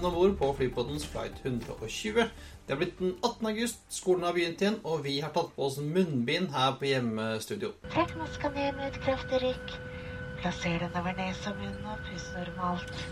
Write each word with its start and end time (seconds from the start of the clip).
Velkommen 0.00 0.22
om 0.22 0.30
bord 0.30 0.38
på 0.38 0.54
Flypoddens 0.56 1.04
flight 1.04 1.34
120. 1.44 2.24
Det 2.66 2.72
er 2.72 2.78
blitt 2.80 2.98
den 2.98 3.10
18. 3.20 3.46
august, 3.50 3.82
skolen 3.92 4.24
har 4.24 4.32
begynt 4.32 4.62
igjen, 4.62 4.78
og 4.84 5.02
vi 5.04 5.18
har 5.20 5.32
tatt 5.34 5.50
på 5.52 5.66
oss 5.66 5.76
munnbind 5.76 6.48
her 6.54 6.78
på 6.80 6.88
hjemmestudio. 6.88 7.74
Trekk 7.92 8.14
maska 8.16 8.48
ned 8.54 8.78
med 8.78 8.86
et 8.86 8.96
kraftig 9.04 9.42
rykk. 9.42 9.74
Plasser 10.40 10.78
den 10.80 10.96
over 10.96 11.18
nes 11.18 11.42
og 11.50 11.60
munn 11.60 11.84
og 11.84 12.00
pust 12.08 12.32
normalt. 12.38 13.04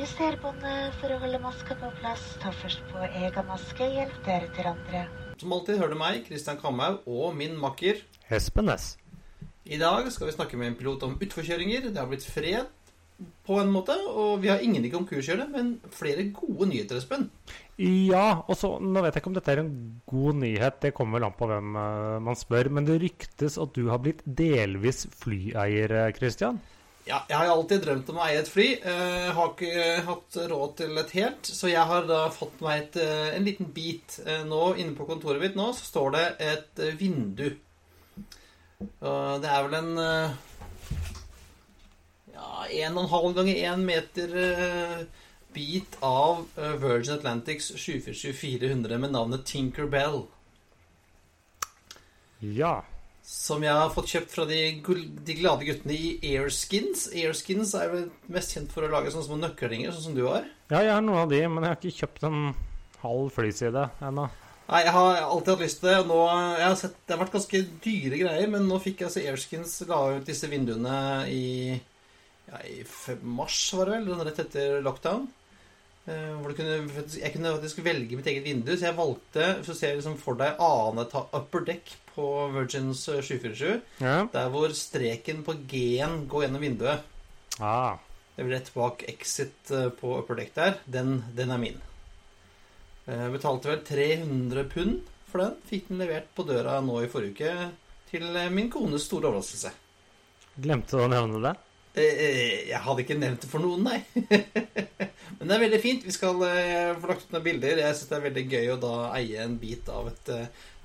Juster 0.00 0.40
båndet 0.42 0.98
for 0.98 1.14
å 1.14 1.20
holde 1.22 1.42
maska 1.44 1.78
på 1.78 1.94
plass. 2.00 2.26
Ta 2.42 2.50
først 2.64 2.82
på 2.90 3.06
egen 3.06 3.50
maske, 3.52 3.90
hjelp 3.94 4.18
deretter 4.26 4.72
andre. 4.74 5.06
Som 5.38 5.54
alltid 5.54 5.78
hører 5.78 5.94
du 5.94 6.02
meg, 6.02 6.22
Kristian 6.26 6.58
Kamhaug, 6.58 7.06
og 7.06 7.36
min 7.38 7.54
makker. 7.60 8.02
Espen 8.26 8.74
S. 8.74 8.96
I 9.62 9.78
dag 9.78 10.10
skal 10.10 10.32
vi 10.32 10.38
snakke 10.40 10.58
med 10.58 10.72
en 10.72 10.80
pilot 10.82 11.06
om 11.06 11.18
utforkjøringer. 11.22 11.92
Det 11.92 12.00
har 12.00 12.10
blitt 12.10 12.26
fred 12.26 12.66
på 13.46 13.58
en 13.58 13.70
måte, 13.74 13.94
og 14.08 14.42
vi 14.42 14.50
har 14.52 14.62
ingen 14.62 14.84
i 14.86 14.90
konkurskjøre, 14.92 15.48
men 15.50 15.74
flere 15.94 16.28
gode 16.34 16.68
nyheter, 16.70 17.00
Espen. 17.00 17.28
Ja, 17.80 18.42
og 18.46 18.54
så, 18.58 18.76
nå 18.78 19.00
vet 19.02 19.16
jeg 19.16 19.22
ikke 19.22 19.32
om 19.32 19.38
dette 19.38 19.54
er 19.54 19.62
en 19.64 19.72
god 20.06 20.38
nyhet, 20.42 20.78
det 20.84 20.92
kommer 20.94 21.18
vel 21.18 21.26
an 21.26 21.38
på 21.38 21.48
hvem 21.50 21.78
eh, 21.80 22.18
man 22.28 22.38
spør, 22.38 22.70
men 22.76 22.86
det 22.86 23.00
ryktes 23.02 23.58
at 23.62 23.72
du 23.74 23.88
har 23.90 24.02
blitt 24.04 24.20
delvis 24.26 25.06
flyeier, 25.22 25.96
eh, 26.04 26.12
Christian? 26.14 26.60
Ja, 27.02 27.24
jeg 27.26 27.34
har 27.34 27.50
alltid 27.50 27.82
drømt 27.82 28.12
om 28.12 28.20
å 28.20 28.26
eie 28.28 28.38
et 28.44 28.50
fly. 28.52 28.66
Eh, 28.78 29.32
har 29.34 29.48
ikke 29.50 29.86
hatt 30.06 30.38
råd 30.52 30.76
til 30.78 31.00
et 31.02 31.16
helt, 31.18 31.50
så 31.50 31.72
jeg 31.72 31.82
har 31.90 32.06
da 32.06 32.20
fått 32.30 32.62
meg 32.62 32.84
et, 32.84 33.00
en 33.34 33.48
liten 33.48 33.72
bit. 33.74 34.20
Nå 34.46 34.60
Inne 34.78 34.94
på 34.94 35.08
kontoret 35.08 35.42
mitt 35.42 35.58
nå 35.58 35.72
så 35.74 35.88
står 35.88 36.14
det 36.14 36.24
et 36.52 36.84
vindu. 37.00 37.48
Det 38.78 39.50
er 39.50 39.66
vel 39.66 39.76
en 39.80 39.90
eh, 42.42 42.78
ja, 42.78 42.86
en 42.86 42.98
og 42.98 43.04
en 43.06 43.12
halv 43.12 43.34
ganger 43.38 43.60
1 43.72 43.84
meter 43.86 44.38
eh, 44.42 45.02
bit 45.54 45.98
av 46.00 46.46
eh, 46.56 46.76
Virgin 46.82 47.14
Atlantics 47.18 47.72
747-400 47.76 48.98
med 48.98 49.14
navnet 49.14 49.46
Tinker 49.46 49.86
Bell. 49.86 50.24
Ja. 52.42 52.80
Som 53.22 53.62
jeg 53.62 53.74
har 53.76 53.92
fått 53.94 54.10
kjøpt 54.10 54.34
fra 54.34 54.46
de, 54.48 54.58
de 54.82 55.38
glade 55.38 55.66
guttene 55.68 55.94
i 55.94 56.34
Airskins. 56.34 57.06
Airskins 57.14 57.74
er 57.78 57.92
vel 57.92 58.06
mest 58.32 58.56
kjent 58.56 58.72
for 58.74 58.82
å 58.82 58.90
lage 58.90 59.12
sånne 59.14 59.28
små 59.28 59.38
nøkkelringer, 59.38 59.94
sånn 59.94 60.08
som 60.10 60.16
du 60.16 60.24
har. 60.26 60.48
Ja, 60.72 60.82
jeg 60.82 60.94
har 60.96 61.04
noen 61.04 61.22
av 61.22 61.30
de, 61.30 61.42
men 61.46 61.62
jeg 61.62 61.70
har 61.70 61.78
ikke 61.78 62.00
kjøpt 62.02 62.26
en 62.26 62.40
halv 63.02 63.30
flyside 63.34 63.86
ennå. 64.02 64.26
Nei, 64.72 64.80
jeg 64.86 64.94
har 64.94 65.20
alltid 65.20 65.52
hatt 65.52 65.62
lyst 65.62 65.80
til 65.82 65.90
det. 65.90 65.96
Nå, 66.08 66.18
jeg 66.56 66.66
har 66.66 66.76
sett, 66.80 66.98
det 67.06 67.14
har 67.14 67.22
vært 67.22 67.34
ganske 67.36 67.62
dyre 67.84 68.20
greier, 68.22 68.50
men 68.50 68.68
nå 68.70 68.78
fikk 68.82 69.02
jeg 69.02 69.10
altså 69.10 69.24
Airskins 69.26 69.74
la 69.90 70.00
ut 70.16 70.28
disse 70.28 70.48
vinduene 70.50 70.98
i, 71.30 71.46
i 72.68 72.82
mars, 73.22 73.58
var 73.78 73.88
det 73.88 74.00
vel, 74.06 74.24
rett 74.26 74.38
etter 74.44 74.82
lockdown. 74.84 75.28
Eh, 76.06 76.32
Hvor 76.42 76.52
kunne, 76.58 76.80
jeg 77.14 77.30
kunne 77.32 77.52
faktisk 77.54 77.78
velge 77.86 78.16
mitt 78.18 78.26
eget 78.26 78.42
vindu, 78.44 78.72
så 78.74 78.88
jeg 78.88 78.96
valgte 78.98 79.44
Så 79.62 79.76
ser 79.78 79.92
liksom 79.94 80.16
for 80.18 80.34
deg 80.34 80.58
annet 80.58 81.12
upper 81.14 81.62
deck 81.68 81.92
på 82.16 82.24
Virgins 82.56 83.04
eh, 83.08 83.20
747, 83.22 83.80
Ja. 84.02 84.16
der 84.32 84.48
hvor 84.50 84.74
streken 84.74 85.44
på 85.46 85.54
G-en 85.70 86.24
går 86.28 86.44
gjennom 86.48 86.60
vinduet 86.66 87.04
Ah. 87.60 87.98
Det 88.34 88.44
blir 88.46 88.56
rett 88.58 88.72
bak 88.74 89.04
exit 89.08 89.70
eh, 89.70 89.88
på 89.94 90.16
upper 90.18 90.34
deck 90.40 90.54
der. 90.56 90.78
Den, 90.90 91.22
den 91.36 91.50
er 91.54 91.58
min. 91.62 91.78
Jeg 93.06 93.32
betalte 93.34 93.68
vel 93.70 93.82
300 93.86 94.64
pund 94.72 95.00
for 95.30 95.42
den. 95.44 95.56
Fikk 95.68 95.88
den 95.90 95.98
levert 96.02 96.28
på 96.36 96.44
døra 96.48 96.78
nå 96.84 97.00
i 97.04 97.08
forrige 97.12 97.34
uke 97.34 97.70
til 98.10 98.24
eh, 98.36 98.48
min 98.50 98.70
kones 98.72 99.04
store 99.08 99.28
overraskelse. 99.30 99.70
Glemte 100.62 100.96
du 100.98 101.04
å 101.04 101.10
nevne 101.12 101.40
det? 101.46 101.54
Eh, 101.94 102.02
eh, 102.02 102.68
Jeg 102.70 102.80
hadde 102.80 103.04
ikke 103.04 103.18
nevnt 103.20 103.44
det 103.44 103.50
for 103.50 103.60
noen, 103.60 103.84
nei. 103.84 103.98
Men 105.38 105.48
det 105.48 105.56
er 105.56 105.64
veldig 105.66 105.80
fint. 105.82 106.04
Vi 106.06 106.14
skal 106.14 106.40
eh, 106.46 106.92
få 106.96 107.10
lagt 107.10 107.26
ut 107.26 107.34
noen 107.34 107.44
bilder. 107.44 107.82
Jeg 107.82 107.98
syns 107.98 108.12
det 108.12 108.18
er 108.18 108.26
veldig 108.28 108.44
gøy 108.48 108.70
å 108.72 108.80
da 108.80 108.94
eie 109.18 109.42
en 109.44 109.58
bit 109.60 109.90
av 109.92 110.08
et 110.12 110.32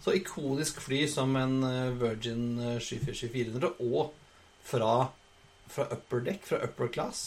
så 0.04 0.14
ikonisk 0.16 0.82
fly 0.84 1.02
som 1.10 1.34
en 1.40 1.58
Virgin 2.00 2.60
eh, 2.60 2.78
747-400, 2.84 3.74
og 3.88 4.14
fra, 4.68 5.08
fra 5.72 5.88
upper 5.96 6.24
deck, 6.28 6.44
fra 6.48 6.62
upper 6.68 6.92
class. 6.92 7.26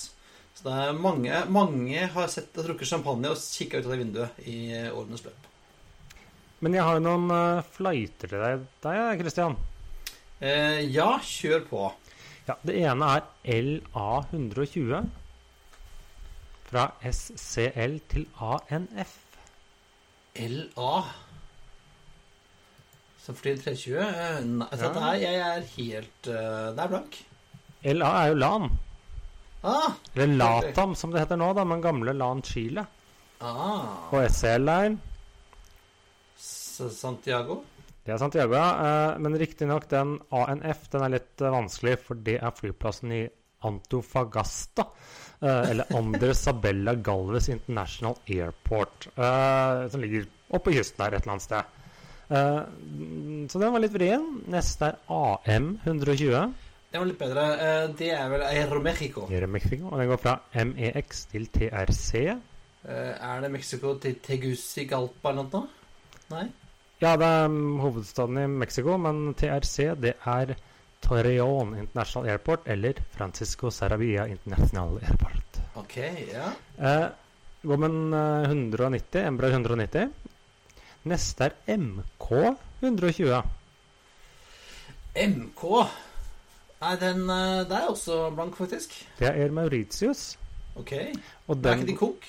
Så 0.54 0.66
det 0.68 0.76
er 0.76 1.00
mange, 1.00 1.42
mange 1.48 2.04
har 2.12 2.30
sett 2.32 2.56
og 2.60 2.68
drukket 2.68 2.90
champagne 2.90 3.32
og 3.32 3.40
kikka 3.40 3.80
ut 3.80 3.88
av 3.88 3.94
det 3.94 4.00
vinduet 4.02 4.44
i 4.44 4.60
årenes 4.90 5.24
løp. 5.24 5.48
Men 6.60 6.76
jeg 6.76 6.84
har 6.84 6.98
jo 6.98 7.04
noen 7.06 7.64
flighter 7.72 8.28
til 8.28 8.42
deg, 8.44 8.64
deg, 8.84 9.22
Christian. 9.22 9.56
Eh, 10.40 10.80
ja, 10.88 11.18
kjør 11.20 11.64
på. 11.68 11.86
Ja, 12.50 12.56
det 12.66 12.74
ene 12.82 13.06
er 13.14 13.26
LA120. 13.46 15.04
Fra 16.70 16.84
SCL 17.06 17.98
til 18.10 18.24
ANF. 18.42 19.12
LA. 20.34 20.94
Som 23.20 23.36
flyr 23.38 23.58
320? 23.60 23.98
Eh, 24.02 24.40
Nei, 24.46 24.66
vet 24.70 24.80
Ja. 24.80 24.88
dette 24.88 24.94
det 24.94 25.08
er, 25.10 25.18
jeg 25.22 25.40
er 25.46 25.66
helt 25.76 26.30
uh, 26.30 26.70
Det 26.74 26.84
er 26.84 26.88
blank. 26.94 27.18
LA 27.84 28.10
er 28.22 28.28
jo 28.32 28.38
LAN. 28.40 28.70
Ah, 29.62 29.92
Eller 30.16 30.36
LATAM, 30.40 30.94
som 30.96 31.10
det 31.12 31.20
heter 31.20 31.36
nå, 31.36 31.52
da, 31.54 31.64
men 31.68 31.82
gamle 31.84 32.14
LAN 32.16 32.42
Chile. 32.42 32.86
ah. 33.40 34.08
Og 34.10 34.24
SCL 34.30 34.68
er 34.72 34.96
Santiago? 36.40 37.60
Det 38.04 38.14
er 38.14 38.20
Santiago, 38.20 38.54
ja. 38.56 38.68
Eh, 39.12 39.18
men 39.20 39.36
riktignok 39.38 39.84
den 39.90 40.14
ANF 40.32 40.86
den 40.92 41.02
er 41.04 41.12
litt 41.18 41.42
eh, 41.44 41.52
vanskelig, 41.52 41.98
for 42.00 42.20
det 42.24 42.38
er 42.40 42.54
flyplassen 42.56 43.12
i 43.12 43.20
Antofagasta. 43.68 44.86
eh, 45.40 45.70
eller 45.70 45.92
Andre 45.98 46.32
Sabella 46.34 46.94
Galves 47.08 47.48
International 47.52 48.16
Airport. 48.26 49.08
som 49.90 50.00
ligger 50.00 50.24
oppe 50.50 50.72
kysten 50.72 51.04
der 51.04 51.18
et 51.18 51.22
eller 51.22 51.36
annet 51.36 51.46
sted. 51.48 51.76
Så 53.50 53.58
den 53.58 53.72
var 53.74 53.82
litt 53.82 53.94
vrien. 53.94 54.24
Neste 54.52 54.86
er 54.92 54.98
AM120. 55.10 56.52
Det 56.90 56.98
var 56.98 57.06
litt 57.08 57.18
bedre. 57.18 57.44
Det 57.98 58.10
er 58.14 58.28
vel 58.30 58.44
Aeromexico. 58.46 59.24
Aeromexico, 59.30 59.90
og 59.90 59.98
den 59.98 60.10
går 60.12 60.20
fra 60.22 60.36
MEX 60.54 61.24
til 61.32 61.48
TRC. 61.50 62.22
Er 62.86 63.42
det 63.42 63.50
Mexico 63.50 63.96
til 64.02 64.16
Tegucigalpa 64.22 65.32
eller 65.34 65.50
noe? 65.50 65.66
Nei? 66.30 66.46
Ja, 67.00 67.14
det 67.16 67.24
er 67.26 67.46
mm, 67.48 67.78
hovedstaden 67.80 68.38
i 68.42 68.46
Mexico, 68.60 68.98
men 69.00 69.32
TRC 69.32 69.94
det 69.96 70.18
er 70.28 70.50
Torreón 71.00 71.72
International 71.78 72.28
Airport 72.28 72.66
eller 72.68 73.00
Francisco 73.14 73.70
Sarabia 73.72 74.26
International 74.28 74.98
Airport. 75.00 75.60
Ok, 75.80 75.96
ja. 76.28 76.50
Eh, 76.76 77.06
går 77.62 77.80
med 77.80 77.90
en 77.90 78.12
eh, 78.12 78.50
190, 78.50 79.22
Embra 79.22 79.48
190. 79.48 80.10
Neste 81.08 81.48
er 81.48 81.78
MK 81.78 82.28
120. 82.82 83.40
MK. 85.16 85.64
Nei, 86.80 86.92
den 87.00 87.24
eh, 87.30 87.62
Det 87.70 87.78
er 87.78 87.88
også 87.88 88.20
blank, 88.36 88.60
faktisk. 88.60 88.92
Det 89.18 89.32
er 89.32 89.56
Mauritius. 89.56 90.36
Ok. 90.76 90.92
Og 91.48 91.56
Det 91.56 91.72
er 91.72 91.80
ikke 91.80 91.86
din 91.94 91.96
kok? 91.96 92.28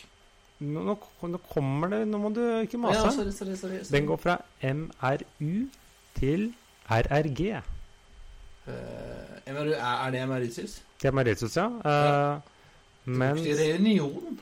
Nå, 0.61 0.83
nå, 0.85 0.95
nå 1.33 1.39
kommer 1.49 1.89
det 1.89 2.01
Nå 2.09 2.19
må 2.21 2.31
du 2.35 2.41
ikke 2.61 2.77
Ja, 2.77 2.83
mase. 2.85 3.11
sorry, 3.17 3.33
sorry, 3.33 3.55
sorry, 3.57 3.81
sorry. 3.81 3.95
Den 3.95 4.09
går 4.09 4.21
fra 4.21 4.37
MRU 4.61 5.67
til 6.17 6.51
RRG. 6.91 7.61
Uh, 8.67 8.73
MRU, 9.47 9.73
er 9.73 10.05
er 10.05 10.11
det 10.13 10.23
Mauritius? 10.29 10.81
Det 11.01 11.09
er 11.09 11.15
Mauritius, 11.17 11.57
ja. 11.57 11.65
Eh, 11.65 12.39
men 13.05 13.37
er 13.37 13.61
Reunion? 13.61 14.39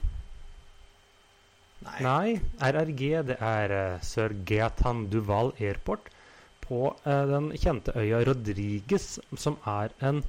Nei. 1.86 2.00
Nei, 2.04 2.42
RRG 2.60 3.04
det 3.30 3.38
er 3.40 3.76
uh, 3.96 4.02
Sir 4.04 4.36
Geatan 4.46 5.06
Duval 5.14 5.54
Airport 5.60 6.10
på 6.66 6.90
uh, 7.06 7.24
den 7.32 7.54
kjente 7.56 7.96
øya 7.96 8.20
Rodriguez, 8.28 9.20
som 9.38 9.56
er 9.66 9.96
en 10.04 10.24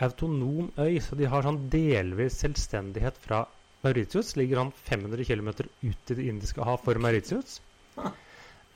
autonom 0.00 0.72
øy. 0.78 0.96
Så 1.00 1.18
de 1.20 1.28
har 1.28 1.44
sånn 1.44 1.66
delvis 1.72 2.40
selvstendighet 2.40 3.20
fra 3.26 3.44
Mauritius. 3.86 4.34
Ligger 4.36 4.60
han 4.64 4.72
500 4.90 5.24
km 5.30 5.48
ut 5.86 6.10
i 6.12 6.18
det 6.18 6.26
indiske 6.28 6.64
hav 6.66 6.82
for 6.84 6.98
Mauritius. 7.02 7.60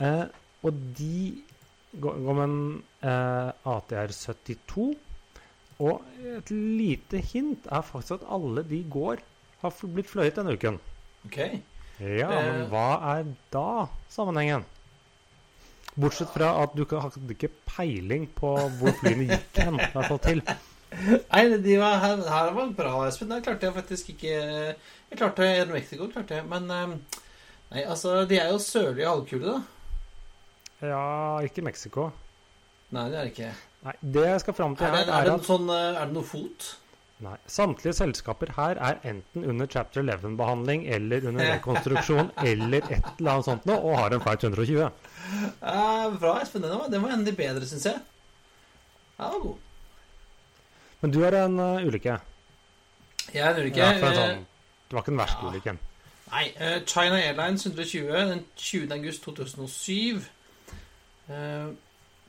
Eh, 0.00 0.24
og 0.64 0.72
de 0.96 1.42
går, 2.00 2.18
med 2.30 2.44
en 2.46 2.58
eh, 3.02 3.52
ATR 3.74 4.14
72. 4.16 4.90
Og 5.80 6.02
et 6.36 6.50
lite 6.52 7.20
hint 7.32 7.66
er 7.72 7.84
faktisk 7.86 8.18
at 8.18 8.26
alle 8.36 8.62
de 8.68 8.82
går 8.92 9.22
har 9.62 9.76
blitt 9.92 10.08
fløyet 10.12 10.36
denne 10.40 10.54
uken. 10.56 10.76
Okay. 11.28 11.60
Ja, 12.00 12.30
Eh. 12.32 12.44
men 12.46 12.68
hva 12.72 12.84
er 13.18 13.26
da 13.52 13.64
sammenhengen? 14.08 14.62
Bortsett 16.00 16.30
fra 16.32 16.52
at 16.62 16.72
du 16.76 16.84
ikke- 16.84 17.00
hadde 17.02 17.34
ikke 17.34 17.50
peiling 17.66 18.26
på 18.38 18.54
hvor 18.78 18.92
flyene 19.00 19.26
gikk 19.28 19.58
hen. 19.64 19.74
i 19.80 19.88
hvert 19.92 20.06
fall 20.08 20.18
til. 20.24 20.42
Nei, 20.90 21.42
de 21.62 21.76
var, 21.78 22.00
her, 22.02 22.22
her 22.26 22.52
var 22.56 22.72
bra, 22.76 22.94
Espen. 23.06 23.30
Der 23.30 23.42
klarte 23.44 23.68
jeg 23.68 23.76
faktisk 23.76 24.08
ikke 24.14 24.32
Jeg 24.34 25.18
klarte 25.18 25.46
Air 25.46 25.70
Mexico, 25.70 26.08
klarte 26.10 26.40
jeg. 26.40 26.48
Men 26.50 26.70
eh, 26.74 26.96
Nei, 27.70 27.84
altså, 27.86 28.24
de 28.26 28.38
er 28.40 28.50
jo 28.50 28.58
sørlige 28.58 29.06
halvkule, 29.06 29.54
da. 29.54 30.88
Ja, 30.90 31.38
ikke 31.46 31.62
Mexico. 31.62 32.08
Nei, 32.90 33.06
det 33.12 33.18
er 33.18 33.26
det 33.26 33.32
ikke. 33.34 33.50
Nei, 33.86 33.96
det 34.16 34.24
jeg 34.26 34.40
skal 34.42 34.56
fram 34.58 34.74
til 34.76 34.88
Er 34.88 34.96
det, 34.96 35.00
er 35.02 35.06
det, 35.06 35.18
er 35.20 35.30
en 35.30 35.38
at 35.38 35.46
sånn, 35.46 35.70
eh, 35.70 36.00
er 36.00 36.10
det 36.10 36.16
noe 36.18 36.26
fot? 36.26 36.70
nei, 37.20 37.34
samtlige 37.52 37.92
selskaper 37.98 38.48
her 38.56 38.78
er 38.80 39.00
enten 39.04 39.44
under 39.44 39.68
chapter 39.68 40.00
11-behandling 40.00 40.86
eller 40.88 41.26
under 41.28 41.50
rekonstruksjon 41.52 42.30
eller 42.50 42.86
et 42.88 43.10
eller 43.18 43.34
annet 43.34 43.48
sånt 43.50 43.66
noe, 43.68 43.76
og 43.76 43.98
har 44.00 44.16
en 44.16 44.22
flight 44.24 44.46
120. 44.48 44.86
Ja, 45.60 45.82
bra, 46.16 46.38
Espen. 46.40 46.64
Den 46.64 46.78
var, 46.78 46.88
den 46.92 47.04
var 47.04 47.12
en 47.12 47.20
av 47.20 47.28
de 47.28 47.36
bedre, 47.36 47.68
syns 47.68 47.86
jeg. 47.90 48.00
Den 49.18 49.34
var 49.36 49.44
god. 49.44 49.66
Men 51.00 51.10
du 51.14 51.18
har 51.24 51.32
en 51.44 51.54
uh, 51.60 51.86
ulykke. 51.86 52.14
Jeg 53.34 53.46
er 53.46 53.60
ulykke. 53.60 53.80
Ja, 53.80 53.92
for 54.00 54.06
en 54.10 54.12
eh, 54.12 54.18
sånn, 54.18 54.44
det 54.88 54.94
var 54.96 55.02
ikke 55.04 55.14
den 55.14 55.22
verste 55.22 55.42
ja. 55.46 55.50
ulykken. 55.54 55.76
Nei, 56.30 56.46
Uh, 56.60 56.78
China 56.86 57.16
Airlines 57.18 57.66
120 57.66 58.10
den 58.30 58.44
20. 58.56 58.92
august 58.94 59.22
2007. 59.26 60.22
Eh, 61.30 61.68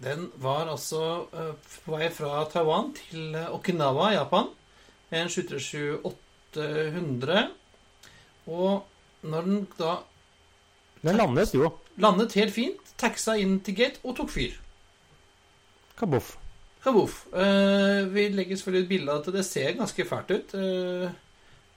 Den 0.01 0.31
var 0.41 0.65
altså 0.65 1.27
eh, 1.33 1.53
på 1.85 1.91
vei 1.93 2.07
fra 2.09 2.41
Taiwan 2.49 2.89
til 2.97 3.35
eh, 3.37 3.51
Okinawa, 3.53 4.09
Japan. 4.15 4.47
En 5.11 5.27
737-800. 5.27 7.47
Og 8.47 8.85
når 9.21 9.41
den 9.41 9.67
da 9.77 9.95
Den 11.03 11.17
landet 11.17 11.53
jo. 11.53 11.69
landet 11.97 12.33
helt 12.33 12.53
fint, 12.53 12.77
taxa 12.97 13.35
inn 13.37 13.59
til 13.61 13.75
gate 13.75 13.99
og 14.03 14.15
tok 14.17 14.29
fyr. 14.29 14.51
Kaboff. 15.97 16.37
Kaboff. 16.81 17.25
Uh, 17.33 18.07
vi 18.09 18.29
legger 18.33 18.57
selvfølgelig 18.57 18.87
et 18.87 18.93
bilde 18.95 19.13
av 19.13 19.21
at 19.21 19.35
det 19.35 19.43
ser 19.45 19.75
ganske 19.77 20.05
fælt 20.09 20.33
ut. 20.33 20.55
Uh, 20.57 21.11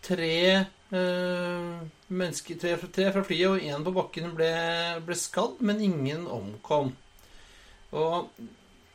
tre 0.04 0.66
eh, 0.92 1.76
mennesker, 2.12 2.58
tre, 2.60 2.74
tre 2.92 3.08
fra 3.14 3.22
flyet 3.24 3.48
og 3.48 3.64
én 3.64 3.86
på 3.86 3.94
bakken 3.94 4.34
ble, 4.36 4.50
ble 5.06 5.16
skadd, 5.18 5.62
men 5.64 5.82
ingen 5.84 6.26
omkom. 6.30 6.92
Og 7.94 8.30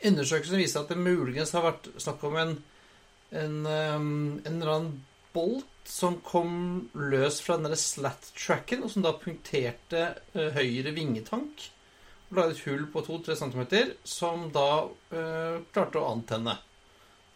undersøkelsen 0.06 0.60
viser 0.62 0.84
at 0.84 0.92
det 0.94 1.00
muligens 1.02 1.54
har 1.56 1.66
vært 1.66 1.90
snakk 2.02 2.24
om 2.30 2.38
en, 2.40 2.56
en, 3.42 3.58
um, 3.66 4.12
en 4.44 4.54
eller 4.54 4.74
annen 4.76 4.94
bolt 5.34 5.66
som 5.90 6.20
kom 6.26 6.54
løs 6.94 7.40
fra 7.42 7.58
den 7.62 7.74
slat-tracken, 7.78 8.86
og 8.86 8.94
som 8.94 9.06
da 9.06 9.16
punkterte 9.18 10.06
uh, 10.36 10.50
høyre 10.56 10.94
vingetank 10.96 11.70
og 12.30 12.38
lagde 12.38 12.54
et 12.54 12.66
hull 12.68 12.84
på 12.94 13.02
2-3 13.06 13.36
cm, 13.40 13.62
som 14.06 14.50
da 14.54 14.66
eh, 15.18 15.62
klarte 15.74 16.02
å 16.02 16.10
antenne. 16.12 16.54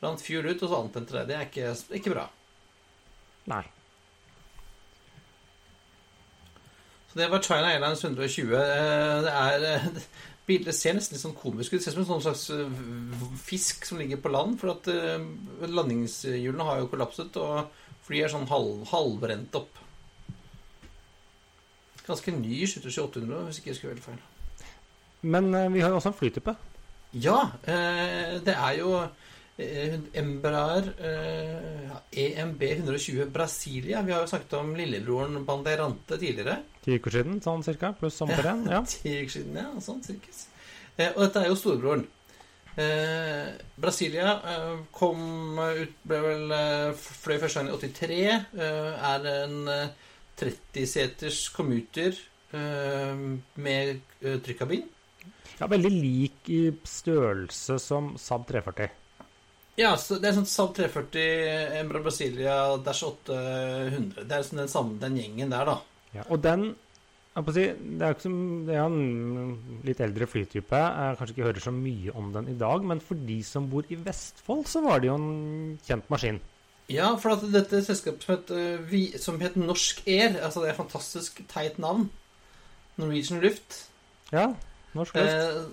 Rant 0.04 0.22
fyr 0.22 0.46
ut, 0.46 0.60
og 0.62 0.70
så 0.70 0.82
antente 0.84 1.16
det. 1.16 1.24
Det 1.30 1.38
er 1.38 1.48
ikke, 1.48 1.72
ikke 1.98 2.14
bra. 2.14 2.28
Nei. 3.50 3.64
Så 7.10 7.18
det 7.20 7.30
var 7.32 7.42
China 7.46 7.72
Airlines 7.72 8.04
120. 8.06 8.54
Eh, 8.60 9.24
Det 9.26 9.34
er 9.34 9.66
eh, 9.72 9.88
Bildet 10.44 10.76
ser 10.76 10.98
nesten 10.98 11.16
litt 11.16 11.24
sånn 11.24 11.38
komisk 11.40 11.74
ut. 11.74 11.80
Det 11.80 11.88
ser 11.88 11.98
ut 11.98 12.06
som 12.10 12.18
en 12.18 12.26
slags 12.26 13.40
fisk 13.48 13.88
som 13.88 14.02
ligger 14.02 14.20
på 14.20 14.30
land. 14.34 14.58
For 14.60 14.74
at 14.74 14.90
landingshjulene 15.72 16.68
har 16.68 16.82
jo 16.82 16.90
kollapset, 16.92 17.40
og 17.40 17.72
flyet 18.04 18.28
er 18.28 18.34
sånn 18.36 18.50
halv, 18.52 18.84
halvbrent 18.92 19.56
opp. 19.56 19.80
Ganske 22.04 22.36
ny 22.36 22.60
72800, 22.68 23.48
hvis 23.48 23.62
ikke 23.62 23.72
jeg 23.72 23.78
husker 23.78 23.94
veldig 23.94 24.06
feil. 24.10 24.22
Men 25.24 25.52
eh, 25.56 25.70
vi 25.74 25.84
har 25.84 25.94
jo 25.94 26.00
også 26.00 26.14
en 26.14 26.20
flytype. 26.20 26.56
Ja, 27.24 27.40
eh, 27.70 28.40
det 28.44 28.56
er 28.56 28.78
jo 28.80 28.96
eh, 29.02 30.00
Embraer 30.20 30.90
EMB 32.12 32.64
120 32.70 33.30
Brasilia. 33.34 34.02
Vi 34.02 34.14
har 34.14 34.24
jo 34.24 34.32
snakket 34.32 34.58
om 34.60 34.74
lillebroren 34.78 35.46
Bandeirante 35.48 36.18
tidligere. 36.18 36.60
Ti 36.84 36.98
uker 37.00 37.18
siden, 37.20 37.40
sånn 37.44 37.64
cirka. 37.66 37.94
Pluss 38.00 38.18
sommerferien. 38.20 38.66
Ja. 38.72 38.82
Ti 38.94 39.16
uker 39.22 39.38
siden, 39.38 39.62
ja. 39.62 39.70
Sånn. 39.84 40.04
Eh, 40.98 41.10
og 41.14 41.24
dette 41.24 41.42
er 41.44 41.50
jo 41.50 41.58
storebroren. 41.60 42.06
Eh, 42.74 43.54
Brasilia 43.78 44.32
eh, 44.50 44.80
kom 44.92 45.60
ut 45.60 45.92
Ble 46.10 46.18
vel 46.24 46.54
eh, 46.56 46.96
fløy 46.98 47.38
første 47.38 47.62
gang 47.62 47.70
i 47.70 47.78
83. 47.78 48.18
Eh, 48.58 49.10
er 49.12 49.28
en 49.30 49.60
eh, 49.70 50.14
30-seters 50.42 51.48
commuter 51.54 52.18
med 52.54 54.02
trykkabin. 54.22 54.84
Ja, 55.60 55.70
veldig 55.70 55.94
lik 55.94 56.52
i 56.52 56.62
størrelse 56.88 57.80
som 57.82 58.14
Saab 58.22 58.46
340. 58.50 59.00
Ja, 59.80 59.96
så 59.98 60.20
det 60.22 60.30
er 60.30 60.38
sånn 60.38 60.50
Saab 60.50 60.76
340 60.78 61.80
Embra 61.80 62.02
Brasilia 62.04 62.56
Dash 62.86 63.08
800. 63.08 64.26
Det 64.28 64.38
er 64.38 64.46
sånn 64.46 64.62
den 64.62 64.72
samme 64.72 65.00
den 65.02 65.18
gjengen 65.18 65.54
der, 65.54 65.72
da. 65.72 65.78
Ja, 66.14 66.26
og 66.30 66.44
den 66.44 66.74
si, 67.56 67.64
Det 67.74 68.06
er 68.06 68.18
som, 68.22 68.36
det 68.68 68.76
er 68.78 68.84
en 68.86 69.80
litt 69.86 70.02
eldre 70.06 70.28
flytype. 70.30 70.78
Jeg 70.78 71.18
kanskje 71.18 71.36
ikke 71.36 71.48
hører 71.48 71.66
så 71.66 71.74
mye 71.74 72.14
om 72.20 72.30
den 72.36 72.52
i 72.54 72.58
dag, 72.58 72.86
men 72.86 73.02
for 73.02 73.18
de 73.18 73.40
som 73.46 73.70
bor 73.72 73.88
i 73.90 73.98
Vestfold, 73.98 74.68
så 74.70 74.84
var 74.86 75.02
det 75.02 75.10
jo 75.10 75.18
en 75.18 75.80
kjent 75.88 76.12
maskin. 76.14 76.38
Ja, 76.92 77.14
for 77.18 77.34
at 77.38 77.48
dette 77.50 77.80
selskapet 77.82 78.26
som 78.28 78.36
het, 78.36 78.52
eh, 78.54 79.18
som 79.18 79.40
het 79.40 79.56
Norsk 79.56 80.02
Air 80.06 80.36
Altså 80.44 80.60
det 80.60 80.68
er 80.68 80.74
et 80.74 80.82
fantastisk 80.82 81.40
teit 81.48 81.80
navn. 81.80 82.10
Norwegian 83.00 83.42
Luft. 83.42 83.88
Ja, 84.32 84.52
norsk 84.98 85.16
luft. 85.18 85.34
Eh, 85.34 85.64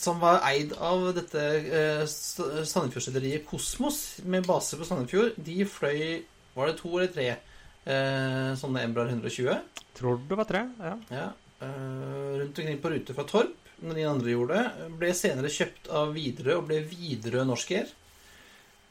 som 0.00 0.20
var 0.22 0.40
eid 0.48 0.72
av 0.80 1.10
dette 1.16 1.40
eh, 1.60 2.02
Sandefjordsrederiet 2.08 3.44
Kosmos, 3.48 4.20
med 4.24 4.46
base 4.48 4.78
på 4.80 4.86
Sandefjord. 4.88 5.34
De 5.36 5.58
fløy 5.68 6.22
Var 6.54 6.66
det 6.70 6.76
to 6.80 6.90
eller 6.96 7.10
tre 7.14 7.26
eh, 7.30 8.50
sånne 8.58 8.84
Embraer 8.86 9.12
120? 9.12 9.60
Tror 9.98 10.20
det 10.28 10.38
var 10.40 10.48
tre. 10.48 10.64
ja. 10.80 10.94
Ja, 11.12 11.26
eh, 11.60 12.38
rundt 12.40 12.58
omkring 12.58 12.80
på 12.80 12.90
rute 12.94 13.14
fra 13.14 13.26
Torp, 13.28 13.56
når 13.84 13.94
de 14.00 14.06
andre 14.08 14.32
gjorde 14.34 14.56
det. 14.58 14.88
Ble 15.00 15.12
senere 15.16 15.52
kjøpt 15.52 15.90
av 16.00 16.14
Widerøe 16.16 16.56
og 16.58 16.66
ble 16.70 16.80
Widerøe 16.90 17.44
Norsk 17.48 17.70
Air. 17.76 17.92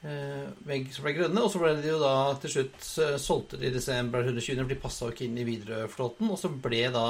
Eh, 0.01 0.45
begge 0.63 0.94
som 0.95 1.03
ble 1.07 1.15
grønne. 1.18 1.41
Og 1.44 1.51
så 1.51 1.59
ble 1.62 1.74
de 1.81 1.91
jo 1.91 2.00
da 2.01 2.13
til 2.44 2.53
slutt 2.53 2.88
solgte 3.19 3.59
de 3.59 3.74
disse 3.75 3.97
Embraer 3.97 4.30
120 4.30 4.62
for 4.62 4.71
de 4.71 4.80
passa 4.86 5.09
jo 5.09 5.15
ikke 5.15 5.25
inn 5.27 5.41
i 5.41 5.47
Widerøe-flåten. 5.50 6.29
Og 6.31 6.39
så 6.39 6.53
ble 6.53 6.86
da 6.96 7.08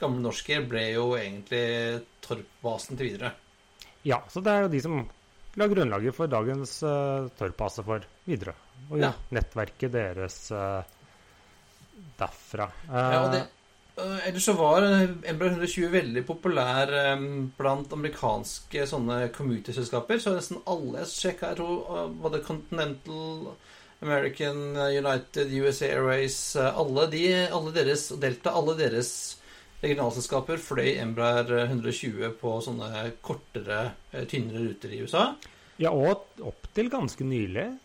gamle 0.00 0.22
norsker 0.24 0.64
ble 0.68 0.84
jo 0.94 1.10
egentlig 1.18 2.02
Torp-basen 2.24 2.96
til 2.98 3.10
videre. 3.12 3.32
ja, 4.04 4.18
så 4.32 4.40
det 4.40 4.52
er 4.52 4.62
jo 4.66 4.72
de 4.72 4.80
som 4.80 5.00
la 5.60 5.66
grunnlaget 5.68 6.14
for 6.16 6.30
dagens 6.30 6.76
uh, 6.86 7.28
Torp-base 7.38 7.82
for 7.84 8.04
Widerøe. 8.26 8.54
Og 8.90 8.98
Ja. 9.02 9.12
nettverket 9.34 9.92
deres 9.92 10.36
uh, 10.54 10.82
derfra. 12.18 12.68
Uh, 12.88 12.94
Ja, 12.96 13.18
og 13.24 13.32
det, 13.34 13.42
uh, 13.98 14.18
ellers 14.28 14.44
så 14.48 14.54
var 14.56 14.86
Embra 15.28 15.50
120 15.50 15.90
veldig 15.92 16.22
populær 16.28 16.92
um, 17.14 17.50
blant 17.58 17.92
amerikanske 17.92 18.86
sånne 18.88 19.28
commuterselskaper. 19.34 20.20
Så 20.22 20.32
nesten 20.36 20.62
alle 20.70 21.02
jeg 21.04 21.12
sjekka, 21.16 21.52
jeg 21.52 21.60
tror 21.60 22.08
både 22.22 22.42
Continental, 22.46 23.52
American, 24.00 24.62
eh, 24.80 24.94
United, 25.02 25.50
USA 25.60 25.90
Airways 25.92 26.56
eh, 26.56 26.70
Alle 26.80 27.02
de, 27.12 27.24
alle 27.52 27.72
deres, 27.76 28.06
Delta, 28.22 28.54
alle 28.56 28.72
deres 28.78 29.10
regionalselskaper 29.82 30.58
fløy 30.60 30.96
Embraer 31.00 31.48
120 31.68 32.34
på 32.40 32.56
sånne 32.64 33.12
kortere, 33.24 33.92
eh, 34.12 34.24
tynnere 34.28 34.66
ruter 34.68 34.92
i 34.92 35.02
USA. 35.02 35.34
ja, 35.80 35.90
og 35.90 36.26
opp 36.44 36.66
til 36.74 36.90
ganske 36.90 37.24
nylig. 37.24 37.78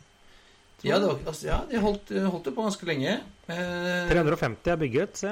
Ja, 0.83 0.99
det 0.99 1.07
var, 1.07 1.19
altså, 1.25 1.45
ja 1.47 1.61
de 1.69 1.79
holdt, 1.81 2.09
holdt 2.29 2.43
det 2.45 2.53
på 2.55 2.63
ganske 2.65 2.85
lenge. 2.85 3.13
Eh, 3.47 4.09
350 4.11 4.71
er 4.71 4.77
bygget, 4.77 5.17
se. 5.17 5.31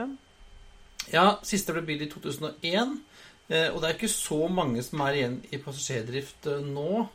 Ja, 1.11 1.37
siste 1.43 1.73
ble 1.75 1.81
bygd 1.83 2.01
i 2.05 2.09
2001. 2.09 3.01
eh, 3.49 3.67
Og 3.73 3.81
det 3.81 3.89
er 3.89 3.93
ikke 3.97 4.07
så 4.09 4.47
mange 4.49 4.81
som 4.81 5.01
er 5.01 5.13
igjen 5.19 5.41
i 5.51 5.57
passasjerdrift 5.57 6.47
eh, 6.47 6.61
nå. 6.63 7.07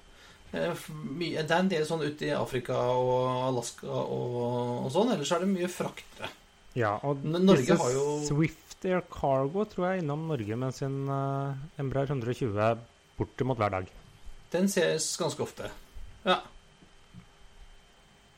Eh, 0.52 0.74
mye- 0.92 1.42
Det 1.42 1.50
er 1.50 1.58
en 1.58 1.68
del 1.68 1.84
sånn 1.86 2.04
ute 2.04 2.26
i 2.28 2.30
Afrika 2.36 2.74
og 2.76 3.48
Alaska 3.48 3.86
og, 3.88 4.84
og 4.84 4.92
sånn. 4.92 5.12
Ellers 5.16 5.32
er 5.32 5.40
det 5.40 5.48
mye 5.48 5.68
fraktere. 5.72 6.28
Ja, 6.76 6.98
og 7.02 7.24
Norge 7.24 7.62
disse 7.64 7.76
har 7.80 7.90
jo- 7.90 8.24
Swift 8.28 8.67
Air 8.86 9.02
Cargo 9.10 9.64
tror 9.66 9.88
jeg 9.88 9.98
er 9.98 10.04
innom 10.04 10.28
Norge 10.28 10.58
med 10.60 10.76
sin 10.76 11.00
uh, 11.10 11.56
Embraer 11.80 12.12
120 12.12 12.78
bortimot 13.18 13.58
hver 13.58 13.74
dag. 13.74 13.90
Den 14.52 14.70
ses 14.70 15.10
ganske 15.20 15.42
ofte. 15.42 15.70
Ja. 16.24 16.38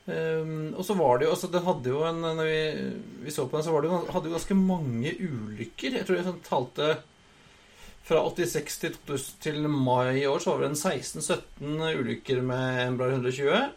Um, 0.07 0.73
og 0.75 0.83
så 0.87 0.97
var 0.99 1.21
det 1.21 1.27
jo 1.27 1.35
altså 1.35 1.49
Den 1.53 1.63
hadde 1.63 1.91
jo 1.93 2.01
en 2.03 2.17
Når 2.25 2.41
vi, 2.49 2.63
vi 3.27 3.31
så 3.31 3.45
på 3.47 3.57
den, 3.57 3.65
så 3.65 3.75
var 3.75 3.85
det 3.85 3.91
jo, 3.91 3.99
hadde 4.11 4.31
jo 4.31 4.35
ganske 4.35 4.57
mange 4.59 5.13
ulykker. 5.15 5.99
Jeg 5.99 6.09
tror 6.09 6.19
jeg 6.19 6.29
sånn 6.31 6.43
talte 6.47 6.91
fra 8.11 8.23
86 8.27 8.79
til, 8.83 8.97
til 9.45 9.69
mai 9.71 10.23
i 10.23 10.27
år 10.27 10.41
så 10.43 10.55
var 10.57 10.65
det 10.65 10.71
en 10.73 10.81
16-17 10.81 12.01
ulykker 12.01 12.41
med 12.43 12.81
Embraer 12.89 13.19
120. 13.21 13.69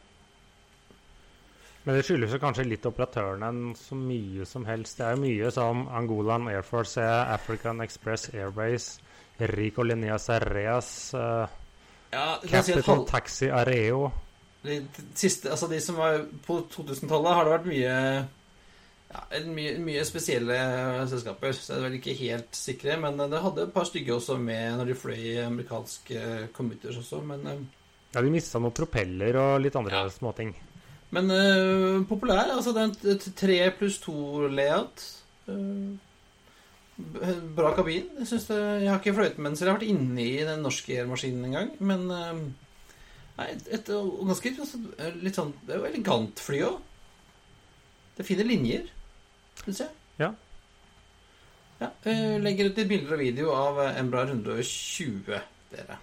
Men 1.86 1.96
det 1.98 2.06
skyldes 2.08 2.32
jo 2.32 2.40
kanskje 2.40 2.64
litt 2.68 2.86
operatørene 2.88 3.48
enn 3.52 3.74
så 3.76 3.96
mye 4.00 4.46
som 4.48 4.64
helst. 4.66 4.98
Det 4.98 5.06
er 5.06 5.18
jo 5.18 5.22
mye 5.26 5.50
som 5.52 5.82
Angolan 5.92 6.48
Air 6.48 6.62
Force, 6.64 7.02
African 7.04 7.82
Express 7.84 8.30
Airways, 8.34 8.86
Rico 9.40 9.84
Lineas 9.84 10.30
Areas, 10.32 10.92
uh, 11.14 11.44
Ja, 12.14 12.38
si 12.42 12.48
Capital 12.54 12.84
halv- 13.02 13.08
Taxi 13.10 13.50
Areo. 13.50 14.12
de, 14.64 14.78
siste, 15.16 15.50
altså 15.52 15.68
de 15.68 15.82
som 15.82 15.96
var 15.98 16.22
på 16.46 16.62
2000-tallet, 16.72 17.34
har 17.36 17.44
det 17.50 17.54
vært 17.58 17.66
mye 17.68 17.96
ja, 19.14 19.24
mye, 19.46 19.74
mye 19.84 20.04
spesielle 20.08 20.56
selskaper. 21.12 21.52
Så 21.54 21.74
jeg 21.74 21.80
er 21.82 21.84
vel 21.90 21.98
ikke 22.00 22.16
helt 22.18 22.56
sikre, 22.56 22.96
men 23.02 23.18
det 23.20 23.42
hadde 23.44 23.68
et 23.68 23.74
par 23.76 23.86
stygge 23.90 24.16
også 24.16 24.38
med 24.42 24.78
når 24.80 24.86
de 24.94 24.96
fløy 24.98 25.26
amerikanske 25.44 26.24
commuters 26.56 26.98
også. 27.04 27.20
Men, 27.28 27.46
eh, 27.48 27.60
Ja, 28.16 28.22
de 28.22 28.30
mista 28.30 28.60
noen 28.62 28.72
propeller 28.78 29.36
og 29.42 29.60
litt 29.62 29.76
andre 29.76 30.04
Ja. 30.06 30.10
småting. 30.10 30.54
Men 31.14 31.30
uh, 31.30 32.02
populær. 32.10 32.50
Altså 32.56 32.74
det 32.74 32.82
er 32.84 33.14
en 33.14 33.36
tre 33.38 33.60
pluss 33.78 34.00
to-layout. 34.04 35.06
Uh, 35.48 35.94
bra 37.58 37.74
kabin. 37.78 38.10
Jeg, 38.20 38.30
det, 38.48 38.58
jeg 38.84 38.90
har 38.90 39.00
ikke 39.02 39.16
selv. 39.58 39.68
Jeg 39.68 39.74
har 39.74 39.80
vært 39.80 39.92
inne 39.94 40.26
i 40.26 40.44
den 40.46 40.66
norske 40.66 40.98
airmaskinen 40.98 41.50
en 41.50 41.58
gang, 41.60 41.74
men 41.84 42.06
uh, 42.12 42.44
Nei, 43.34 43.48
et, 43.50 43.70
et, 43.74 43.88
ganske 43.90 44.52
altså, 44.62 44.80
litt 45.24 45.38
sånn 45.40 45.56
Det 45.66 45.74
er 45.74 45.80
jo 45.82 45.88
elegant 45.90 46.42
fly 46.44 46.60
òg. 46.68 46.76
Det 48.14 48.22
er 48.22 48.28
fine 48.28 48.46
linjer, 48.46 48.90
syns 49.64 49.80
jeg. 49.82 49.96
Ja. 50.20 50.30
Ja, 51.82 51.90
legger 52.40 52.70
ut 52.70 52.78
litt 52.78 52.92
bilder 52.92 53.16
og 53.16 53.24
video 53.24 53.54
av 53.58 53.80
eh, 53.82 53.98
Embraer 54.00 54.30
120, 54.36 55.40
dere. 55.74 55.98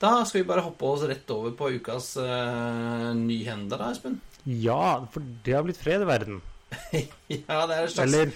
Da 0.00 0.24
skal 0.24 0.40
vi 0.40 0.48
bare 0.48 0.64
hoppe 0.64 0.88
oss 0.88 1.02
rett 1.08 1.28
over 1.34 1.52
på 1.56 1.74
ukas 1.76 2.14
uh, 2.16 3.10
nyhender, 3.16 3.76
da, 3.76 3.90
Espen. 3.92 4.16
Ja, 4.48 5.04
for 5.12 5.24
det 5.44 5.52
har 5.52 5.66
blitt 5.66 5.80
fred 5.80 6.06
i 6.06 6.08
verden. 6.08 6.40
Ja, 7.28 7.66
det 7.66 7.74
er 7.74 7.82
en 7.82 7.90
slags 7.90 8.06
Eller 8.06 8.32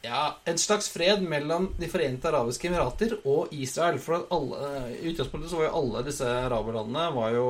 Ja, 0.00 0.22
en 0.48 0.58
slags 0.58 0.86
fred 0.88 1.20
mellom 1.20 1.66
De 1.76 1.88
forente 1.92 2.30
arabiske 2.30 2.70
emirater 2.70 3.12
og 3.28 3.52
Israel. 3.52 3.98
For 4.02 4.26
alle, 4.34 4.72
I 4.96 5.12
utgangspunktet 5.12 5.52
så 5.52 5.60
var 5.60 5.68
jo 5.68 5.82
alle 5.82 6.04
disse 6.06 6.32
araberlandene 6.48 7.06
var 7.14 7.36
jo 7.36 7.46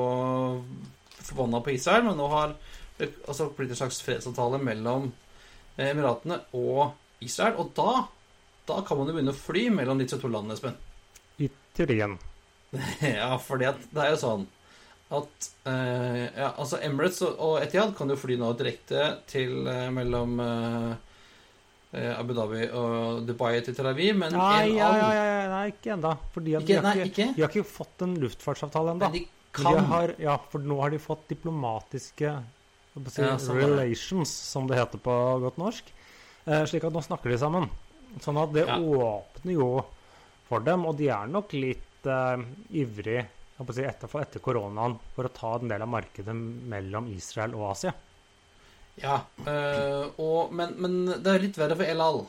forbanna 1.29 1.63
på 1.65 1.75
Israel, 1.77 2.07
men 2.09 2.17
nå 2.19 2.29
har 2.33 2.55
det 2.99 3.11
altså 3.29 3.51
blitt 3.55 3.73
en 3.75 3.81
slags 3.83 4.01
fredsavtale 4.03 4.59
mellom 4.65 5.11
eh, 5.77 5.91
Emiratene 5.91 6.41
og 6.57 6.97
Israel. 7.25 7.59
Og 7.63 7.73
da, 7.77 8.07
da 8.69 8.81
kan 8.87 8.99
man 8.99 9.11
jo 9.11 9.17
begynne 9.19 9.35
å 9.37 9.39
fly 9.39 9.69
mellom 9.75 10.01
disse 10.01 10.19
to 10.21 10.31
landene, 10.33 10.57
Espen. 10.57 10.79
i 11.39 11.51
teorien. 11.77 12.17
ja, 13.19 13.33
fordi 13.41 13.69
at 13.71 13.85
det 13.91 14.05
er 14.05 14.15
jo 14.15 14.21
sånn 14.21 14.47
at 15.09 15.47
eh, 15.65 16.25
ja, 16.37 16.51
altså 16.61 16.81
Emirates 16.85 17.23
og, 17.25 17.55
Etihad 17.63 17.95
kan 17.97 18.11
jo 18.13 18.17
fly 18.21 18.37
nå 18.41 18.51
direkte 18.59 19.07
til 19.31 19.65
eh, 19.71 19.87
mellom 19.95 20.35
eh, 20.45 20.91
eh, 21.97 22.11
Abu 22.13 22.35
Dhabi 22.37 22.67
og 22.77 23.23
Dubai 23.29 23.55
til 23.65 23.77
Tel 23.79 23.89
Aviv, 23.89 24.19
men 24.21 24.37
Nei, 24.37 24.75
ja, 24.77 24.91
ja, 25.01 25.09
ja, 25.17 25.41
nei, 25.55 25.65
ikke 25.73 25.95
ennå. 25.97 26.13
Fordi 26.35 26.59
Ikke- 26.59 26.67
de, 26.69 26.77
har 26.77 26.87
nei, 26.91 26.95
ikke, 26.99 27.09
ikke? 27.15 27.29
de 27.39 27.47
har 27.47 27.55
ikke 27.55 27.71
fått 27.73 28.05
en 28.05 28.15
luftfartsavtale 28.21 28.97
ennå. 28.99 29.11
Ja, 30.21 30.37
for 30.53 30.61
nå 30.61 30.77
har 30.83 30.93
de 30.93 31.01
fått 31.01 31.25
diplomatiske 31.33 32.35
si, 33.09 33.23
relations, 33.57 34.29
som 34.53 34.69
det 34.69 34.77
heter 34.79 35.01
på 35.03 35.15
godt 35.41 35.57
norsk. 35.61 35.89
Eh, 36.45 36.65
slik 36.69 36.85
at 36.85 36.93
nå 36.93 37.01
snakker 37.05 37.33
de 37.33 37.41
sammen. 37.41 37.69
Sånn 38.25 38.39
at 38.41 38.53
det 38.53 38.69
åpner 38.69 39.57
jo 39.57 39.71
for 40.49 40.65
dem, 40.65 40.85
og 40.89 40.97
de 41.01 41.09
er 41.13 41.29
nok 41.33 41.53
litt 41.57 41.88
eh, 42.13 42.47
ivrig 42.83 43.21
si, 43.75 43.83
etter, 43.83 44.13
etter 44.21 44.43
koronaen 44.43 44.97
for 45.15 45.27
å 45.27 45.33
ta 45.35 45.57
en 45.59 45.71
del 45.73 45.83
av 45.83 45.91
markedet 45.91 46.35
mellom 46.35 47.09
Israel 47.15 47.57
og 47.59 47.73
Asia. 47.73 47.95
Ja, 48.99 49.21
øh, 49.47 50.09
og, 50.19 50.53
men, 50.55 50.75
men 50.83 50.99
det 51.23 51.33
er 51.33 51.45
litt 51.45 51.59
verre 51.59 51.79
for 51.79 51.87
El 51.87 52.03
Al. 52.03 52.21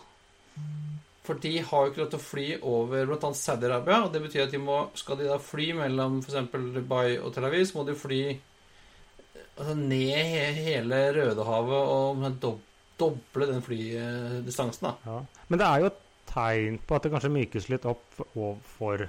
For 1.25 1.37
de 1.41 1.51
har 1.61 1.83
jo 1.85 1.91
ikke 1.91 2.01
lov 2.01 2.09
til 2.09 2.19
å 2.19 2.25
fly 2.25 2.45
over 2.65 3.09
bl.a. 3.09 3.29
Saudi-Arabia. 3.37 3.99
Og 4.05 4.13
det 4.13 4.21
betyr 4.23 4.47
at 4.47 4.53
de 4.53 4.61
må, 4.61 4.79
skal 4.97 5.19
de 5.19 5.27
da 5.29 5.37
fly 5.41 5.67
mellom 5.77 6.19
f.eks. 6.23 6.49
Dubai 6.73 7.19
og 7.19 7.33
Tel 7.35 7.45
Aviv, 7.45 7.67
så 7.69 7.77
må 7.77 7.85
de 7.85 7.97
fly 7.97 8.21
eh, 8.31 9.43
altså, 9.59 9.75
ned 9.77 10.17
he- 10.33 10.63
hele 10.69 11.03
Rødehavet 11.19 11.93
og 11.93 12.25
dob 12.41 12.65
doble 12.99 13.45
den 13.47 13.61
flydistansen. 13.63 14.89
da. 14.89 14.95
Ja. 15.05 15.45
Men 15.47 15.61
det 15.61 15.67
er 15.69 15.79
jo 15.79 15.87
et 15.87 15.99
tegn 16.29 16.79
på 16.83 16.97
at 16.97 17.05
det 17.05 17.11
kanskje 17.13 17.31
mykes 17.31 17.69
litt 17.71 17.85
opp 17.87 18.17
for 18.75 19.05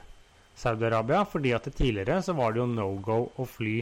Saudi-Arabia. 0.57 1.25
fordi 1.25 1.52
at 1.52 1.69
tidligere 1.75 2.23
så 2.23 2.33
var 2.33 2.52
det 2.52 2.61
jo 2.62 2.66
no 2.66 2.90
go 3.02 3.23
å 3.37 3.47
fly 3.47 3.78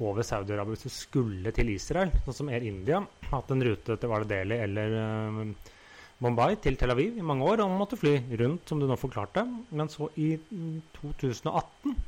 over 0.00 0.24
Saudi-Arabia 0.24 0.76
hvis 0.76 0.86
du 0.88 0.94
skulle 0.94 1.52
til 1.52 1.72
Israel. 1.74 2.12
Sånn 2.24 2.38
som 2.42 2.52
Air 2.52 2.64
India. 2.66 3.02
Hatt 3.30 3.50
en 3.50 3.64
rute 3.64 3.96
til 3.96 4.10
var 4.12 4.24
det 4.24 4.36
Delhi 4.36 4.60
eller 4.64 4.96
eh, 5.00 5.72
Bombay 6.20 6.56
til 6.60 6.76
Tel 6.80 6.92
Aviv 6.92 7.18
i 7.18 7.24
mange 7.24 7.48
år. 7.48 7.64
Og 7.64 7.74
måtte 7.76 7.98
fly 8.00 8.16
rundt, 8.40 8.68
som 8.68 8.80
du 8.80 8.88
nå 8.88 8.96
forklarte. 9.00 9.44
Men 9.70 9.92
så 9.92 10.10
i 10.20 10.34
mm, 10.36 10.78
2018 11.00 11.98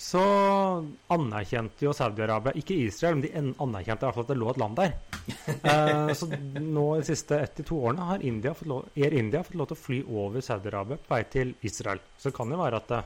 så 0.00 0.20
anerkjente 1.12 1.84
jo 1.84 1.90
Saudi-Arabia 1.92 2.54
Ikke 2.56 2.72
Israel, 2.86 3.18
men 3.18 3.24
de 3.26 3.32
anerkjente 3.60 4.00
i 4.00 4.06
hvert 4.06 4.16
fall 4.16 4.24
at 4.24 4.30
det 4.32 4.36
lå 4.40 4.48
et 4.52 4.60
land 4.62 4.78
der. 4.80 4.94
Eh, 5.70 6.12
så 6.16 6.26
nå 6.30 6.84
de 6.96 7.04
siste 7.04 7.36
ett 7.36 7.52
til 7.58 7.66
to 7.68 7.76
årene 7.84 8.06
har 8.08 8.24
India 8.24 8.54
fått 8.56 8.70
lov, 8.70 8.86
Air 8.96 9.12
India 9.18 9.42
fått 9.44 9.58
lov 9.60 9.68
til 9.68 9.76
å 9.76 9.82
fly 9.82 9.98
over 10.22 10.42
Saudi-Arabia 10.44 10.96
på 11.02 11.12
vei 11.12 11.20
til 11.28 11.52
Israel. 11.68 12.00
Så 12.16 12.30
det 12.30 12.36
kan 12.38 12.50
jo 12.50 12.60
være 12.62 12.80
at 12.80 12.88
det 12.88 13.02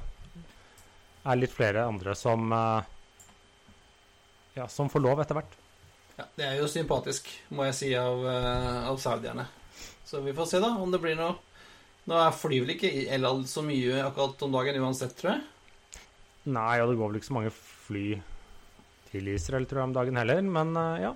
er 1.24 1.40
litt 1.40 1.54
flere 1.54 1.86
andre 1.88 2.14
som 2.18 2.52
eh, 2.52 2.90
Ja, 4.54 4.68
som 4.70 4.90
får 4.92 5.02
lov 5.02 5.22
etter 5.22 5.38
hvert. 5.38 5.56
Ja, 6.18 6.26
Det 6.36 6.46
er 6.46 6.60
jo 6.60 6.68
sympatisk, 6.70 7.30
må 7.50 7.66
jeg 7.68 7.76
si, 7.78 7.90
av, 7.98 8.22
eh, 8.30 8.84
av 8.90 9.00
saudierne. 9.02 9.48
Så 10.06 10.20
vi 10.22 10.34
får 10.36 10.50
se, 10.50 10.60
da, 10.62 10.74
om 10.78 10.92
det 10.92 11.02
blir 11.02 11.18
noe 11.18 11.34
Nå 12.04 12.18
flyr 12.36 12.66
vel 12.66 12.74
ikke 12.74 12.90
Elal 13.16 13.46
så 13.48 13.62
mye 13.64 14.02
akkurat 14.04 14.42
om 14.44 14.52
dagen 14.52 14.76
uansett, 14.84 15.14
tror 15.16 15.30
jeg. 15.32 16.02
Nei, 16.52 16.74
og 16.82 16.90
det 16.90 16.98
går 17.00 17.08
vel 17.08 17.16
ikke 17.16 17.28
så 17.30 17.36
mange 17.38 17.52
fly 17.56 18.02
til 19.08 19.30
Israel, 19.32 19.64
tror 19.64 19.80
jeg, 19.80 19.88
om 19.88 19.94
dagen 19.96 20.20
heller. 20.20 20.42
Men 20.44 20.74
eh, 20.76 21.06
ja. 21.06 21.14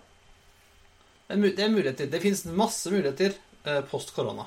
Det 1.28 1.36
er 1.36 1.66
er 1.66 1.74
muligheter. 1.74 2.08
Det 2.08 2.22
finnes 2.22 2.46
masse 2.56 2.88
muligheter 2.88 3.36
post 3.90 4.14
korona. 4.16 4.46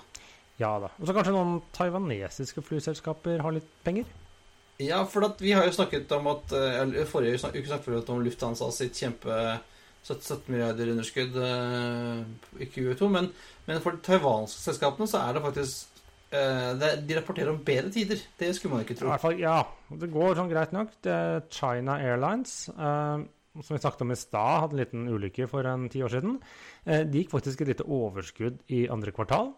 Ja 0.58 0.72
da. 0.82 0.90
Og 0.98 1.06
så 1.06 1.14
kanskje 1.14 1.36
noen 1.36 1.60
taiwanesiske 1.78 2.64
flyselskaper 2.66 3.44
har 3.46 3.54
litt 3.54 3.70
penger? 3.86 4.10
Ja, 4.82 5.04
for 5.10 5.28
vi 5.42 5.54
har 5.56 5.68
jo 5.68 5.76
snakket 5.76 6.12
om 6.18 6.30
at 6.32 6.54
eh, 6.58 6.80
eller 6.82 7.10
Forrige 7.10 7.38
uke 7.38 7.68
snakket 7.70 7.88
vi 7.92 8.02
om 8.14 8.24
Lufthansa 8.26 8.72
sitt 8.76 8.98
kjempe 8.98 9.38
17 10.02 10.22
17 10.26 10.50
milliarder 10.50 10.90
underskudd 10.92 11.36
eh, 11.38 12.22
i 12.64 12.68
Q2. 12.74 13.10
Men, 13.14 13.30
men 13.68 13.82
for 13.84 13.96
de 13.96 14.06
taiwanske 14.06 14.64
selskapene 14.64 15.10
så 15.10 15.22
er 15.22 15.38
det 15.38 15.44
faktisk 15.46 16.02
eh, 16.34 16.72
det, 16.82 16.94
De 17.08 17.20
rapporterer 17.20 17.54
om 17.54 17.62
bedre 17.66 17.94
tider. 17.94 18.24
Det 18.40 18.50
skulle 18.58 18.76
man 18.76 18.86
ikke 18.86 18.98
I 18.98 19.02
tro. 19.04 19.12
hvert 19.12 19.26
fall, 19.26 19.38
ja. 19.42 19.60
Det 20.02 20.10
går 20.14 20.40
sånn 20.40 20.52
greit 20.52 20.74
nok. 20.76 20.98
Det 21.06 21.14
er 21.14 21.46
China 21.54 22.00
Airlines, 22.02 22.56
eh, 22.74 23.28
som 23.62 23.76
vi 23.76 23.82
snakket 23.84 24.06
om 24.08 24.16
i 24.16 24.20
stad, 24.20 24.62
hadde 24.66 24.78
en 24.78 24.84
liten 24.84 25.10
ulykke 25.12 25.50
for 25.52 25.70
en 25.70 25.90
ti 25.92 26.02
år 26.06 26.16
siden. 26.16 26.40
Eh, 26.86 27.04
de 27.06 27.22
gikk 27.24 27.36
faktisk 27.36 27.62
et 27.62 27.76
lite 27.76 27.86
overskudd 27.86 28.64
i 28.74 28.88
andre 28.92 29.14
kvartal. 29.16 29.54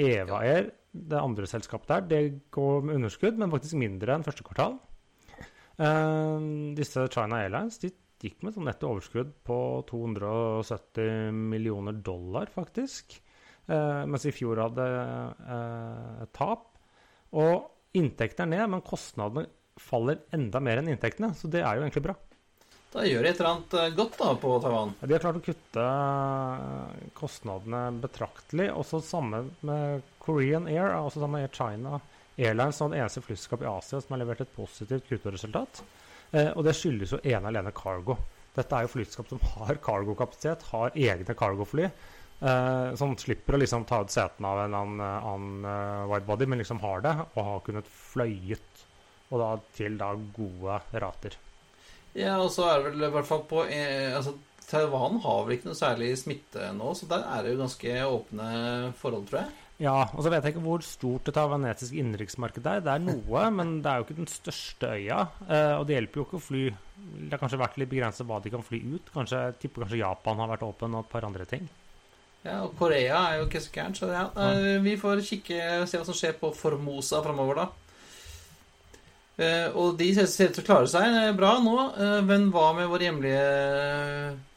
Eva 0.00 0.44
Air, 0.46 0.70
det 0.90 1.18
andre 1.18 1.46
selskapet 1.48 1.90
der, 1.90 2.06
det 2.10 2.50
går 2.54 2.86
med 2.86 2.98
underskudd, 2.98 3.38
men 3.38 3.52
faktisk 3.52 3.78
mindre 3.78 4.16
enn 4.16 4.26
første 4.26 4.46
kvartal. 4.46 4.78
Uh, 5.80 6.74
disse 6.76 7.06
China 7.14 7.40
Airlines 7.40 7.78
de 7.80 7.92
gikk 8.20 8.42
med 8.44 8.52
sånn 8.52 8.66
netto 8.68 8.90
overskudd 8.90 9.30
på 9.46 9.58
270 9.88 11.30
millioner 11.32 11.96
dollar, 12.04 12.50
faktisk. 12.52 13.16
Uh, 13.70 14.04
mens 14.10 14.26
i 14.28 14.34
fjor 14.34 14.60
hadde 14.60 14.88
uh, 15.46 16.26
tap. 16.36 16.66
Og 17.38 17.96
inntektene 17.96 18.58
er 18.58 18.64
ned, 18.64 18.74
men 18.74 18.84
kostnadene 18.84 19.46
faller 19.80 20.20
enda 20.36 20.60
mer 20.60 20.82
enn 20.82 20.90
inntektene. 20.92 21.32
Så 21.38 21.48
det 21.52 21.62
er 21.62 21.78
jo 21.78 21.86
egentlig 21.86 22.04
bra. 22.10 22.18
Da 22.90 23.04
gjør 23.06 23.22
de 23.22 23.30
et 23.30 23.38
eller 23.38 23.52
annet 23.52 23.74
eh, 23.78 23.92
godt 23.94 24.16
da 24.18 24.32
på 24.42 24.52
Taiwan. 24.64 24.92
De 24.98 25.14
har 25.14 25.22
klart 25.22 25.38
å 25.38 25.44
kutte 25.44 25.82
eh, 25.86 27.02
kostnadene 27.14 27.82
betraktelig. 28.02 28.66
Også 28.74 28.98
samme 29.06 29.44
med 29.66 30.06
Korean 30.18 30.66
Air, 30.66 30.96
også 30.98 31.22
sammen 31.22 31.38
med 31.38 31.46
Air 31.46 31.54
China 31.54 32.00
Airlines, 32.40 32.80
som 32.80 32.90
er 32.90 32.96
det 32.96 33.04
eneste 33.04 33.22
flyselskapet 33.22 33.66
i 33.66 33.70
Asia 33.70 34.00
som 34.02 34.14
har 34.16 34.22
levert 34.24 34.42
et 34.42 34.54
positivt 34.56 35.06
kutteresultat. 35.06 35.82
Eh, 36.32 36.50
og 36.50 36.66
det 36.66 36.74
skyldes 36.78 37.14
jo 37.14 37.20
ene 37.22 37.52
alene 37.52 37.70
cargo. 37.76 38.16
Dette 38.56 38.74
er 38.74 38.86
jo 38.86 38.90
flyselskap 38.96 39.30
som 39.30 39.42
har 39.52 39.78
cargokapasitet, 39.84 40.64
har 40.72 40.96
egne 40.98 41.36
cargofly. 41.38 41.86
Eh, 42.40 42.88
som 42.98 43.14
slipper 43.20 43.54
å 43.54 43.60
liksom 43.62 43.86
ta 43.86 44.00
ut 44.02 44.10
setene 44.10 44.50
av 44.50 44.64
en 44.64 44.74
annen, 44.80 45.04
annen 45.04 46.10
widebody, 46.10 46.50
men 46.50 46.64
liksom 46.64 46.82
har 46.82 47.06
det, 47.06 47.14
og 47.36 47.46
har 47.52 47.62
kunnet 47.68 47.94
fløyet. 48.10 48.82
Og 49.30 49.38
da 49.38 49.52
til 49.78 50.00
da 50.00 50.10
gode 50.34 50.80
rater. 51.04 51.38
Ja, 52.18 52.36
og 52.42 52.50
så 52.54 52.66
er 52.68 52.80
det 52.80 52.90
vel 52.90 53.06
i 53.06 53.12
hvert 53.14 53.28
fall 53.28 53.44
på 53.48 53.64
eh, 53.70 54.10
altså, 54.16 54.34
Taiwan 54.70 55.20
har 55.24 55.42
vel 55.46 55.56
ikke 55.56 55.70
noe 55.70 55.78
særlig 55.78 56.12
smitte 56.18 56.70
nå, 56.76 56.92
så 56.98 57.08
der 57.10 57.26
er 57.26 57.44
det 57.44 57.54
jo 57.54 57.62
ganske 57.62 57.96
åpne 58.06 58.52
forhold, 58.98 59.26
tror 59.30 59.44
jeg. 59.44 59.58
Ja, 59.80 59.96
og 60.12 60.20
så 60.20 60.28
vet 60.28 60.44
jeg 60.44 60.52
ikke 60.52 60.62
hvor 60.66 60.82
stort 60.84 61.24
det 61.24 61.32
taiwanesiske 61.38 61.96
innenriksmarkedet 62.02 62.68
er. 62.68 62.82
Det 62.84 62.92
er 62.92 63.04
noe, 63.04 63.44
men 63.58 63.78
det 63.80 63.90
er 63.90 64.00
jo 64.00 64.06
ikke 64.06 64.18
den 64.18 64.30
største 64.30 64.92
øya. 64.98 65.22
Eh, 65.46 65.74
og 65.78 65.86
det 65.88 65.96
hjelper 65.96 66.20
jo 66.20 66.26
ikke 66.28 66.40
å 66.40 66.48
fly 66.50 66.64
Det 67.00 67.30
har 67.32 67.40
kanskje 67.40 67.62
vært 67.62 67.78
litt 67.80 67.92
begrenset 67.92 68.28
hva 68.28 68.42
de 68.44 68.52
kan 68.52 68.64
fly 68.66 68.82
ut. 68.92 69.12
Kanskje, 69.14 69.44
jeg 69.46 69.60
tipper 69.62 69.86
kanskje 69.86 70.02
Japan 70.02 70.42
har 70.42 70.52
vært 70.52 70.66
åpen, 70.68 70.98
og 70.98 71.06
et 71.06 71.14
par 71.14 71.26
andre 71.28 71.48
ting. 71.48 71.70
Ja, 72.44 72.62
og 72.64 72.76
Korea 72.76 73.18
er 73.30 73.40
jo 73.40 73.48
ikke 73.48 73.60
så 73.60 73.72
gærent, 73.72 74.00
så 74.00 74.08
ja. 74.12 74.26
eh, 74.44 74.76
Vi 74.84 74.96
får 75.00 75.24
kikke 75.24 75.64
se 75.88 76.00
hva 76.00 76.06
som 76.08 76.16
skjer 76.16 76.36
på 76.40 76.52
Formosa 76.56 77.22
framover, 77.24 77.64
da. 77.64 77.79
Eh, 79.40 79.76
og 79.78 79.94
de 79.96 80.10
ser 80.18 80.50
ut 80.50 80.58
til 80.58 80.62
å 80.62 80.66
klare 80.66 80.88
seg 80.90 81.06
eh, 81.06 81.30
bra 81.36 81.54
nå. 81.64 81.76
Eh, 81.96 82.18
men 82.28 82.50
hva 82.52 82.70
med 82.76 82.90
vår 82.90 83.06
hjemlige 83.06 83.44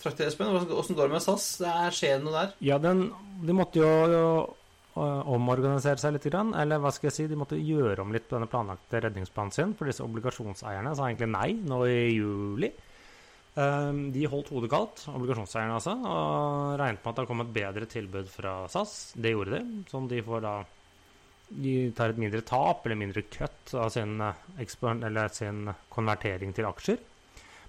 trakter, 0.02 0.28
Espen? 0.28 0.52
Hvordan 0.52 0.98
går 0.98 1.08
det 1.08 1.16
med 1.16 1.24
SAS? 1.24 1.48
Er 1.70 1.96
skjer 1.96 2.20
det 2.20 2.26
noe 2.26 2.36
der? 2.36 2.52
Ja, 2.68 2.80
den, 2.84 3.06
de 3.48 3.56
måtte 3.56 3.80
jo, 3.80 3.94
jo 4.12 4.26
omorganisere 4.94 5.98
seg 5.98 6.18
litt, 6.18 6.28
eller 6.30 6.82
hva 6.84 6.92
skal 6.94 7.10
jeg 7.10 7.16
si, 7.16 7.30
de 7.32 7.38
måtte 7.40 7.58
gjøre 7.58 8.04
om 8.04 8.12
litt 8.14 8.28
på 8.28 8.36
denne 8.36 8.50
planlagte 8.52 9.00
redningsplanen 9.02 9.56
sin, 9.56 9.72
for 9.74 9.90
disse 9.90 10.06
obligasjonseierne 10.06 10.92
sa 10.94 11.08
egentlig 11.08 11.32
nei 11.34 11.48
nå 11.66 11.80
i 11.90 11.96
juli. 12.12 12.70
De 13.54 14.28
holdt 14.30 14.52
hodet 14.54 14.70
kaldt, 14.70 15.02
obligasjonseierne 15.10 15.80
altså, 15.80 15.96
og 15.98 16.78
regnet 16.78 17.02
med 17.02 17.10
at 17.10 17.24
det 17.24 17.26
kom 17.32 17.42
et 17.42 17.56
bedre 17.58 17.90
tilbud 17.90 18.30
fra 18.36 18.54
SAS. 18.70 18.94
Det 19.18 19.34
gjorde 19.34 19.58
de, 19.58 19.82
som 19.90 20.06
de 20.12 20.22
får 20.26 20.46
da 20.46 20.54
De 21.50 21.92
tar 21.96 22.14
et 22.14 22.22
mindre 22.22 22.42
tap 22.42 22.86
eller 22.86 22.98
mindre 22.98 23.22
kutt 23.22 23.74
av 23.76 23.90
sin, 23.94 24.20
eh, 24.22 25.28
sin 25.32 25.74
konvertering 25.90 26.54
til 26.54 26.66
aksjer. 26.66 26.98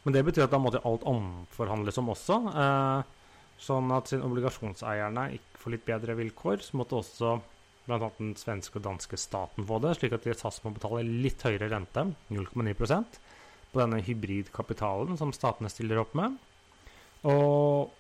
Men 0.04 0.12
det 0.12 0.24
betyr 0.24 0.44
at 0.44 0.50
da 0.50 0.58
måtte 0.58 0.84
alt 0.84 1.02
omforhandles 1.04 1.98
om 1.98 2.08
også. 2.08 2.54
eh, 2.54 3.02
Sånn 3.64 3.90
at 3.94 4.10
siden 4.10 4.26
obligasjonseierne 4.26 5.28
ikke 5.36 5.60
får 5.62 5.70
litt 5.70 5.84
bedre 5.86 6.16
vilkår, 6.18 6.62
så 6.66 6.76
måtte 6.76 6.98
også 6.98 7.40
bl.a. 7.86 8.10
den 8.18 8.34
svenske 8.34 8.80
og 8.80 8.86
danske 8.86 9.16
staten 9.20 9.66
få 9.68 9.78
det, 9.84 9.94
slik 9.98 10.16
at 10.16 10.26
SAS 10.40 10.62
må 10.64 10.72
betale 10.74 11.04
litt 11.04 11.44
høyere 11.46 11.70
rente, 11.70 12.06
0,9% 12.34 13.18
på 13.72 13.80
denne 13.80 14.00
hybridkapitalen 14.02 15.18
som 15.20 15.32
statene 15.36 15.70
stiller 15.72 16.00
opp 16.02 16.14
med. 16.18 16.36
Og 17.30 17.92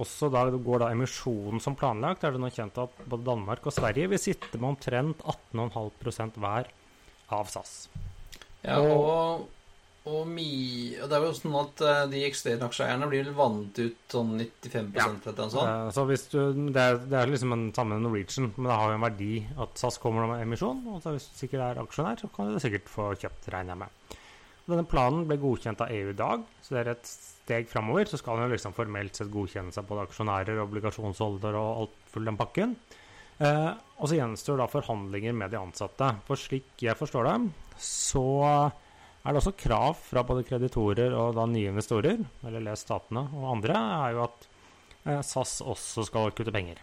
også 0.00 0.28
da 0.32 0.44
går 0.52 0.84
da 0.84 0.90
emisjonen 0.94 1.60
som 1.62 1.74
planlagt, 1.78 2.24
er 2.24 2.32
det 2.36 2.40
nå 2.42 2.50
kjent 2.54 2.78
at 2.82 3.02
både 3.08 3.24
Danmark 3.26 3.66
og 3.66 3.74
Sverige 3.74 4.08
vil 4.12 4.20
sitte 4.22 4.58
med 4.60 4.70
omtrent 4.74 5.24
18,5% 5.52 6.38
hver 6.40 6.70
av 7.32 7.48
SAS. 7.52 7.74
Ja, 8.62 8.76
og, 8.78 9.48
og, 10.06 10.20
mi, 10.30 10.94
og 11.02 11.08
det 11.10 11.16
er 11.18 11.24
jo 11.26 11.32
sånn 11.34 11.56
at 11.58 11.82
eh, 11.86 12.02
de 12.12 12.20
eksisterende 12.28 12.68
aksjeeierne 12.68 13.08
blir 13.10 13.24
vel 13.26 13.34
vant 13.38 13.78
ut 13.82 14.12
sånn 14.14 14.34
95 14.38 14.92
Ja. 14.98 15.08
eller 15.08 15.38
noe 15.40 15.50
sånt. 15.54 15.70
Eh, 15.72 15.90
Så 15.96 16.04
hvis 16.10 16.26
du, 16.30 16.38
det, 16.74 16.82
er, 16.82 17.00
det 17.10 17.18
er 17.22 17.32
liksom 17.32 17.56
en 17.56 17.64
samme 17.74 17.98
Norwegian, 18.02 18.52
men 18.56 18.68
det 18.70 18.78
har 18.78 18.92
jo 18.92 18.98
en 19.00 19.06
verdi 19.08 19.32
at 19.66 19.78
SAS 19.82 19.98
kommer 20.02 20.28
med 20.30 20.44
emisjon. 20.44 20.84
Og 20.94 21.02
så 21.02 21.14
hvis 21.16 21.26
du 21.32 21.38
sikkert 21.42 21.64
er 21.70 21.82
aksjonær, 21.82 22.22
så 22.22 22.30
kan 22.34 22.52
du 22.54 22.60
sikkert 22.62 22.90
få 22.92 23.10
kjøpt, 23.18 23.50
regner 23.54 23.74
jeg 23.74 23.82
med. 23.84 24.18
Denne 24.62 24.86
planen 24.86 25.24
ble 25.26 25.40
godkjent 25.42 25.80
av 25.82 25.90
EU 25.90 26.12
i 26.12 26.18
dag, 26.18 26.44
så 26.62 26.76
det 26.76 26.82
er 26.84 26.92
et 26.92 27.08
steg 27.52 27.68
framover. 27.68 28.08
Så 28.08 28.20
skal 28.20 28.40
jo 28.40 28.50
liksom 28.52 28.74
formelt 28.76 29.18
sett 29.18 29.32
godkjenne 29.32 29.74
seg 29.74 29.86
både 29.88 30.06
aksjonærer, 30.08 30.60
obligasjonsholder 30.64 31.58
og 31.58 31.82
alt 31.84 32.12
full 32.12 32.28
den 32.28 32.38
pakken. 32.40 32.76
Eh, 33.42 33.72
og 33.98 34.08
så 34.08 34.18
gjenstår 34.18 34.60
da 34.60 34.68
forhandlinger 34.70 35.34
med 35.36 35.52
de 35.52 35.60
ansatte. 35.60 36.12
For 36.28 36.40
slik 36.40 36.84
jeg 36.84 36.98
forstår 36.98 37.28
det, 37.28 37.36
så 37.82 38.24
er 39.22 39.28
det 39.30 39.42
også 39.42 39.54
krav 39.58 39.98
fra 40.02 40.24
både 40.26 40.46
kreditorer 40.46 41.14
og 41.14 41.36
da 41.36 41.46
nye 41.46 41.70
investorer, 41.70 42.22
eller 42.46 42.64
les 42.64 42.82
statene 42.82 43.26
og 43.38 43.52
andre, 43.56 43.76
er 44.06 44.16
jo 44.16 44.24
at 44.26 44.48
eh, 45.04 45.20
SAS 45.26 45.60
også 45.62 46.06
skal 46.08 46.32
kutte 46.36 46.54
penger. 46.54 46.80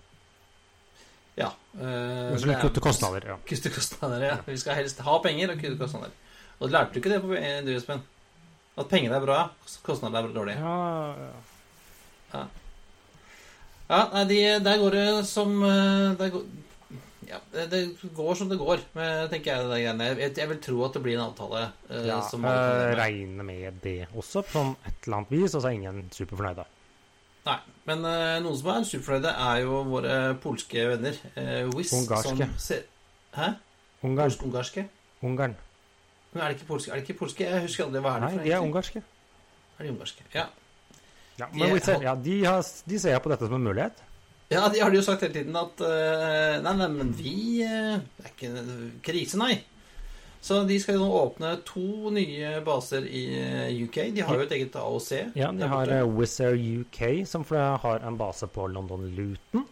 Ja. 1.40 1.54
Øh, 1.80 2.34
Unnskyld, 2.34 2.58
kutte 2.62 2.84
kostnader. 2.84 3.28
Ja. 3.34 3.42
Kutte 3.48 3.72
kostnader, 3.72 4.26
ja. 4.28 4.40
Vi 4.48 4.58
skal 4.60 4.80
helst 4.82 5.00
ha 5.06 5.20
penger 5.24 5.54
og 5.54 5.62
kutte 5.62 5.80
kostnader. 5.80 6.16
Og 6.60 6.72
lærte 6.72 6.92
du 6.92 7.00
ikke 7.00 7.14
det 7.14 7.22
på 7.24 7.36
eh, 7.40 7.62
du, 7.64 7.72
Espen? 7.78 8.02
At 8.80 8.88
pengene 8.88 9.18
er 9.18 9.24
bra, 9.26 9.42
kostnadene 9.84 10.30
er 10.30 10.36
dårlige. 10.36 10.64
Ja, 10.64 11.36
ja. 12.34 12.44
Ja, 13.90 14.02
nei, 14.14 14.26
de, 14.30 14.42
der 14.62 14.78
går 14.80 14.96
det 14.96 15.06
som 15.26 15.56
eh, 15.66 16.12
der 16.20 16.34
går, 16.34 16.44
Ja, 17.30 17.38
det, 17.54 17.64
det 17.74 18.10
går 18.18 18.38
som 18.38 18.50
det 18.50 18.58
går, 18.58 18.82
men, 18.96 19.28
tenker 19.30 19.52
jeg. 19.52 19.66
Det 19.70 19.80
greiene. 19.84 20.10
Jeg, 20.18 20.32
jeg 20.38 20.50
vil 20.50 20.60
tro 20.66 20.80
at 20.88 20.96
det 20.98 21.02
blir 21.06 21.18
en 21.18 21.28
avtale. 21.28 21.64
eh, 21.90 22.08
ja 22.10 22.20
som 22.26 22.46
eh, 22.46 22.52
med. 22.54 22.98
regner 22.98 23.46
med 23.46 23.80
det 23.84 23.98
også, 24.14 24.44
på 24.46 24.56
sånn 24.56 24.76
et 24.86 25.06
eller 25.08 25.20
annet 25.20 25.34
vis. 25.36 25.54
Og 25.54 25.62
så 25.62 25.70
er 25.70 25.78
ingen 25.78 26.04
superfornøyde. 26.14 26.66
Nei, 27.50 27.58
men 27.90 28.06
eh, 28.10 28.36
noen 28.46 28.58
som 28.62 28.72
er 28.74 28.88
superfornøyde, 28.90 29.34
er 29.50 29.62
jo 29.66 29.82
våre 29.90 30.16
polske 30.42 30.86
venner. 30.94 31.18
Uh, 31.38 31.70
Wizz. 31.74 31.94
Ungarske. 32.00 32.36
Som 32.38 32.56
ser, 32.62 32.86
Hæ? 33.38 33.52
Ungarn. 34.02 34.30
Polsk-ungarske? 34.30 34.86
Ungarn. 35.26 35.58
Men 36.34 36.44
er 36.44 36.52
det 36.52 36.60
ikke 36.60 36.68
polske? 36.70 36.92
Er 36.92 37.00
det 37.00 37.08
ikke 37.08 37.20
polske? 37.24 37.46
Jeg 37.48 37.64
husker 37.66 37.88
aldri 37.88 38.02
hva 38.06 38.16
er 38.16 38.20
det 38.20 38.28
Nei, 38.28 38.34
for 38.38 38.44
de 38.46 38.52
er 38.54 38.66
ungarske. 38.68 39.02
Er 39.80 39.84
de 39.88 39.94
ungarske? 39.96 40.28
Ja. 40.36 40.46
Ja, 41.40 41.48
De 41.54 41.58
men 41.60 41.74
er- 41.78 41.80
ser, 41.86 42.02
ja, 42.04 42.14
de, 42.16 42.38
har, 42.46 42.62
de 42.92 43.00
ser 43.00 43.20
på 43.24 43.32
dette 43.32 43.48
som 43.48 43.56
en 43.56 43.64
mulighet. 43.70 44.02
ja, 44.52 44.68
de 44.70 44.80
har 44.82 44.92
jo 44.94 45.02
sagt 45.02 45.22
hele 45.22 45.34
tiden 45.34 45.56
at 45.56 45.82
uh, 45.82 46.62
Nei, 46.66 46.74
nei, 46.82 46.88
men 46.94 47.14
vi 47.16 47.64
uh, 47.64 47.98
Det 48.18 48.26
er 48.26 48.34
ikke 48.36 48.64
krise, 49.06 49.38
nei. 49.40 49.60
Så 50.42 50.62
de 50.68 50.78
skal 50.80 50.96
jo 50.96 51.04
nå 51.04 51.10
åpne 51.20 51.50
to 51.68 52.12
nye 52.16 52.62
baser 52.64 53.04
i 53.04 53.24
eh, 53.36 53.82
UK. 53.84 53.98
De 54.16 54.22
har 54.24 54.38
jo 54.40 54.46
et 54.46 54.54
eget 54.56 54.76
AOC. 54.80 55.10
Ja, 55.36 55.50
de 55.52 55.68
har 55.68 55.92
uh, 55.92 56.06
Wizz 56.16 56.40
Air 56.46 56.56
UK, 56.56 57.26
som 57.28 57.44
har 57.52 58.06
en 58.08 58.16
base 58.18 58.48
på 58.48 58.68
London 58.72 59.04
Luton. 59.18 59.66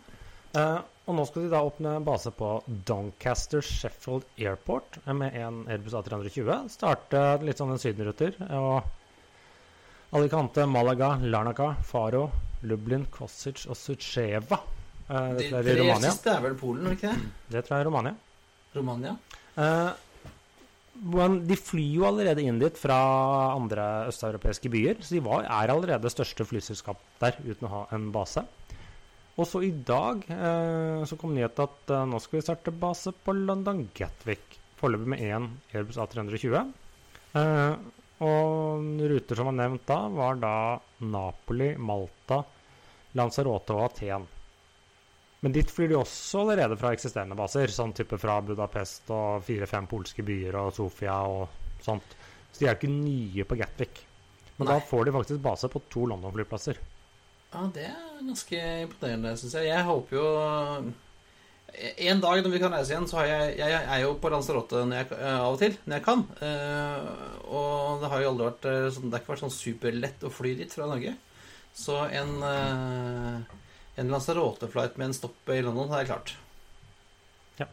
Eh, 0.60 0.80
og 1.08 1.16
nå 1.16 1.24
skal 1.28 1.46
de 1.46 1.52
da 1.54 1.64
åpne 1.64 1.94
base 2.04 2.32
på 2.36 2.52
Doncaster 2.68 3.64
Sheffield 3.64 4.28
Airport 4.38 5.00
eh, 5.06 5.14
med 5.16 5.36
en 5.40 5.62
Airbus 5.72 5.96
A320. 5.96 6.68
Starte 6.74 7.22
litt 7.48 7.62
sånn 7.62 7.72
en 7.72 7.82
sydenruter. 7.82 8.36
Og 8.60 10.18
Alicante, 10.18 10.66
Malaga, 10.68 11.14
Larnaca, 11.24 11.74
Faro, 11.88 12.28
Lublin, 12.68 13.08
Kosic 13.12 13.66
og 13.72 13.80
Suceva. 13.80 14.60
Det 15.08 15.48
tror 15.48 15.62
jeg 15.62 15.64
er 15.64 15.72
i 15.72 15.80
Romania. 15.80 16.12
Det 16.24 16.34
er 16.34 16.44
vel 16.44 16.60
Polen, 16.60 16.92
ikke 16.92 17.14
det? 17.14 17.32
Det 17.56 17.64
tror 17.64 17.78
jeg 17.78 17.86
er 17.86 17.88
Romania. 17.88 18.16
Romania. 18.76 19.16
Eh, 19.56 19.90
men 21.08 21.40
de 21.48 21.56
flyr 21.60 22.00
jo 22.00 22.06
allerede 22.10 22.44
inn 22.44 22.60
dit 22.60 22.80
fra 22.80 22.98
andre 23.54 24.08
østeuropeiske 24.10 24.72
byer, 24.74 25.02
så 25.02 25.18
de 25.18 25.24
var, 25.26 25.46
er 25.46 25.74
allerede 25.74 26.12
største 26.12 26.46
flyselskap 26.48 27.02
der 27.22 27.38
uten 27.46 27.68
å 27.70 27.74
ha 27.74 27.82
en 27.96 28.10
base. 28.16 28.44
Og 29.38 29.46
så 29.46 29.62
i 29.62 29.72
dag 29.86 30.24
eh, 30.34 31.04
så 31.06 31.18
kom 31.20 31.36
nyheten 31.36 31.68
at 31.68 31.92
eh, 31.94 32.08
nå 32.10 32.20
skal 32.22 32.40
vi 32.40 32.46
starte 32.48 32.74
base 32.74 33.14
på 33.14 33.36
London 33.38 33.84
Gatwick. 33.94 34.58
Foreløpig 34.80 35.12
med 35.14 35.22
én 35.26 35.46
Airbus 35.74 36.00
A320. 36.02 36.72
Eh, 37.38 37.76
og 38.26 39.04
ruter 39.12 39.38
som 39.38 39.52
var 39.52 39.58
nevnt 39.60 39.86
da, 39.86 40.00
var 40.10 40.40
da 40.42 40.56
Napoli, 41.06 41.76
Malta, 41.78 42.42
Lanzarote 43.18 43.78
og 43.78 43.86
Aten. 43.92 44.26
Men 45.46 45.54
dit 45.54 45.70
flyr 45.70 45.92
de 45.92 46.00
også 46.00 46.42
allerede 46.42 46.80
fra 46.82 46.96
eksisterende 46.98 47.38
baser, 47.38 47.70
sånn 47.70 47.94
type 47.94 48.18
fra 48.18 48.40
Budapest 48.42 49.14
og 49.14 49.46
fire-fem 49.46 49.86
polske 49.92 50.26
byer 50.26 50.58
og 50.64 50.74
Sofia 50.74 51.20
og 51.30 51.78
sånt. 51.86 52.18
Så 52.50 52.64
de 52.64 52.72
er 52.72 52.80
ikke 52.80 52.90
nye 52.90 53.46
på 53.46 53.58
Gatwick. 53.60 54.02
Men 54.58 54.66
Nei. 54.66 54.74
da 54.74 54.82
får 54.90 55.06
de 55.06 55.14
faktisk 55.14 55.44
base 55.46 55.70
på 55.70 55.86
to 55.94 56.10
London-flyplasser. 56.10 56.82
Ja, 57.54 57.64
det 57.74 57.86
er 57.88 58.24
ganske 58.26 58.64
imponerende, 58.84 59.36
syns 59.40 59.56
jeg. 59.56 59.70
Jeg 59.70 59.86
håper 59.88 60.18
jo 60.18 60.32
En 62.08 62.22
dag 62.24 62.42
når 62.42 62.52
vi 62.54 62.60
kan 62.62 62.74
reise 62.74 62.94
igjen, 62.94 63.08
så 63.08 63.22
har 63.22 63.30
jeg 63.30 63.54
Jeg 63.62 63.78
er 63.84 64.02
jo 64.04 64.16
på 64.20 64.32
Lanzarote 64.34 64.82
når 64.88 65.00
jeg, 65.02 65.10
eh, 65.20 65.38
av 65.38 65.54
og 65.54 65.62
til, 65.62 65.78
når 65.86 66.00
jeg 66.00 66.06
kan. 66.08 66.26
Eh, 66.44 67.08
og 67.48 68.02
det 68.02 68.12
har 68.12 68.24
jo 68.24 68.34
aldri 68.34 68.50
vært 68.50 68.68
eh, 68.72 68.90
sånn 68.96 69.08
Det 69.08 69.18
har 69.18 69.24
ikke 69.24 69.34
vært 69.36 69.46
sånn 69.46 69.56
superlett 69.56 70.28
å 70.28 70.34
fly 70.34 70.58
dit 70.60 70.76
fra 70.76 70.90
Norge. 70.90 71.16
Så 71.78 72.02
en 72.10 72.36
eh, 72.44 73.56
En 73.98 74.12
Lanzarote-flight 74.14 75.00
med 75.00 75.10
en 75.10 75.18
stopp 75.18 75.50
i 75.50 75.62
London 75.66 75.90
hadde 75.90 76.04
jeg 76.04 76.12
klart. 76.12 76.36
Ja. 77.58 77.66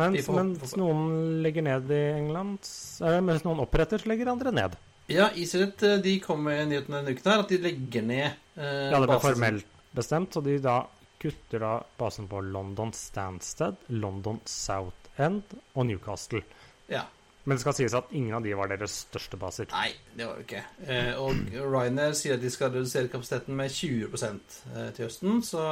Mens, 0.00 0.26
mens 0.26 0.74
noen 0.78 1.42
legger 1.44 1.62
ned 1.66 1.92
i 1.94 2.02
England 2.16 2.66
eh, 3.04 3.20
Mens 3.22 3.44
noen 3.46 3.62
oppretter, 3.62 4.00
så 4.00 4.10
legger 4.10 4.32
andre 4.32 4.54
ned. 4.54 4.78
Ja, 5.08 5.30
eh, 5.30 5.98
de 6.02 6.18
kom 6.24 6.42
med 6.48 6.68
nyheten 6.72 6.96
denne 6.96 7.14
uken 7.14 7.30
her 7.32 7.44
at 7.44 7.52
de 7.52 7.60
legger 7.62 8.04
ned 8.04 8.47
eh, 8.58 8.90
Ja, 8.92 8.98
det 9.00 9.08
ble 9.08 9.20
formelt 9.22 9.66
bestemt, 9.94 10.34
så 10.34 10.42
de 10.44 10.58
da 10.62 10.80
kutter 11.18 11.58
da 11.62 11.72
basen 11.98 12.28
på 12.30 12.40
London 12.52 12.92
Stansted, 12.94 13.76
London 13.88 14.40
South 14.46 15.08
End 15.18 15.42
og 15.74 15.86
Newcastle. 15.88 16.42
Ja. 16.88 17.02
Men 17.48 17.56
det 17.56 17.62
skal 17.62 17.74
sies 17.78 17.94
at 17.96 18.10
ingen 18.12 18.34
av 18.36 18.42
de 18.44 18.52
var 18.54 18.68
deres 18.68 18.92
største 19.06 19.38
baser. 19.40 19.66
Nei, 19.72 19.88
det 20.14 20.26
var 20.28 20.36
det 20.36 20.44
ikke. 20.44 20.60
Eh, 20.84 21.14
og 21.16 21.32
Ryanair 21.72 22.12
sier 22.18 22.34
at 22.36 22.42
de 22.44 22.50
skal 22.52 22.70
redusere 22.74 23.08
kapasiteten 23.08 23.56
med 23.56 23.72
20 23.72 24.10
eh, 24.12 24.90
til 24.92 25.06
høsten, 25.06 25.40
så 25.42 25.62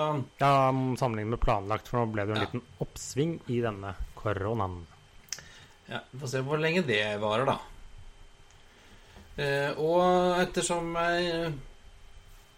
Ja, 0.40 0.72
Sammenlignet 0.96 1.34
med 1.36 1.40
planlagt, 1.44 1.88
for 1.92 2.00
nå 2.00 2.06
ble 2.14 2.24
det 2.24 2.32
jo 2.32 2.38
en 2.38 2.40
Ja. 2.40 2.48
liten 2.48 2.62
oppsving 2.80 3.36
i 3.52 3.60
denne 3.60 3.94
koronaen. 4.16 4.86
ja, 5.88 6.00
vi 6.10 6.18
får 6.18 6.28
se 6.32 6.40
hvor 6.42 6.58
lenge 6.58 6.82
det 6.86 7.20
varer, 7.20 7.44
da. 7.46 7.58
Eh, 9.36 9.70
og 9.76 10.40
ettersom 10.40 10.94
jeg 10.96 11.26
eh, 11.30 11.52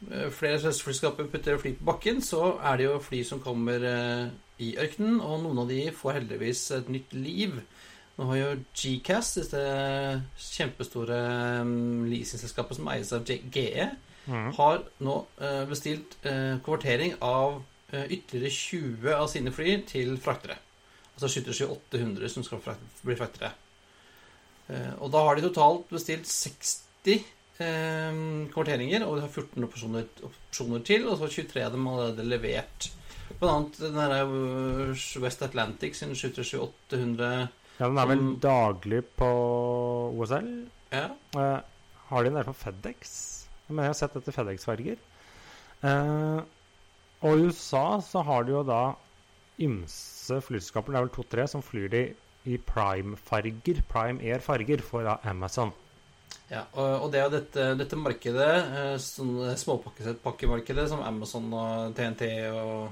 flere 0.06 0.60
søsterflyskaper 0.62 1.26
putter 1.32 1.58
fly 1.58 1.72
på 1.78 1.86
bakken, 1.88 2.20
så 2.22 2.54
er 2.62 2.78
det 2.78 2.86
jo 2.86 2.98
fly 3.02 3.22
som 3.26 3.40
kommer 3.42 3.82
eh, 3.82 4.28
i 4.62 4.74
ørkenen, 4.78 5.18
og 5.20 5.42
noen 5.42 5.62
av 5.64 5.70
de 5.70 5.80
får 5.94 6.20
heldigvis 6.20 6.62
et 6.76 6.90
nytt 6.92 7.14
liv. 7.18 7.56
Nå 8.18 8.26
har 8.30 8.38
jo 8.38 8.52
GCAS, 8.74 9.32
dette 9.38 9.64
kjempestore 10.42 11.18
um, 11.62 12.06
leasingselskapet 12.10 12.78
som 12.78 12.90
eies 12.90 13.12
av 13.14 13.26
GE, 13.26 13.88
mm. 14.26 14.48
har 14.58 14.80
nå 15.06 15.18
eh, 15.38 15.62
bestilt 15.70 16.18
eh, 16.26 16.56
konvertering 16.66 17.14
av 17.22 17.60
eh, 17.92 18.06
ytterligere 18.06 18.54
20 18.54 19.14
av 19.14 19.30
sine 19.30 19.54
fly 19.54 19.78
til 19.86 20.16
fraktere. 20.22 20.58
Altså 21.14 21.30
737-800 21.40 22.34
som 22.34 22.46
skal 22.46 22.62
bli 23.02 23.18
fraktere. 23.18 23.52
Eh, 24.66 24.94
og 24.98 25.10
da 25.14 25.22
har 25.26 25.38
de 25.38 25.46
totalt 25.46 25.90
bestilt 25.94 26.26
60 26.30 27.22
eh, 27.60 28.18
konverteringer, 28.54 29.04
og 29.06 29.16
de 29.18 29.24
har 29.26 29.32
14 29.32 29.64
opsjoner, 29.68 30.06
opsjoner 30.28 30.84
til, 30.86 31.06
og 31.08 31.18
så 31.20 31.28
23 31.30 31.64
av 31.66 31.72
dem 31.74 31.86
allerede 31.90 32.26
levert. 32.26 32.90
Blant 33.38 33.76
annet 33.76 33.80
den 33.82 33.98
der 33.98 34.14
eh, 34.18 35.06
West 35.22 35.42
Atlantic 35.44 35.98
sin 36.00 36.14
737-800 36.16 37.48
Ja, 37.78 37.86
den 37.86 37.98
er 38.02 38.06
vel 38.10 38.18
Som- 38.18 38.38
daglig 38.42 39.02
på 39.16 39.28
OSL. 40.18 40.48
ja, 40.92 41.08
Eh, 41.36 41.60
har 42.08 42.22
de 42.24 42.30
den 42.30 42.34
der 42.38 42.44
på 42.48 42.54
FedEx? 42.56 43.46
Men 43.68 43.84
jeg 43.84 43.88
har 43.92 43.98
sett 44.00 44.16
etter 44.16 44.32
FedEx-farger. 44.32 44.96
Eh, 45.84 46.40
og 47.20 47.38
i 47.38 47.42
USA 47.46 48.00
så 48.00 48.22
har 48.24 48.44
de 48.44 48.52
jo 48.52 48.62
da 48.64 48.94
ymse 49.60 50.40
flyselskaper, 50.42 50.92
det 50.92 50.96
er 50.98 51.04
vel 51.06 51.14
to-tre, 51.14 51.46
som 51.48 51.62
flyr 51.62 51.88
de 51.90 52.02
i 52.46 52.56
Prime-farger, 52.56 53.82
Prime 53.90 54.20
Air-farger 54.22 54.80
for 54.82 55.02
da 55.04 55.18
Amazon. 55.28 55.72
Ja, 56.48 56.62
og, 56.80 57.10
det 57.12 57.20
er 57.20 57.26
jo 57.26 57.32
dette, 57.34 57.64
dette 57.76 57.98
markedet, 58.00 58.52
eh, 58.72 58.94
sånn 59.04 59.34
småpakkmarkedet 59.60 60.86
som 60.88 61.02
Amazon 61.04 61.50
og 61.52 61.96
TNT 61.96 62.24
og 62.48 62.88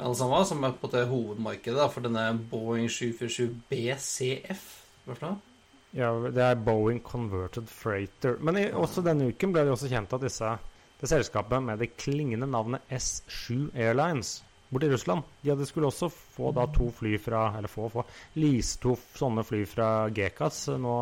alle 0.00 0.16
sammen, 0.16 0.46
som 0.46 0.64
er 0.64 0.76
på 0.78 0.90
det 0.92 1.08
hovedmarkedet 1.10 1.86
for 1.90 2.06
denne 2.06 2.28
Boeing 2.50 2.86
747 2.86 3.56
BCF. 3.70 4.66
Hva 5.04 5.16
for 5.16 5.26
noe? 5.26 5.40
Ja, 5.98 6.12
det 6.30 6.44
er 6.46 6.60
Boeing 6.62 7.00
Converted 7.02 7.66
Freighter. 7.66 8.38
Men 8.38 8.60
i, 8.60 8.68
også 8.70 9.02
denne 9.02 9.32
uken 9.32 9.50
ble 9.54 9.66
det 9.66 9.74
også 9.74 9.90
kjent 9.90 10.14
at 10.14 10.22
disse, 10.22 10.52
det 11.00 11.10
selskapet 11.10 11.66
med 11.66 11.82
det 11.82 11.96
klingende 11.98 12.46
navnet 12.46 12.86
S7 12.92 13.72
Airlines 13.74 14.38
borte 14.70 14.86
i 14.86 14.90
Russland 14.92 15.22
De 15.40 15.50
hadde 15.50 15.66
skulle 15.66 15.88
også 15.88 16.10
få 16.12 16.52
da 16.54 16.66
to 16.70 16.90
fly 16.94 17.16
fra 17.18 17.48
Eller 17.58 17.72
få, 17.72 17.88
få 17.90 18.04
lease 18.38 18.78
to 18.78 18.94
sånne 19.18 19.42
fly 19.46 19.64
fra 19.66 19.88
Gekas 20.14 20.68
nå 20.78 20.94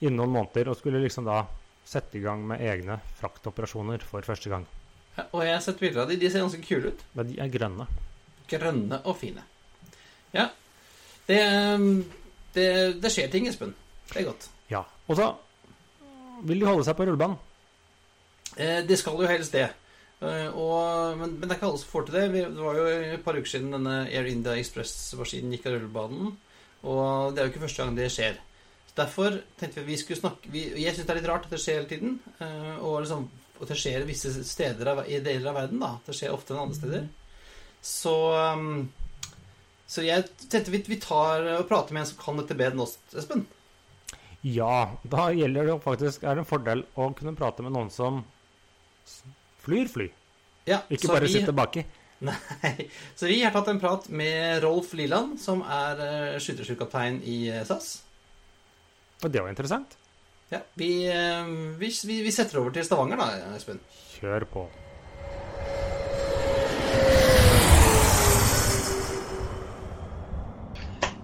innen 0.00 0.18
noen 0.20 0.34
måneder, 0.34 0.70
og 0.70 0.78
skulle 0.78 1.00
liksom 1.02 1.28
da 1.28 1.42
sette 1.86 2.18
i 2.18 2.24
gang 2.24 2.42
med 2.48 2.62
egne 2.66 2.98
fraktoperasjoner 3.20 4.02
for 4.04 4.26
første 4.26 4.50
gang. 4.52 4.66
Ja, 5.16 5.24
og 5.30 5.44
jeg 5.46 5.54
har 5.54 5.62
sett 5.64 5.80
bilder 5.80 6.02
av 6.02 6.10
de, 6.10 6.18
de 6.20 6.30
ser 6.30 6.44
ganske 6.44 6.62
kule 6.64 6.92
ut. 6.92 7.04
Men 7.16 7.30
de 7.30 7.38
er 7.40 7.52
grønne. 7.52 7.86
Grønne 8.50 9.00
og 9.08 9.16
fine. 9.20 9.44
Ja. 10.34 10.50
Det, 11.26 11.40
eh, 11.40 11.86
det, 12.56 12.68
det 13.02 13.12
skjer 13.14 13.32
ting, 13.32 13.48
Espen. 13.48 13.74
Det 14.10 14.20
er 14.20 14.28
godt. 14.28 14.48
Ja. 14.70 14.84
Og 15.06 15.18
så 15.18 15.30
vil 16.46 16.60
de 16.60 16.68
holde 16.68 16.84
seg 16.86 16.98
på 16.98 17.06
rullebanen. 17.08 17.38
Eh, 18.56 18.82
det 18.86 18.98
skal 19.00 19.18
jo 19.20 19.30
helst 19.30 19.54
det. 19.56 19.68
Eh, 20.20 20.48
og, 20.48 21.16
men, 21.20 21.36
men 21.36 21.44
det 21.44 21.54
er 21.54 21.58
ikke 21.58 21.70
alle 21.70 21.80
som 21.82 21.92
får 21.92 22.08
til 22.08 22.18
det. 22.18 22.26
Det 22.34 22.66
var 22.66 22.80
jo 22.80 22.86
et 22.88 23.24
par 23.24 23.38
uker 23.38 23.52
siden 23.52 23.72
denne 23.76 23.96
Air 24.08 24.28
India 24.30 24.56
Express-maskinen 24.58 25.54
gikk 25.56 25.70
av 25.70 25.78
rullebanen. 25.78 26.34
Og 26.86 27.34
det 27.34 27.40
er 27.40 27.48
jo 27.48 27.54
ikke 27.54 27.64
første 27.66 27.82
gang 27.82 27.96
det 27.96 28.12
skjer. 28.12 28.38
Derfor 28.96 29.40
tenkte 29.60 29.80
vi 29.80 29.82
at 29.84 29.88
vi 29.90 29.96
skulle 30.00 30.20
snakke 30.20 30.50
vi, 30.52 30.62
Jeg 30.80 30.94
syns 30.96 31.06
det 31.06 31.12
er 31.14 31.18
litt 31.20 31.28
rart 31.28 31.44
at 31.48 31.50
det 31.52 31.60
skjer 31.60 31.82
hele 31.82 31.90
tiden. 31.90 32.14
eh, 32.40 32.76
og 32.80 33.02
liksom, 33.04 33.26
og 33.60 33.68
det 33.68 33.76
skjer 33.80 34.02
i 34.04 34.08
visse 34.08 34.32
steder 34.44 34.88
av, 34.92 35.02
i 35.08 35.18
deler 35.24 35.50
av 35.52 35.58
verden. 35.62 35.80
da 35.80 35.98
Det 36.06 36.14
skjer 36.16 36.32
ofte 36.32 36.54
enn 36.54 36.62
andre 36.62 36.78
steder. 36.78 37.08
Så 37.84 38.14
um, 38.56 38.88
Så 39.86 40.02
jeg 40.06 40.24
tenkte 40.50 40.72
vi, 40.72 40.80
vi 40.88 40.96
tar 41.00 41.44
og 41.58 41.68
prater 41.68 41.92
med 41.94 42.02
en 42.02 42.08
som 42.10 42.18
kan 42.24 42.40
dette 42.40 42.56
bedre 42.58 42.72
enn 42.74 42.80
oss, 42.86 42.96
Espen. 43.14 43.44
Ja, 44.46 44.96
da 45.02 45.28
gjelder 45.34 45.66
det 45.66 45.76
faktisk 45.82 46.22
Er 46.24 46.36
det 46.36 46.42
en 46.44 46.48
fordel 46.48 46.82
å 46.94 47.08
kunne 47.18 47.32
prate 47.38 47.62
med 47.66 47.72
noen 47.74 47.88
som 47.90 48.24
flyr 49.66 49.88
fly, 49.90 50.08
Ja, 50.66 50.80
ikke 50.90 51.08
bare 51.10 51.26
vi- 51.26 51.32
sitter 51.40 51.52
baki. 51.52 51.84
Nei. 52.26 52.88
Så 53.14 53.26
vi 53.28 53.42
har 53.42 53.52
tatt 53.52 53.68
en 53.68 53.80
prat 53.80 54.08
med 54.08 54.62
Rolf 54.64 54.92
Liland, 54.96 55.36
som 55.40 55.60
er 55.62 55.98
uh, 56.00 56.38
skytterskipkaptein 56.40 57.18
i 57.28 57.48
eh, 57.52 57.64
SAS. 57.68 58.02
Og 59.24 59.32
det 59.32 59.42
var 59.42 59.52
interessant. 59.52 59.96
Ja, 60.52 60.60
vi, 60.78 60.90
eh, 61.10 61.46
vi, 61.80 61.90
vi, 62.06 62.22
vi 62.22 62.34
setter 62.34 62.60
over 62.60 62.74
til 62.74 62.84
Stavanger, 62.86 63.18
da, 63.18 63.54
Espen. 63.56 63.80
Kjør 64.16 64.44
på. 64.52 64.66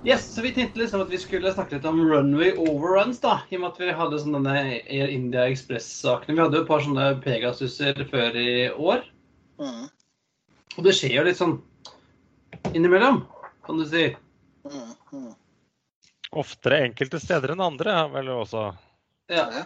Yes, 0.02 0.24
så 0.34 0.42
Vi 0.42 0.50
tenkte 0.50 0.80
liksom 0.80 1.04
at 1.04 1.10
vi 1.12 1.18
skulle 1.22 1.52
snakke 1.54 1.76
litt 1.76 1.84
om 1.86 2.00
runway 2.10 2.56
overruns. 2.58 3.20
da, 3.22 3.44
I 3.50 3.56
og 3.56 3.62
med 3.62 3.68
at 3.68 3.78
vi 3.78 3.92
hadde 3.94 4.18
sånn 4.18 4.34
denne 4.34 4.54
Air 4.90 5.12
India 5.14 5.44
Express-sakene. 5.46 6.34
Vi 6.34 6.42
hadde 6.42 6.58
jo 6.58 6.64
et 6.64 6.70
par 6.70 6.82
sånne 6.82 7.04
Pegasuser 7.22 8.02
før 8.10 8.38
i 8.40 8.66
år. 8.72 9.04
Mm. 9.62 9.86
Og 10.74 10.82
det 10.88 10.96
skjer 10.98 11.20
jo 11.20 11.24
litt 11.28 11.38
sånn 11.38 11.54
innimellom, 12.74 13.22
kan 13.62 13.78
du 13.78 13.86
si. 13.86 14.08
Mm. 14.66 14.90
Mm. 15.14 15.30
Oftere 16.32 16.82
enkelte 16.86 17.20
steder 17.20 17.52
enn 17.54 17.62
andre, 17.64 17.94
vel 18.12 18.32
også 18.34 18.70
Ja. 19.32 19.46
Ja. 19.52 19.62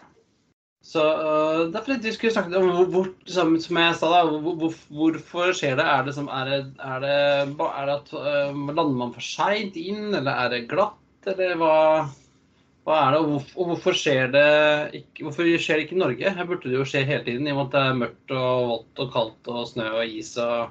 Så 0.87 1.03
øh, 1.03 1.73
derfor 1.75 1.99
vi 2.03 2.13
skulle 2.15 2.33
snakke 2.33 2.59
om 2.59 2.69
hvor, 2.71 2.91
hvor 2.93 3.09
som, 3.27 3.57
som 3.59 3.79
jeg 3.81 3.95
sa 3.99 4.11
da, 4.13 4.21
hvor, 4.31 4.55
hvor, 4.61 4.75
hvorfor 4.99 5.51
skjer 5.57 5.75
det? 5.81 5.87
Er 5.87 6.05
det, 6.07 6.15
som, 6.15 6.29
er 6.31 6.51
det, 6.51 6.61
er 6.79 7.01
det, 7.03 7.17
er 7.67 7.89
det 7.89 7.97
at 7.97 8.13
uh, 8.15 8.55
lander 8.55 8.95
man 9.01 9.15
for 9.17 9.25
seint 9.25 9.75
inn, 9.81 10.15
eller 10.15 10.31
er 10.31 10.53
det 10.53 10.69
glatt, 10.71 11.27
eller 11.27 11.59
hva, 11.59 11.73
hva 12.87 13.01
er 13.01 13.17
det? 13.17 13.23
Og 13.25 13.33
hvorfor, 13.33 13.59
og 13.59 13.73
hvorfor 13.73 13.99
skjer 13.99 14.31
det 14.37 14.47
ikke, 15.01 15.27
hvorfor 15.27 15.51
skjer 15.59 15.81
det 15.81 15.89
ikke 15.89 15.99
i 15.99 16.03
Norge? 16.05 16.35
Her 16.39 16.51
burde 16.53 16.71
det 16.71 16.79
jo 16.79 16.87
skje 16.87 17.03
hele 17.09 17.27
tiden, 17.27 17.51
i 17.51 17.55
og 17.57 17.59
med 17.59 17.67
at 17.67 17.75
det 17.75 17.83
er 17.83 18.01
mørkt 18.05 18.37
og 18.39 18.71
vått 18.71 19.03
og 19.03 19.15
kaldt 19.19 19.55
og 19.57 19.67
snø 19.73 19.91
og 19.91 20.19
is 20.21 20.37
og 20.39 20.69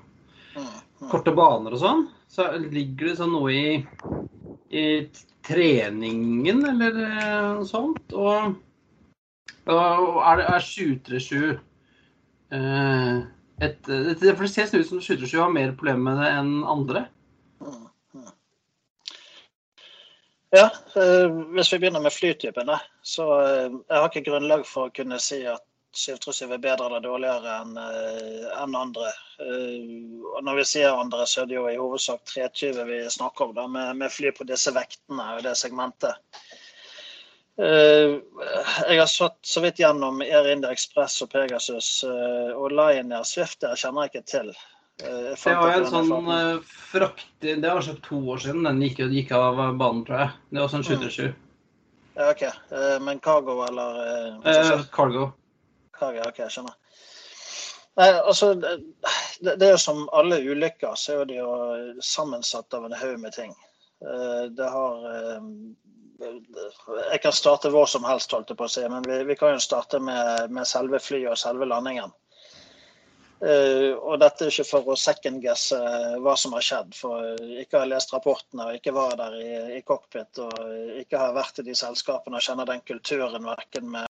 Mm. 0.55 0.67
Mm. 1.01 1.09
korte 1.11 1.33
baner 1.35 1.75
og 1.75 1.81
sånn. 1.81 2.05
Så 2.31 2.47
ligger 2.71 3.09
det 3.09 3.17
sånn 3.19 3.33
noe 3.35 3.51
i 3.51 3.65
treningen 5.45 6.65
eller 6.65 6.99
eh, 7.03 7.49
noe 7.57 7.67
sånt. 7.69 8.13
Og, 8.13 8.55
og 9.69 10.21
er 10.25 10.41
det 10.41 10.47
er 10.49 10.67
737 10.67 11.55
eh, 12.57 13.17
et, 13.65 13.79
For 13.87 14.43
det 14.43 14.51
ser 14.51 14.73
ut 14.79 14.89
som 14.89 15.01
737 15.01 15.37
har 15.39 15.53
mer 15.53 15.75
problemer 15.75 16.09
med 16.09 16.23
det 16.23 16.31
enn 16.39 16.55
andre. 16.75 17.05
Ja, 20.55 20.69
eh, 20.95 21.29
hvis 21.55 21.71
vi 21.73 21.81
begynner 21.83 22.03
med 22.03 22.15
flytypen, 22.15 22.71
så 23.03 23.29
jeg 23.43 23.95
har 23.95 24.09
ikke 24.09 24.27
grunnlag 24.29 24.67
for 24.67 24.87
å 24.87 24.95
kunne 24.95 25.19
si 25.23 25.41
at 25.49 25.63
737 25.95 26.53
er 26.53 26.61
bedre 26.61 26.89
eller 26.89 27.03
dårligere 27.03 27.55
enn 27.61 27.77
en 27.79 28.77
andre. 28.77 29.09
Eh, 29.39 29.87
og 30.33 30.43
når 30.43 30.59
vi 30.61 30.67
sier 30.73 30.99
andre, 30.99 31.25
så 31.29 31.43
er 31.43 31.49
det 31.49 31.57
jo 31.57 31.65
i 31.71 31.79
hovedsak 31.79 32.23
320 32.33 32.83
vi 32.91 32.99
snakker 33.09 33.49
om, 33.49 33.55
da, 33.57 33.67
med, 33.71 33.95
med 34.03 34.13
fly 34.13 34.33
på 34.35 34.47
disse 34.47 34.73
vektene 34.75 35.31
og 35.37 35.43
det 35.47 35.55
segmentet. 35.59 36.19
Eh, 37.57 38.19
jeg 38.89 38.99
har 38.99 39.07
satt 39.07 39.39
så 39.47 39.63
vidt 39.63 39.79
gjennom 39.79 40.19
Air 40.25 40.49
India 40.51 40.73
Express 40.75 41.21
og 41.23 41.31
Pegasus, 41.31 41.89
eh, 42.03 42.51
og 42.51 42.73
Lion 42.75 43.13
Air 43.15 43.23
Swift 43.27 43.61
der 43.63 43.79
kjenner 43.79 44.05
jeg 44.05 44.15
ikke 44.15 44.31
til. 44.33 44.51
Eh, 45.03 45.31
jeg 45.31 45.39
Det 45.39 45.55
var 45.61 45.77
en 45.77 45.87
sånn 45.91 46.29
eh, 46.31 46.75
fraktig 46.91 47.55
Det 47.59 47.67
var 47.67 47.81
kanskje 47.81 47.95
to 48.03 48.19
år 48.31 48.43
siden 48.43 48.67
den 48.67 48.83
gikk, 48.83 49.01
gikk 49.11 49.33
av 49.35 49.59
banen, 49.79 50.03
tror 50.07 50.21
jeg. 50.25 50.35
Det 50.51 50.63
var 50.63 50.71
sånn 50.71 50.87
737. 50.87 51.33
Ja, 52.15 52.29
OK. 52.31 52.43
Eh, 52.43 52.99
Men 53.03 53.19
cargo 53.19 53.57
eller 53.67 53.99
eh, 54.03 54.85
Cargo, 55.99 56.31
jeg 56.37 56.53
skjønner. 56.53 56.75
Nei, 57.95 58.09
altså, 58.11 58.53
det, 58.59 58.73
det 59.55 59.67
er 59.67 59.71
jo 59.71 59.79
som 59.79 60.01
alle 60.11 60.41
ulykker, 60.43 60.97
så 60.99 61.21
er 61.21 61.29
det 61.29 61.37
jo 61.39 61.51
sammensatt 62.03 62.75
av 62.75 62.89
en 62.89 62.97
haug 62.99 63.21
med 63.23 63.35
ting. 63.35 63.55
Eh, 64.03 64.43
Det 64.51 64.69
har 64.69 65.05
eh, 65.11 65.47
Jeg 67.11 67.21
kan 67.23 67.35
starte 67.35 67.71
hvor 67.71 67.87
som 67.91 68.03
helst, 68.07 68.35
holdt 68.35 68.51
jeg 68.51 68.59
på 68.59 68.67
å 68.67 68.71
si, 68.71 68.83
men 68.91 69.07
vi, 69.07 69.23
vi 69.27 69.39
kan 69.39 69.55
jo 69.55 69.63
starte 69.63 69.99
med, 70.03 70.51
med 70.51 70.67
selve 70.67 70.99
flyet 70.99 71.31
og 71.31 71.39
selve 71.39 71.67
landingen. 71.71 72.11
Eh, 73.45 73.91
og 73.95 74.19
dette 74.19 74.45
er 74.45 74.51
ikke 74.51 74.67
for 74.67 74.91
å 74.91 74.97
second-guesse 74.99 75.79
hva 76.23 76.35
som 76.39 76.55
har 76.55 76.67
skjedd, 76.67 76.95
for 76.99 77.39
ikke 77.63 77.79
har 77.79 77.91
lest 77.91 78.11
rapportene 78.15 78.67
og 78.67 78.79
ikke 78.79 78.95
var 78.95 79.15
der 79.19 79.39
i, 79.39 79.53
i 79.79 79.81
cockpit 79.87 80.39
og 80.43 80.99
ikke 80.99 81.19
har 81.19 81.35
vært 81.35 81.63
i 81.63 81.67
de 81.67 81.75
selskapene 81.79 82.39
og 82.39 82.47
kjenner 82.47 82.67
den 82.71 82.83
kulturen 82.87 83.47
verken 83.47 83.91
med 83.91 84.11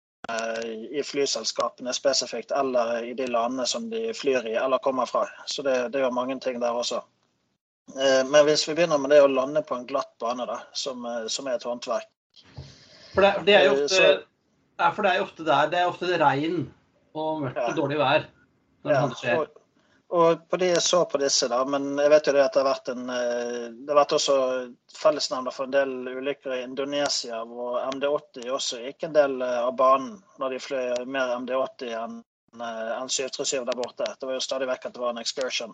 i 0.91 1.01
flyselskapene 1.03 1.93
spesifikt 1.93 2.51
eller 2.55 3.03
i 3.03 3.13
de 3.13 3.25
landene 3.27 3.65
som 3.67 3.89
de 3.91 4.13
flyr 4.15 4.45
i 4.47 4.55
eller 4.55 4.77
kommer 4.83 5.05
fra. 5.05 5.25
Så 5.45 5.61
det, 5.65 5.89
det 5.91 5.99
jo 6.05 6.11
mange 6.15 6.37
ting 6.39 6.59
der 6.61 6.71
også. 6.71 7.01
Eh, 7.99 8.23
Men 8.29 8.45
hvis 8.47 8.63
vi 8.69 8.75
begynner 8.77 8.97
med 9.01 9.11
det 9.11 9.19
å 9.23 9.27
lande 9.27 9.61
på 9.67 9.75
en 9.75 9.85
glatt 9.89 10.13
bane, 10.23 10.45
da, 10.47 10.61
som, 10.73 11.03
eh, 11.05 11.27
som 11.27 11.47
er 11.47 11.57
et 11.59 11.63
håndverk. 11.67 12.07
For 13.13 13.21
det, 13.21 13.33
det 13.45 13.55
er 13.57 13.65
jo 13.67 13.73
Eh, 13.73 13.83
ofte 13.83 13.95
så- 13.97 14.23
ja, 14.79 14.91
for 14.91 15.01
det 15.03 15.11
er 15.11 15.21
ofte 15.25 15.43
der. 15.45 15.67
Det 15.69 15.79
er 15.79 15.87
ofte 15.91 16.19
regn 16.19 16.71
og 17.13 17.41
mørkt 17.43 17.55
Ja. 17.57 17.67
og 17.67 17.75
dårlig 17.75 17.97
vær. 17.99 18.25
når 18.83 18.91
Ja, 18.93 19.07
det 19.07 19.17
skjer. 19.17 19.37
og, 19.39 19.47
og 20.13 20.43
på 20.49 20.57
de 20.61 20.67
jeg 20.69 20.81
så 20.85 20.99
på 21.09 21.17
disse, 21.21 21.47
da, 21.49 21.63
men 21.65 21.97
jeg 21.97 22.11
vet 22.13 22.27
jo 22.29 22.33
det 22.35 22.43
at 22.43 22.53
det 22.53 22.61
har 22.61 22.69
vært 22.69 22.91
en 22.93 23.07
eh, 23.09 23.69
Det 23.73 23.89
har 23.89 23.99
vært 24.03 24.15
også 24.17 24.35
fellesnevner 24.93 25.55
for 25.55 25.65
en 25.65 25.73
del 25.73 25.93
ulykker 26.11 26.53
i 26.57 26.63
Indonesia, 26.67 27.39
hvor 27.49 27.79
MD80 27.89 28.51
også 28.53 28.81
gikk 28.83 29.07
en 29.07 29.15
del 29.17 29.41
eh, 29.41 29.59
av 29.63 29.73
banen 29.79 30.19
når 30.41 30.55
de 30.55 30.61
fløy 30.61 31.07
mer 31.09 31.33
MD80 31.39 31.97
enn 32.03 32.21
en 32.53 33.09
737 33.09 33.63
der 33.65 33.77
borte. 33.79 34.05
Det 34.19 34.27
var 34.29 34.37
jo 34.37 34.43
stadig 34.45 34.67
vekk 34.69 34.85
at 34.85 34.93
det 34.93 35.01
var 35.01 35.15
en 35.15 35.23
excursion. 35.23 35.73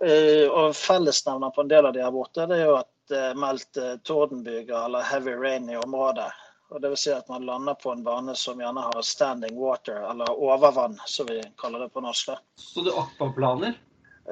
Eh, 0.00 0.46
Og 0.48 0.76
fellesnevner 0.76 1.50
på 1.50 1.60
en 1.66 1.68
del 1.68 1.86
av 1.86 1.92
de 1.92 2.02
her 2.02 2.14
borte, 2.14 2.46
det 2.48 2.62
er 2.62 2.70
jo 2.70 2.78
at 2.78 2.92
det 3.12 3.20
er 3.30 3.40
meldt 3.40 3.80
eh, 3.80 3.96
tordenbyger 4.08 4.86
eller 4.86 5.04
heavy 5.10 5.34
rain 5.36 5.68
i 5.70 5.76
området. 5.76 6.30
Og 6.70 6.80
det 6.82 6.88
vil 6.92 7.00
si 7.00 7.12
at 7.14 7.28
man 7.32 7.46
lander 7.48 7.74
på 7.80 7.92
en 7.94 8.02
bane 8.04 8.34
som 8.36 8.58
gjerne 8.60 8.82
har 8.84 9.02
standing 9.06 9.56
water, 9.56 10.02
eller 10.10 10.34
overvann, 10.36 10.98
som 11.08 11.26
vi 11.30 11.40
kaller 11.56 11.78
det 11.86 11.88
på 11.94 12.02
norsk. 12.04 12.34
Så 12.60 12.84
du 12.84 12.90
akvaplaner? 12.92 13.78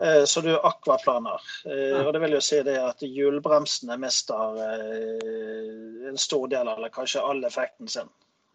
Eh, 0.03 0.25
Så 0.29 0.40
du 0.44 0.51
akvaplaner. 0.59 1.40
Eh, 1.64 1.72
Ja. 1.96 2.03
Og 2.07 2.12
det 2.12 2.20
vil 2.20 2.37
jo 2.37 2.40
si 2.40 2.62
det 2.62 2.77
at 2.83 3.01
hjulbremsene 3.01 3.96
mister 3.99 4.59
eh, 4.66 6.09
en 6.11 6.18
stor 6.18 6.49
del, 6.49 6.68
eller 6.68 6.88
kanskje 6.92 7.22
all 7.25 7.44
effekten 7.44 7.88
sin. 7.88 8.09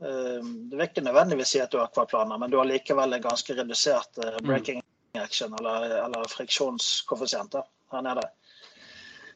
Eh, 0.04 0.42
Det 0.70 0.78
vil 0.78 0.86
ikke 0.88 1.02
nødvendigvis 1.08 1.48
si 1.56 1.60
at 1.60 1.72
du 1.72 1.80
akvaplaner, 1.82 2.38
men 2.38 2.52
du 2.52 2.58
har 2.58 2.66
likevel 2.70 3.14
en 3.14 3.22
ganske 3.22 3.54
redusert 3.58 4.18
eh, 4.24 4.38
breaking 4.46 4.84
action, 5.18 5.54
eller, 5.60 6.06
eller 6.06 6.30
friksjonskoeffisient 6.30 7.56
her 7.92 8.02
nede. 8.02 8.22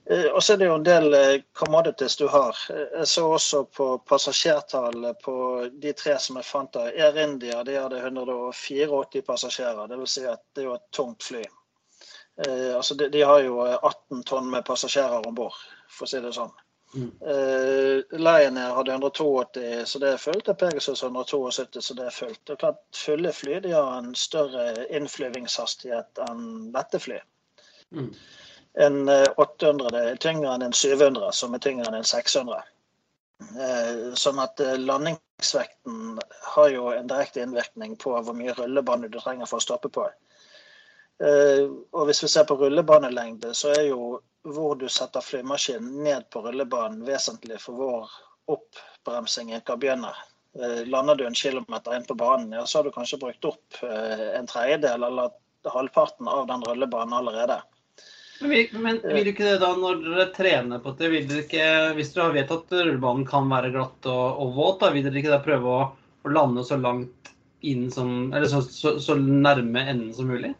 Eh, 0.09 0.25
Og 0.25 0.43
så 0.43 0.53
er 0.53 0.57
det 0.57 0.67
jo 0.69 0.75
en 0.77 0.85
del 0.85 1.13
eh, 1.13 1.41
commodities 1.57 2.15
du 2.15 2.27
har. 2.27 2.57
Eh, 2.69 2.97
Jeg 2.99 3.07
så 3.07 3.25
også 3.33 3.63
på 3.65 3.87
passasjertallet 4.09 5.21
på 5.23 5.35
de 5.81 5.93
tre 5.93 6.17
som 6.19 6.37
jeg 6.37 6.45
fant 6.45 6.75
av 6.75 6.91
Air 6.93 7.17
India. 7.23 7.63
De 7.63 7.77
hadde 7.79 8.01
184 8.01 9.21
passasjerer. 9.25 9.87
Det 9.87 9.97
vil 9.97 10.07
si 10.07 10.25
at 10.29 10.43
det 10.53 10.61
er 10.63 10.69
jo 10.69 10.75
et 10.75 10.91
tungt 10.91 11.23
fly. 11.23 11.41
Eh, 12.45 12.75
altså 12.75 12.95
de, 12.99 13.09
de 13.09 13.21
har 13.21 13.39
jo 13.41 13.61
18 13.65 14.23
tonn 14.29 14.51
med 14.51 14.65
passasjerer 14.67 15.25
om 15.27 15.35
bord, 15.35 15.57
for 15.89 16.05
å 16.05 16.09
si 16.09 16.21
det 16.21 16.35
sånn. 16.35 16.53
Mm. 16.95 17.09
Eh, 17.27 18.19
Lion 18.19 18.57
Air 18.61 18.75
hadde 18.77 18.93
182, 18.93 19.85
så 19.89 19.99
det 19.99 20.13
er 20.13 20.21
fullt. 20.21 20.51
Pegasus 20.59 21.01
172, 21.03 21.81
så 21.81 21.97
det 21.97 22.05
er 22.05 22.13
fullt. 22.13 22.41
Det 22.45 22.53
er 22.53 22.61
klart, 22.61 22.83
Fulle 22.95 23.33
fly 23.33 23.59
de 23.63 23.73
har 23.73 23.97
en 23.97 24.13
større 24.15 24.85
innflyvingshastighet 24.95 26.21
enn 26.29 26.45
lette 26.75 27.01
fly. 27.01 27.17
Mm. 27.95 28.11
En 28.77 29.09
eh, 29.09 29.27
800 29.37 29.99
er 29.99 30.17
tyngre 30.19 30.53
enn 30.55 30.65
en 30.67 30.73
700, 30.75 31.31
som 31.31 31.53
er 31.55 31.63
tyngre 31.63 31.87
enn 31.87 31.99
en 32.01 32.07
600. 32.07 32.63
Eh, 33.43 34.13
Sånn 34.19 34.39
at 34.43 34.59
eh, 34.63 34.75
landingsvekten 34.79 36.19
har 36.55 36.69
jo 36.73 36.89
en 36.91 37.07
direkte 37.07 37.43
innvirkning 37.43 37.95
på 38.01 38.15
hvor 38.17 38.35
mye 38.35 38.55
rullebane 38.57 39.09
du 39.11 39.19
trenger 39.19 39.47
for 39.49 39.61
å 39.61 39.65
stoppe 39.67 39.91
på. 39.99 40.07
Eh, 41.23 41.63
Og 41.91 42.07
hvis 42.09 42.23
vi 42.23 42.31
ser 42.31 42.47
på 42.49 42.57
rullebanelengde, 42.59 43.53
så 43.55 43.71
er 43.75 43.85
jo 43.89 44.19
hvor 44.45 44.75
du 44.77 44.87
setter 44.91 45.23
flymaskinen 45.25 46.03
ned 46.05 46.27
på 46.29 46.43
rullebanen 46.45 47.05
vesentlig 47.07 47.57
for 47.63 47.79
hvor 47.79 48.15
oppbremsingen 48.51 49.63
kan 49.65 49.79
begynne. 49.81 50.11
Eh, 50.59 50.83
Lander 50.91 51.15
du 51.15 51.25
en 51.25 51.35
kilometer 51.35 51.95
inn 51.95 52.05
på 52.05 52.15
banen, 52.19 52.51
ja, 52.53 52.65
så 52.65 52.79
har 52.79 52.83
du 52.83 52.91
kanskje 52.95 53.19
brukt 53.23 53.47
opp 53.47 53.79
eh, 53.83 54.27
en 54.37 54.47
tredjedel 54.47 55.03
eller 55.03 55.31
halvparten 55.65 56.27
av 56.27 56.45
den 56.51 56.63
rullebanen 56.63 57.15
allerede. 57.17 57.61
Men 58.41 58.99
vil, 59.03 59.23
du 59.23 59.31
ikke 59.31 59.45
det 59.47 59.59
da, 59.61 59.69
når 59.79 60.01
dere 60.03 60.25
trener 60.35 60.81
på 60.83 60.91
det, 60.99 61.11
vil 61.13 61.27
dere 61.29 61.45
ikke, 61.45 61.67
hvis 61.95 62.11
dere 62.13 62.27
har 62.27 62.35
vet 62.35 62.51
at 62.51 62.73
rullebanen 62.75 63.23
kan 63.27 63.47
være 63.51 63.71
glatt 63.75 64.09
og, 64.11 64.41
og 64.43 64.51
våt, 64.57 64.81
da 64.83 64.91
vil 64.95 65.05
dere 65.07 65.21
ikke 65.21 65.31
da 65.31 65.39
prøve 65.45 65.71
å, 65.71 65.85
å 66.25 66.33
lande 66.35 66.65
så 66.67 66.77
langt 66.81 67.31
inn 67.65 67.87
som, 67.91 68.33
eller 68.33 68.49
så, 68.51 68.61
så, 68.61 68.97
så 68.99 69.15
nærme 69.15 69.85
enden 69.87 70.13
som 70.13 70.27
mulig? 70.29 70.51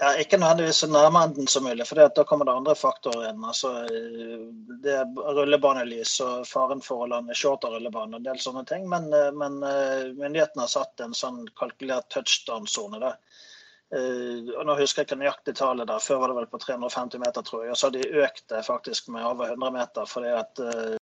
Ja, 0.00 0.14
ikke 0.16 0.38
nødvendigvis 0.40 0.78
så 0.80 0.88
nærme 0.88 1.20
enden 1.26 1.48
som 1.50 1.66
mulig, 1.68 1.84
for 1.84 2.00
da 2.00 2.24
kommer 2.24 2.48
det 2.48 2.52
andre 2.56 2.74
faktorer 2.78 3.26
inn. 3.28 3.42
Altså, 3.44 3.72
det 4.80 4.94
er 4.96 5.34
rullebanelys 5.36 6.14
og 6.24 6.46
faren 6.48 6.80
for 6.84 7.04
å 7.04 7.10
lande 7.10 7.36
short 7.36 7.66
av 7.68 7.74
rullebane 7.76 8.16
og 8.16 8.22
en 8.22 8.28
del 8.30 8.40
sånne 8.40 8.64
ting. 8.70 8.86
Men, 8.88 9.10
eh, 9.12 9.28
men 9.36 9.58
eh, 9.60 10.08
myndighetene 10.16 10.64
har 10.64 10.72
satt 10.72 11.04
en 11.04 11.12
sånn 11.16 11.42
kalkulert 11.60 12.08
touchdown-sone. 12.14 13.12
Eh, 13.96 14.50
og 14.54 14.62
nå 14.66 14.76
husker 14.78 15.02
jeg 15.02 15.08
ikke 15.08 15.20
nøyaktig 15.24 15.56
tallet 15.58 15.88
der, 15.90 16.02
før 16.02 16.22
var 16.22 16.30
det 16.30 16.38
vel 16.38 16.50
på 16.52 16.62
350 16.62 17.22
meter, 17.24 17.46
tror 17.46 17.64
jeg. 17.64 17.74
Og 17.74 17.78
så 17.80 17.88
har 17.88 17.96
de 17.96 18.24
økt 18.24 18.44
det 18.52 18.64
faktisk 18.66 19.10
med 19.14 19.26
over 19.26 19.50
100 19.50 19.74
meter, 19.74 20.10
fordi 20.10 20.34
at 20.38 20.62
eh, 20.62 20.96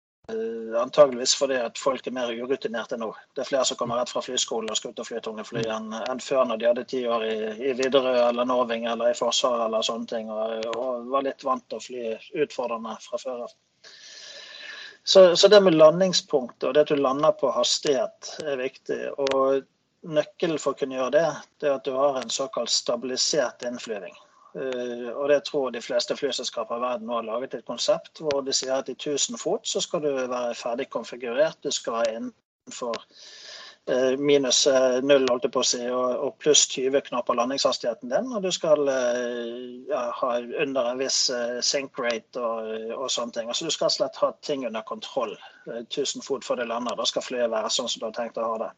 antageligvis 0.81 1.35
fordi 1.37 1.57
at 1.61 1.77
folk 1.77 2.07
er 2.07 2.15
mer 2.17 2.31
urutinerte 2.33 2.97
nå. 2.97 3.11
Det 3.35 3.43
er 3.43 3.49
flere 3.49 3.65
som 3.65 3.77
kommer 3.77 3.99
rett 4.01 4.13
fra 4.13 4.23
flyskolen 4.25 4.71
og 4.73 4.79
skal 4.79 4.93
ut 4.93 5.01
og 5.03 5.09
fly 5.09 5.21
tunge 5.25 5.45
fly 5.45 5.65
enn, 5.69 5.91
enn 5.97 6.23
før 6.23 6.47
når 6.49 6.61
de 6.61 6.69
hadde 6.69 6.87
ti 6.89 7.03
år 7.07 7.27
i, 7.27 7.35
i 7.69 7.75
Widerøe 7.77 8.23
eller 8.29 8.49
Norving 8.49 8.87
eller 8.89 9.11
i 9.11 9.17
Forsvaret 9.17 9.67
eller 9.67 9.85
sånne 9.85 10.09
ting, 10.09 10.31
og, 10.33 10.65
og 10.73 11.11
var 11.13 11.27
litt 11.27 11.45
vant 11.45 11.65
til 11.69 11.77
å 11.77 11.85
fly 11.85 12.41
utfordrende 12.45 12.97
fra 13.05 13.21
før 13.21 13.45
av. 13.45 13.55
Så, 15.05 15.35
så 15.37 15.47
det 15.53 15.61
med 15.61 15.77
landingspunktet 15.77 16.65
og 16.65 16.73
det 16.73 16.87
at 16.87 16.93
du 16.95 16.97
lander 16.97 17.35
på 17.37 17.51
hastighet 17.53 18.31
er 18.41 18.57
viktig. 18.57 18.97
Og 19.21 19.67
nøkkelen 20.05 20.61
for 20.61 20.75
å 20.75 20.79
kunne 20.79 20.99
gjøre 20.99 21.15
det, 21.17 21.25
det 21.61 21.69
er 21.69 21.79
at 21.79 21.87
du 21.87 21.95
har 21.97 22.21
en 22.21 22.31
såkalt 22.33 22.71
stabilisert 22.73 23.65
innflyving. 23.67 24.15
Uh, 24.55 25.11
og 25.19 25.27
det 25.29 25.41
tror 25.49 25.73
de 25.75 25.81
fleste 25.83 26.15
flyselskaper 26.15 26.79
i 26.79 26.83
verden 26.85 27.09
har 27.11 27.25
laget 27.27 27.57
et 27.57 27.67
konsept 27.67 28.21
hvor 28.23 28.39
de 28.45 28.53
sier 28.55 28.77
at 28.77 28.87
i 28.87 28.95
1000 28.95 29.35
fot 29.41 29.67
så 29.67 29.81
skal 29.83 30.05
du 30.05 30.13
være 30.15 30.55
ferdig 30.55 30.87
konfigurert. 30.93 31.59
Du 31.59 31.73
skal 31.75 31.97
være 31.97 32.13
innenfor 32.21 32.95
uh, 32.95 34.13
minus 34.15 34.61
uh, 34.71 35.01
null, 35.03 35.27
holdt 35.27 35.49
jeg 35.49 35.55
på 35.57 35.65
å 35.65 35.67
si, 35.67 35.81
og 35.91 36.39
pluss 36.39 36.63
20 36.71 37.03
knapper 37.09 37.35
landingshastigheten 37.41 38.15
din. 38.15 38.31
Og 38.31 38.47
du 38.47 38.51
skal 38.55 38.87
ja, 39.91 40.05
ha 40.21 40.31
under 40.39 40.93
en 40.93 41.03
viss 41.03 41.19
sink 41.59 41.99
rate 41.99 42.39
og, 42.39 42.71
og, 42.95 43.09
sånne 43.11 43.41
ting. 43.41 43.51
Altså 43.51 43.67
Du 43.67 43.75
skal 43.75 43.91
slett 43.91 44.23
ha 44.23 44.31
ting 44.39 44.63
under 44.69 44.87
kontroll 44.87 45.35
1000 45.67 46.23
fot 46.23 46.47
før 46.47 46.63
du 46.63 46.69
lander. 46.71 46.95
Da 46.95 47.11
skal 47.11 47.27
flyet 47.27 47.51
være 47.51 47.75
sånn 47.75 47.91
som 47.91 48.05
du 48.05 48.07
har 48.07 48.19
tenkt 48.21 48.39
å 48.39 48.53
ha 48.53 48.57
det. 48.69 48.73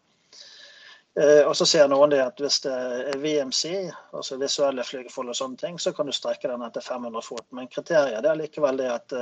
Og 1.17 1.55
så 1.57 1.65
sier 1.65 1.87
noen 1.89 2.11
det 2.13 2.19
at 2.21 2.41
hvis 2.43 2.59
det 2.61 2.73
er 3.09 3.17
VMC, 3.17 3.89
altså 4.13 4.35
visuelle 4.37 4.83
flygeforhold 4.85 5.31
og 5.33 5.37
sånne 5.39 5.57
ting, 5.57 5.79
så 5.81 5.89
kan 5.97 6.05
du 6.05 6.13
strekke 6.13 6.51
den 6.51 6.61
etter 6.61 6.83
500 6.85 7.25
fot. 7.25 7.45
Men 7.57 7.69
kriteriet 7.73 8.21
det 8.21 8.29
er 8.29 8.37
likevel 8.37 8.77
det 8.77 8.91
at 8.93 9.15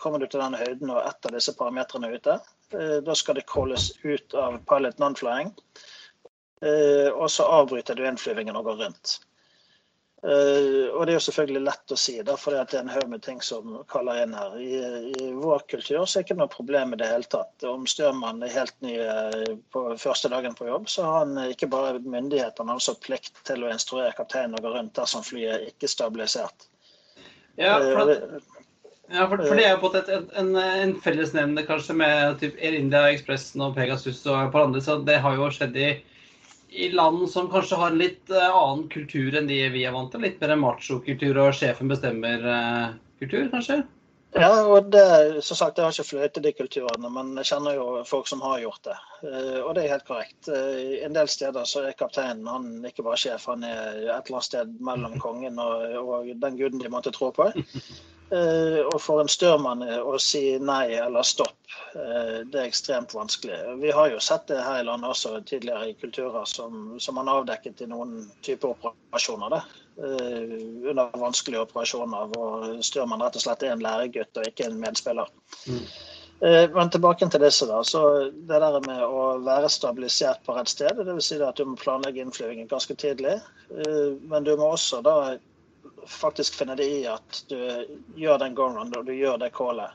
kommer 0.00 0.22
du 0.22 0.24
til 0.32 0.40
den 0.40 0.56
høyden 0.56 0.94
og 0.94 1.02
ett 1.02 1.28
av 1.28 1.34
disse 1.36 1.52
parametrene 1.58 2.08
er 2.08 2.16
ute, 2.16 2.38
da 3.04 3.16
skal 3.20 3.36
det 3.36 3.44
calles 3.52 3.90
ut 4.00 4.32
av 4.32 4.56
pilot 4.70 5.02
non-flying. 5.02 5.52
Og 7.12 7.28
så 7.34 7.50
avbryter 7.58 8.00
du 8.00 8.06
innflyvingen 8.08 8.56
og 8.56 8.70
går 8.70 8.80
rundt. 8.86 9.18
Uh, 10.22 10.86
og 10.94 11.02
det 11.02 11.12
er 11.12 11.16
jo 11.16 11.24
selvfølgelig 11.24 11.60
lett 11.66 11.92
å 11.92 11.96
si, 11.98 12.12
da, 12.22 12.36
for 12.38 12.54
det 12.54 12.76
er 12.76 12.84
en 12.84 12.92
haug 12.94 13.08
med 13.10 13.24
ting 13.24 13.40
som 13.42 13.80
kaller 13.90 14.20
inn 14.22 14.36
her. 14.38 14.52
I, 14.62 14.76
I, 15.18 15.30
vår 15.34 15.64
kultur 15.72 16.04
så 16.04 16.20
er 16.20 16.22
det 16.22 16.28
ikke 16.28 16.36
noe 16.38 16.52
problem 16.52 16.94
i 16.94 16.98
det 17.00 17.08
hele 17.10 17.26
tatt. 17.26 17.64
Om 17.66 17.88
styrmannen 17.90 18.46
er 18.46 18.54
helt 18.54 18.76
ny 18.86 18.94
uh, 19.02 19.56
på 19.74 19.82
første 19.98 20.30
dagen 20.30 20.54
på 20.54 20.68
jobb, 20.68 20.86
så 20.92 21.08
har 21.08 21.24
han 21.24 21.40
ikke 21.48 21.72
bare 21.72 21.98
myndighet, 21.98 22.54
han 22.62 22.70
har 22.70 22.78
også 22.78 22.94
plikt 23.02 23.42
til 23.48 23.66
å 23.66 23.72
instruere 23.74 24.14
kapteinen 24.14 24.54
å 24.54 24.62
gå 24.62 24.70
rundt 24.76 24.94
dersom 25.00 25.26
flyet 25.26 25.56
er 25.56 25.66
ikke 25.72 25.90
stabilisert. 25.90 26.68
Ja, 27.58 27.80
for, 27.82 28.14
at, 28.14 28.46
ja, 29.10 29.26
for, 29.26 29.42
for 29.42 29.58
det 29.58 29.66
er 29.66 29.74
jo 29.74 29.82
på 29.82 29.90
et, 29.98 30.14
en, 30.38 30.54
en 30.54 30.94
fellesnevner 31.02 31.66
kanskje 31.66 31.98
med 31.98 32.38
typ 32.40 32.62
Air 32.62 32.78
India, 32.78 33.08
Ekspressen 33.10 33.66
og 33.66 33.74
Pegasus 33.74 34.22
og 34.22 34.38
et 34.38 34.54
par 34.54 34.70
andre, 34.70 34.86
så 34.86 35.00
det 35.02 35.18
har 35.26 35.34
jo 35.36 35.50
skjedd 35.50 35.82
i 35.82 35.90
i 36.72 36.88
land 36.92 37.30
som 37.30 37.50
kanskje 37.52 37.78
har 37.80 37.96
litt 37.96 38.32
uh, 38.32 38.48
annen 38.48 38.86
kultur 38.92 39.34
enn 39.38 39.48
de 39.50 39.58
vi 39.74 39.84
er 39.86 39.94
vant 39.94 40.12
til. 40.12 40.24
Litt 40.24 40.40
mer 40.40 40.56
machokultur 40.60 41.40
og 41.44 41.56
sjefen 41.56 41.90
bestemmer-kultur, 41.92 43.44
uh, 43.46 43.50
kanskje? 43.52 43.82
Ja, 44.34 44.62
og 44.64 44.86
det, 44.92 45.42
som 45.44 45.56
sagt, 45.56 45.76
jeg 45.76 45.84
har 45.84 45.92
ikke 45.92 46.08
fløyet 46.08 46.38
i 46.40 46.42
de 46.46 46.52
kulturene, 46.56 47.08
men 47.12 47.34
jeg 47.36 47.50
kjenner 47.50 47.76
jo 47.76 47.88
folk 48.08 48.30
som 48.30 48.40
har 48.40 48.62
gjort 48.62 48.86
det. 48.88 48.94
Uh, 49.26 49.58
og 49.66 49.74
det 49.76 49.84
er 49.84 49.92
helt 49.92 50.06
korrekt. 50.08 50.48
en 50.48 51.18
del 51.18 51.28
steder 51.28 51.68
så 51.68 51.82
er 51.84 51.98
kapteinen 51.98 52.48
han 52.48 52.70
ikke 52.88 53.04
bare 53.04 53.20
sjef, 53.20 53.44
han 53.50 53.66
er 53.68 53.90
et 53.90 54.06
eller 54.06 54.38
annet 54.38 54.48
sted 54.48 54.72
mellom 54.80 55.18
kongen 55.20 55.60
og, 55.60 55.84
og 56.00 56.32
den 56.40 56.56
guden 56.56 56.80
de 56.80 56.92
måtte 56.92 57.12
tro 57.12 57.30
på. 57.36 57.50
og 58.32 58.96
for 59.04 59.20
en 59.20 59.28
størmann 59.28 59.84
å 59.84 60.16
si 60.16 60.56
nei 60.56 60.94
eller 60.96 61.26
stopp, 61.28 61.58
det 61.92 62.56
er 62.56 62.64
ekstremt 62.64 63.12
vanskelig. 63.12 63.58
Vi 63.82 63.92
har 63.92 64.08
jo 64.08 64.22
sett 64.24 64.46
det 64.48 64.62
her 64.64 64.80
i 64.80 64.86
landet 64.88 65.12
også 65.12 65.42
tidligere 65.44 65.90
i 65.90 65.96
kulturer 66.00 66.48
som, 66.48 66.94
som 66.96 67.20
man 67.20 67.28
avdekket 67.28 67.84
i 67.84 67.90
noen 67.92 68.22
typer 68.40 68.72
operasjoner. 68.72 69.58
Det. 69.58 69.81
Under 69.96 71.18
vanskelige 71.20 71.62
operasjoner 71.66 72.30
hvor 72.32 72.64
størmann 72.84 73.22
rett 73.22 73.36
og 73.36 73.44
slett 73.44 73.62
er 73.66 73.74
en 73.74 73.84
læregutt 73.84 74.40
og 74.40 74.48
ikke 74.48 74.66
en 74.68 74.80
medspiller. 74.80 75.28
Mm. 75.68 75.84
Men 76.74 76.90
tilbake 76.90 77.28
til 77.30 77.44
disse. 77.44 77.66
da, 77.70 77.84
så 77.86 78.30
Det 78.34 78.58
der 78.58 78.80
med 78.82 79.04
å 79.04 79.38
være 79.44 79.68
stabilisert 79.70 80.42
på 80.42 80.56
rett 80.56 80.72
sted, 80.72 80.98
dvs. 80.98 81.28
Si 81.28 81.38
at 81.38 81.60
du 81.60 81.68
må 81.70 81.76
planlegge 81.78 82.24
innflyvningen 82.24 82.70
ganske 82.72 82.96
tidlig. 82.98 83.36
Men 84.26 84.42
du 84.42 84.56
må 84.56 84.72
også 84.72 85.04
da 85.06 85.36
faktisk 86.08 86.58
finne 86.58 86.74
det 86.78 86.88
i 86.90 87.04
at 87.06 87.44
du 87.50 87.58
gjør 88.18 88.42
den 88.42 88.56
gongen 88.58 88.90
og 88.96 89.06
du 89.06 89.14
gjør 89.14 89.38
det 89.38 89.52
callet. 89.54 89.94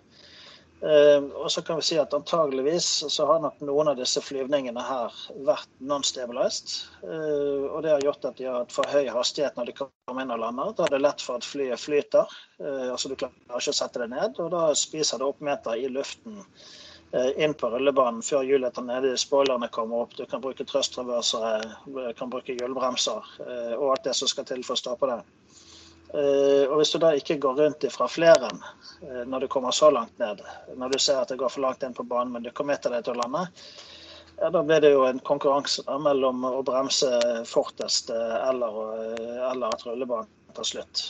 Eh, 0.81 1.23
og 1.33 1.51
så 1.51 1.61
kan 1.61 1.79
vi 1.79 1.85
si 1.87 1.95
at 1.97 2.13
antageligvis 2.13 2.87
så 3.09 3.25
har 3.25 3.39
nok 3.41 3.61
noen 3.65 3.89
av 3.91 3.97
disse 3.97 4.21
flyvningene 4.21 4.83
her 4.85 5.15
vært 5.47 5.69
non-stabilized. 5.81 6.73
Eh, 7.01 7.63
og 7.71 7.81
det 7.85 7.95
har 7.95 8.05
gjort 8.05 8.27
at 8.29 8.37
de 8.37 8.45
har 8.45 8.59
hatt 8.61 8.75
for 8.75 8.93
høy 8.93 9.09
hastighet 9.09 9.57
når 9.57 9.71
de 9.71 9.77
kommer 9.79 10.21
inn 10.21 10.33
og 10.35 10.43
lander. 10.43 10.75
Da 10.77 10.85
er 10.85 10.93
det 10.93 11.01
lett 11.01 11.23
for 11.25 11.41
at 11.41 11.47
flyet 11.47 11.81
flyter. 11.81 12.35
Eh, 12.61 12.91
altså 12.91 13.09
du 13.09 13.17
klarer 13.17 13.57
ikke 13.57 13.73
å 13.73 13.79
sette 13.79 14.03
det 14.03 14.11
ned, 14.13 14.37
og 14.43 14.51
da 14.53 14.67
spiser 14.77 15.21
det 15.23 15.31
opp 15.31 15.41
meter 15.41 15.79
i 15.81 15.89
luften 15.89 16.43
inn 17.39 17.53
på 17.55 17.69
rullebanen 17.71 18.19
før 18.25 18.41
hjulet 18.43 18.75
er 18.81 18.83
nede, 18.83 19.13
spoilerne 19.15 19.69
kommer 19.71 20.01
opp. 20.03 20.17
Du 20.17 20.25
kan 20.27 20.41
bruke 20.43 20.65
trøstreversere, 20.67 21.53
du 21.87 22.01
kan 22.19 22.27
bruke 22.27 22.51
hjulbremser 22.51 23.29
og 23.77 23.85
alt 23.93 24.03
det 24.09 24.15
som 24.19 24.27
skal 24.27 24.43
til 24.49 24.59
for 24.67 24.75
å 24.75 24.81
stoppe 24.81 25.07
det. 25.13 25.21
Eh, 26.13 26.63
og 26.69 26.79
hvis 26.79 26.93
du 26.93 27.01
da 27.03 27.11
ikke 27.17 27.35
går 27.43 27.57
rundt 27.59 27.83
ifra 27.83 28.07
fleren 28.07 28.61
eh, 29.03 29.23
når 29.27 29.43
du 29.43 29.47
kommer 29.51 29.75
så 29.75 29.89
langt 29.91 30.15
ned, 30.21 30.39
når 30.79 30.93
du 30.93 30.99
ser 31.03 31.19
at 31.19 31.33
det 31.33 31.39
går 31.41 31.51
for 31.51 31.65
langt 31.65 31.83
inn 31.83 31.95
på 31.97 32.05
banen, 32.07 32.31
men 32.31 32.45
du 32.45 32.51
kommer 32.55 32.77
etter 32.77 32.93
deg 32.95 33.03
til 33.03 33.17
å 33.17 33.19
lande, 33.19 33.43
ja, 34.37 34.51
da 34.53 34.61
blir 34.63 34.79
det 34.85 34.93
jo 34.93 35.03
en 35.03 35.19
konkurranse 35.27 35.83
da, 35.83 35.97
mellom 35.99 36.45
å 36.47 36.63
bremse 36.63 37.11
fortest 37.49 38.13
eh, 38.15 38.35
eller, 38.47 38.79
eller 39.51 39.67
at 39.67 39.83
rullebanen 39.83 40.31
tar 40.55 40.69
slutt. 40.69 41.03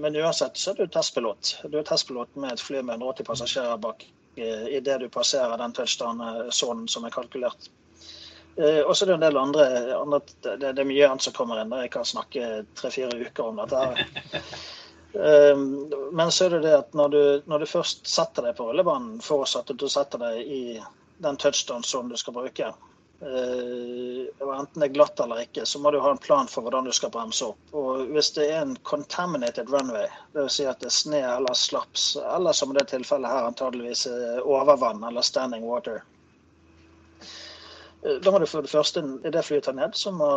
Men 0.00 0.14
uansett 0.16 0.56
så 0.56 0.70
er 0.70 0.84
du 0.84 0.92
testpilot. 0.92 1.56
Du 1.68 1.80
er 1.80 1.88
testpilot 1.88 2.38
med 2.38 2.54
et 2.54 2.62
fly 2.62 2.78
med 2.78 3.02
180 3.02 3.26
passasjerer 3.26 3.80
bak 3.82 4.06
idet 4.34 4.96
du 5.02 5.10
passerer 5.12 5.58
den 5.60 5.74
touchdown-sonen 5.76 6.86
som 6.90 7.04
er 7.06 7.12
kalkulert. 7.14 7.68
Eh, 8.56 8.80
og 8.80 8.96
så 8.96 9.04
er 9.04 9.08
det 9.08 9.14
en 9.14 9.26
del 9.26 9.36
andre, 9.36 9.66
andre 9.98 10.20
det, 10.42 10.56
det, 10.62 10.78
er 10.78 10.86
mye 10.86 11.08
annet 11.08 11.26
som 11.26 11.34
kommer 11.34 11.60
inn. 11.62 11.74
Jeg 11.84 11.90
kan 11.94 12.06
snakke 12.06 12.64
tre-fire 12.78 13.18
uker 13.26 13.50
om 13.50 13.62
dette. 13.62 13.84
her. 13.84 14.42
Eh, 15.14 15.56
men 16.12 16.32
så 16.34 16.48
er 16.48 16.56
det 16.56 16.64
det 16.64 16.74
at 16.74 16.96
når 16.98 17.08
du, 17.12 17.20
når 17.46 17.62
du 17.62 17.68
først 17.70 18.06
setter 18.10 18.48
deg 18.48 18.56
på 18.58 18.64
rullebanen, 18.66 19.20
forutsatt 19.22 19.70
at 19.70 19.78
du 19.78 19.86
setter 19.86 20.18
deg 20.18 20.40
i 20.42 20.62
den 21.22 21.36
touchdown-sonen 21.38 22.10
du 22.10 22.18
skal 22.18 22.34
bruke, 22.34 22.72
eh, 23.22 24.24
og 24.42 24.50
enten 24.56 24.82
det 24.82 24.88
er 24.88 24.96
glatt 24.96 25.22
eller 25.22 25.44
ikke, 25.44 25.68
så 25.70 25.78
må 25.78 25.92
du 25.94 26.00
ha 26.02 26.10
en 26.10 26.18
plan 26.18 26.50
for 26.50 26.66
hvordan 26.66 26.90
du 26.90 26.94
skal 26.98 27.12
bremse 27.14 27.46
opp. 27.46 27.76
Og 27.78 28.10
hvis 28.10 28.32
det 28.34 28.48
er 28.48 28.64
en 28.64 28.74
contaminated 28.82 29.70
runway, 29.70 30.10
dvs. 30.34 30.56
Si 30.56 30.66
at 30.66 30.82
det 30.82 30.90
er 30.90 30.98
sne 30.98 31.22
eller 31.36 31.62
slaps, 31.62 32.16
eller 32.34 32.58
som 32.58 32.74
i 32.74 32.78
det 32.80 32.88
tilfellet 32.90 33.30
her 33.30 33.52
antageligvis 33.52 34.08
overvann 34.42 35.06
eller 35.06 35.22
standing 35.22 35.62
water, 35.62 36.02
da 38.04 38.32
må 38.32 38.38
du 38.38 38.44
for 38.44 38.64
det 38.64 38.68
første, 38.68 39.00
i 39.24 39.30
det 39.32 39.42
flyet 39.46 39.64
tar 39.64 39.76
ned, 39.78 39.94
så 39.96 40.10
må, 40.12 40.28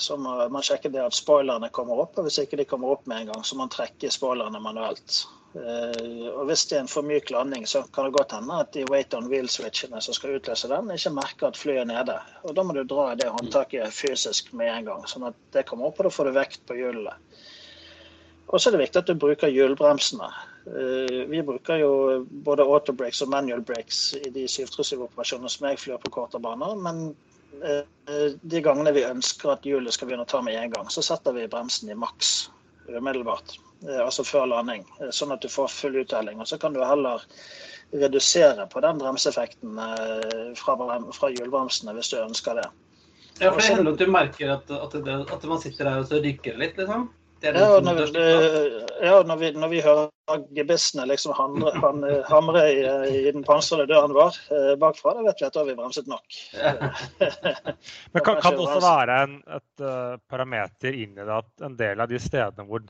så 0.00 0.16
må, 0.16 0.38
man 0.52 0.64
sjekke 0.64 0.88
det 0.92 1.02
at 1.04 1.16
spoilerne 1.16 1.68
kommer 1.76 2.00
opp. 2.00 2.16
og 2.16 2.24
Hvis 2.24 2.40
ikke 2.40 2.56
de 2.56 2.64
kommer 2.68 2.94
opp 2.94 3.04
med 3.10 3.22
en 3.22 3.34
gang, 3.34 3.44
så 3.44 3.56
må 3.56 3.66
man 3.66 3.74
trekke 3.74 4.08
spoilerne 4.12 4.62
manuelt. 4.64 5.18
Uh, 5.50 6.30
og 6.30 6.44
Hvis 6.48 6.62
det 6.70 6.78
er 6.78 6.84
en 6.84 6.88
for 6.88 7.04
myk 7.04 7.32
landing, 7.34 7.66
så 7.68 7.82
kan 7.92 8.06
det 8.06 8.14
godt 8.16 8.32
hende 8.38 8.60
at 8.62 8.72
de 8.72 8.86
wait 8.88 9.12
on 9.18 9.28
wheel-switchene 9.28 10.00
som 10.00 10.16
skal 10.16 10.38
utløse 10.38 10.70
den, 10.70 10.92
ikke 10.94 11.12
merker 11.18 11.50
at 11.50 11.60
flyet 11.60 11.82
er 11.82 11.90
nede. 11.90 12.16
Og 12.46 12.56
Da 12.56 12.64
må 12.64 12.76
du 12.76 12.84
dra 12.88 13.10
i 13.10 13.18
det 13.20 13.28
håndtaket 13.34 13.92
fysisk 13.92 14.54
med 14.56 14.72
en 14.72 14.88
gang, 14.88 15.04
sånn 15.10 15.28
at 15.28 15.36
det 15.52 15.66
kommer 15.68 15.90
opp, 15.90 16.00
og 16.00 16.08
da 16.08 16.14
får 16.14 16.30
du 16.30 16.38
vekt 16.38 16.64
på 16.70 16.78
hjulene. 16.78 17.18
Og 18.48 18.56
så 18.56 18.70
er 18.70 18.78
det 18.78 18.86
viktig 18.86 19.02
at 19.02 19.10
du 19.10 19.20
bruker 19.20 19.52
hjulbremsene. 19.52 20.30
Eh, 20.66 21.26
vi 21.26 21.42
bruker 21.42 21.80
jo 21.80 21.92
både 22.30 22.66
autobreaks 22.66 23.22
og 23.24 23.30
manual 23.32 23.62
breaks 23.64 24.12
i 24.18 24.28
de 24.34 24.44
737-operasjonene 24.44 25.52
som 25.52 25.68
jeg 25.68 25.80
flyr 25.80 26.02
på 26.02 26.12
korte 26.14 26.40
baner. 26.42 26.76
Men 26.76 27.02
eh, 27.64 28.36
de 28.42 28.62
gangene 28.64 28.92
vi 28.96 29.06
ønsker 29.08 29.54
at 29.54 29.66
hjulet 29.66 29.96
skal 29.96 30.10
begynne 30.10 30.26
å 30.28 30.30
ta 30.30 30.42
med 30.44 30.58
en 30.60 30.74
gang, 30.74 30.92
så 30.92 31.04
setter 31.04 31.36
vi 31.36 31.48
bremsen 31.50 31.90
i 31.92 31.98
maks 31.98 32.50
umiddelbart. 32.90 33.56
Eh, 33.86 34.02
altså 34.04 34.26
før 34.26 34.50
landing, 34.52 34.84
sånn 35.10 35.32
at 35.34 35.42
du 35.44 35.48
får 35.52 35.72
full 35.72 35.96
uttelling. 36.02 36.42
Og 36.42 36.50
så 36.50 36.60
kan 36.60 36.76
du 36.76 36.84
heller 36.84 37.24
redusere 37.90 38.68
på 38.70 38.82
den 38.84 39.00
bremseeffekten 39.00 39.80
fra, 40.60 40.76
fra 41.16 41.30
hjulbremsene 41.32 41.96
hvis 41.96 42.12
du 42.12 42.20
ønsker 42.20 42.60
det. 42.60 42.68
Ja, 43.40 43.48
for 43.48 43.58
det 43.58 43.70
hender 43.72 43.96
at 43.96 43.98
du 43.98 44.12
merker 44.12 44.52
at, 44.52 44.70
at, 44.70 44.94
det, 44.94 45.16
at 45.32 45.46
man 45.48 45.58
sitter 45.62 45.88
der 45.88 46.02
og 46.02 46.06
så 46.06 46.20
rykker 46.22 46.60
litt, 46.60 46.76
liksom? 46.78 47.08
Ja, 47.40 47.80
når 47.80 47.94
vi, 47.96 48.22
ja, 49.00 49.14
når 49.24 49.38
vi, 49.40 49.50
når 49.56 49.70
vi 49.72 49.80
hører 49.80 50.42
gebissene 50.56 51.06
liksom 51.08 51.32
hamre, 51.38 51.72
han, 51.80 52.04
hamre 52.28 52.64
i, 52.68 52.82
i, 53.08 53.22
den 53.32 53.46
pansrede 53.46 53.88
døren 53.88 54.12
vår 54.16 54.36
eh, 54.52 54.74
bakfra, 54.80 55.14
da 55.16 55.24
vet 55.24 55.40
vi 55.40 55.48
at 55.48 55.56
da 55.56 55.62
har 55.62 55.70
vi 55.70 55.76
bremset 55.78 56.10
nok. 56.10 56.38
Men 58.12 58.24
kan, 58.26 58.40
kan 58.44 58.58
det 58.58 58.64
også 58.66 58.84
være 58.84 59.18
en, 59.24 59.36
et 59.56 59.84
uh, 59.84 60.20
parameter 60.30 60.96
inn 61.00 61.16
i 61.16 61.24
det 61.24 61.36
at 61.40 61.68
en 61.70 61.78
del 61.80 62.04
av 62.04 62.12
de 62.12 62.20
stedene 62.20 62.68
hvor 62.68 62.84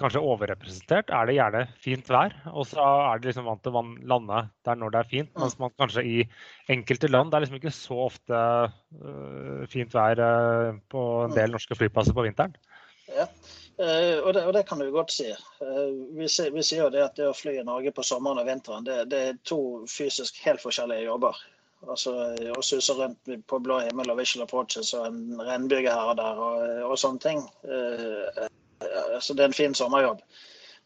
kanskje 0.00 0.20
overrepresentert, 0.24 1.12
er 1.14 1.26
det 1.28 1.36
gjerne 1.36 1.66
fint 1.78 2.08
vær. 2.10 2.34
Og 2.50 2.66
så 2.66 2.80
er 2.82 3.20
det 3.20 3.30
liksom 3.30 3.46
vant 3.46 3.62
til 3.62 3.76
å 3.76 3.84
lande 4.02 4.40
der 4.66 4.80
når 4.80 4.90
det 4.90 5.00
er 5.00 5.10
fint. 5.12 5.30
Mens 5.38 5.58
man 5.60 5.70
kanskje 5.78 6.02
i 6.02 6.24
enkelte 6.72 7.08
land 7.08 7.30
det 7.30 7.38
er 7.38 7.44
liksom 7.44 7.60
ikke 7.60 7.76
så 7.76 8.00
ofte 8.08 8.34
uh, 8.34 9.64
fint 9.70 9.94
vær 9.94 10.18
uh, 10.18 10.80
på 10.90 11.04
en 11.26 11.36
del 11.36 11.54
norske 11.54 11.76
flyplasser 11.76 12.16
på 12.16 12.26
vinteren. 12.26 12.56
Ja, 13.06 13.26
uh, 13.26 14.18
og, 14.24 14.30
det, 14.34 14.44
og, 14.46 14.52
det, 14.56 14.62
kan 14.68 14.80
du 14.80 14.90
godt 14.92 15.12
si. 15.12 15.26
Uh, 15.60 15.90
vi, 16.16 16.28
sier, 16.28 16.52
vi, 16.54 16.62
sier 16.64 16.86
jo 16.86 16.92
det 16.94 17.02
at 17.04 17.18
det 17.18 17.28
å 17.28 17.36
fly 17.36 17.58
i 17.60 17.66
Norge 17.66 17.92
på 17.94 18.04
sommeren 18.06 18.40
og 18.40 18.48
vinteren, 18.48 18.86
det, 18.86 19.02
det 19.12 19.20
er 19.28 19.42
to 19.44 19.58
fysisk 19.90 20.40
helt 20.46 20.62
forskjellige 20.64 21.08
jobber. 21.08 21.42
Altså 21.84 22.14
Å 22.54 22.62
suse 22.64 22.94
rundt 22.96 23.28
på 23.50 23.58
blå 23.60 23.82
himmel 23.84 24.08
og 24.12 24.16
visual 24.16 24.46
approaches 24.46 24.94
og 24.96 25.04
en 25.10 25.40
regnbyge 25.42 25.92
her 25.92 26.14
og 26.14 26.16
der 26.16 26.40
og, 26.40 26.62
og 26.88 26.96
sånne 27.00 27.20
ting. 27.20 27.44
Uh, 27.68 28.48
altså 28.86 29.36
Det 29.36 29.44
er 29.44 29.50
en 29.50 29.58
fin 29.58 29.76
sommerjobb. 29.76 30.22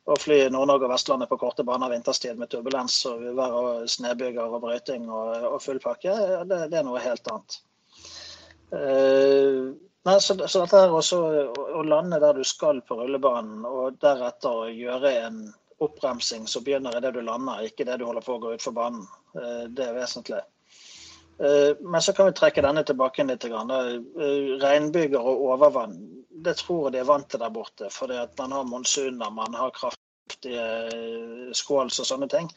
Å 0.08 0.16
fly 0.16 0.38
i 0.40 0.50
Nord-Norge 0.50 0.88
og 0.88 0.94
Vestlandet 0.94 1.28
på 1.30 1.36
korte 1.38 1.64
baner 1.68 1.92
vinterstid 1.92 2.38
med 2.40 2.48
turbulens 2.50 2.96
og 3.06 3.22
uvær 3.28 3.56
og 3.58 3.90
snøbyger 3.92 4.56
og 4.56 4.62
brøyting 4.64 5.04
og, 5.06 5.34
og 5.52 5.58
full 5.60 5.80
pakke, 5.84 6.14
det, 6.48 6.62
det, 6.72 6.78
er 6.80 6.86
noe 6.86 7.02
helt 7.04 7.28
annet. 7.28 7.58
Nei, 10.08 10.20
så, 10.24 10.34
så 10.48 10.62
dette 10.62 10.78
er 10.80 10.92
også 10.94 11.16
å 11.76 11.80
lande 11.84 12.16
der 12.22 12.38
du 12.38 12.44
skal 12.46 12.78
på 12.86 12.96
rullebanen, 12.96 13.66
og 13.68 13.98
deretter 14.00 14.70
gjøre 14.72 15.10
en 15.26 15.40
oppbremsing 15.84 16.46
som 16.48 16.64
begynner 16.64 16.96
idet 16.96 17.10
du 17.12 17.20
lander, 17.20 17.66
ikke 17.66 17.84
det 17.84 17.98
du 18.00 18.06
holder 18.08 18.24
på 18.24 18.38
å 18.38 18.40
gå 18.40 18.54
utfor 18.56 18.72
banen. 18.78 19.02
Eh, 19.36 19.66
det 19.68 19.84
er 19.84 19.98
vesentlig. 19.98 20.40
Eh, 21.44 21.76
men 21.84 22.00
så 22.00 22.14
kan 22.16 22.30
vi 22.30 22.38
trekke 22.38 22.64
denne 22.64 22.86
tilbake 22.88 23.26
litt. 23.28 23.44
Eh, 23.44 23.92
regnbyger 24.64 25.20
og 25.20 25.44
overvann, 25.50 25.98
det 26.46 26.56
tror 26.62 26.86
jeg 26.86 26.96
de 26.96 27.02
er 27.02 27.10
vant 27.12 27.28
til 27.28 27.44
der 27.44 27.52
borte. 27.52 27.92
At 28.16 28.32
man 28.40 28.56
har 28.56 28.64
monsuner, 28.70 29.34
man 29.42 29.60
har 29.60 29.76
kraftige 29.76 31.52
skåls 31.52 32.00
og 32.00 32.08
sånne 32.14 32.32
ting. 32.32 32.48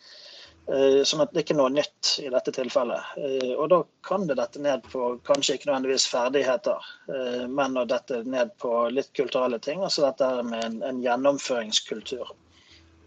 Eh, 0.69 1.02
sånn 1.08 1.24
at 1.24 1.32
det 1.34 1.41
ikke 1.41 1.56
er 1.56 1.60
noe 1.60 1.74
nytt 1.74 2.12
i 2.21 2.30
dette 2.32 2.52
tilfellet. 2.54 3.15
Eh, 3.17 3.54
og 3.56 3.71
da 3.74 3.80
kan 4.08 4.28
det 4.30 4.38
dette 4.38 4.62
ned 4.62 4.86
på 4.91 5.15
kanskje 5.28 5.58
ikke 5.58 5.71
nødvendigvis 5.71 6.06
ferdigheter, 6.12 6.86
eh, 7.10 7.47
men 7.50 7.80
å 7.82 7.88
dette 7.89 8.21
ned 8.30 8.54
på 8.62 8.71
litt 8.93 9.10
kulturelle 9.17 9.60
ting. 9.60 9.82
Altså 9.82 10.06
dette 10.06 10.30
med 10.47 10.63
en, 10.67 10.78
en 10.86 11.02
gjennomføringskultur. 11.04 12.30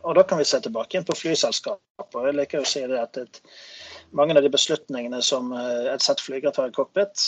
Og 0.05 0.19
da 0.19 0.27
kan 0.29 0.43
vi 0.43 0.49
se 0.49 0.61
tilbake 0.61 0.99
inn 0.99 1.07
på 1.09 1.17
flyselskapet. 1.17 2.19
Jeg 2.27 2.37
liker 2.37 2.61
å 2.61 2.69
si 2.69 2.83
det 2.91 3.01
at 3.01 3.17
et, 3.23 3.41
mange 4.13 4.37
av 4.37 4.45
de 4.45 4.51
beslutningene 4.53 5.23
som 5.25 5.55
et 5.57 6.05
sett 6.05 6.21
flygere 6.21 6.53
tar 6.53 6.69
i 6.69 6.75
cockpit, 6.77 7.23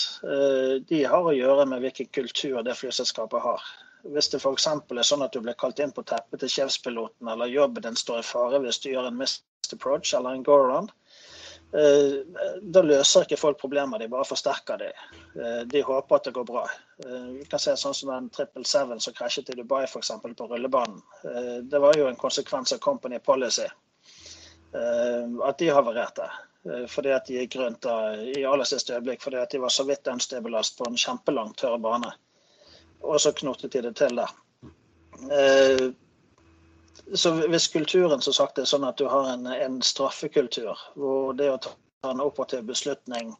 de 0.91 0.99
har 1.09 1.25
å 1.25 1.33
gjøre 1.33 1.65
med 1.71 1.81
hvilken 1.83 2.11
kultur 2.13 2.61
det 2.67 2.77
flyselskapet 2.77 3.43
har. 3.43 3.65
Hvis 4.13 4.29
det 4.35 4.43
f.eks. 4.43 4.69
er 4.69 5.09
sånn 5.09 5.25
at 5.25 5.33
du 5.33 5.41
blir 5.41 5.57
kalt 5.59 5.81
inn 5.81 5.95
på 5.97 6.05
teppet 6.07 6.45
til 6.45 6.53
sjefspiloten, 6.53 7.33
eller 7.33 7.49
jobben 7.51 7.89
din 7.89 7.97
står 7.97 8.21
i 8.21 8.29
fare 8.29 8.61
hvis 8.63 8.83
du 8.85 8.91
gjør 8.93 9.09
en 9.09 9.19
mist 9.25 9.47
approach 9.73 10.15
eller 10.15 10.31
en 10.31 10.43
go-around. 10.43 10.93
Eh, 11.75 12.21
da 12.63 12.83
løser 12.83 13.27
ikke 13.27 13.39
folk 13.41 13.59
problemer, 13.61 13.99
de 13.99 14.09
bare 14.09 14.27
forsterker 14.29 14.79
de. 14.81 14.91
Eh, 15.35 15.63
de 15.69 15.83
håper 15.85 16.17
at 16.17 16.29
det 16.29 16.35
går 16.37 16.47
bra. 16.47 16.63
Eh, 17.05 17.27
vi 17.41 17.47
kan 17.51 17.61
se 17.61 17.75
sånn 17.77 17.97
som 17.97 18.13
den 18.13 18.29
777 18.31 19.03
som 19.03 19.17
krasjet 19.17 19.51
i 19.51 19.57
Dubai 19.59 19.85
for 19.91 20.01
eksempel, 20.01 20.35
på 20.39 20.47
rullebanen. 20.51 21.03
Det 21.67 21.81
var 21.83 21.99
jo 21.99 22.07
en 22.09 22.21
konsekvens 22.21 22.73
av 22.73 22.79
company 22.79 23.19
policy 23.19 23.67
at 24.77 25.59
de 25.59 25.69
havarerte. 25.73 26.27
Fordi 26.91 27.13
at 27.15 27.29
de 27.29 27.37
gikk 27.39 27.55
rundt 27.57 27.87
i 28.37 28.43
aller 28.45 28.67
siste 28.69 28.93
øyeblikk 28.97 29.23
fordi 29.23 29.39
at 29.39 29.55
de 29.55 29.61
var 29.63 29.71
så 29.73 29.87
vidt 29.87 30.09
unstabilized 30.11 30.77
på 30.77 30.89
en 30.89 30.99
kjempelang, 30.99 31.55
tørr 31.57 31.79
bane. 31.81 32.11
Og 33.07 33.21
så 33.23 33.33
knotet 33.33 33.73
de 33.73 33.85
det 33.87 33.95
til 33.97 34.19
der 34.19 34.35
så 37.15 37.33
hvis 37.47 37.69
kulturen 37.69 38.23
som 38.23 38.35
sagt 38.35 38.59
er 38.59 38.69
sånn 38.69 38.87
at 38.87 38.99
du 38.99 39.07
har 39.11 39.31
en, 39.33 39.47
en 39.47 39.81
straffekultur, 39.85 40.79
hvor 40.99 41.35
det 41.39 41.51
å 41.53 41.59
ta 41.63 41.73
en 42.11 42.23
operativ 42.23 42.65
beslutning 42.67 43.33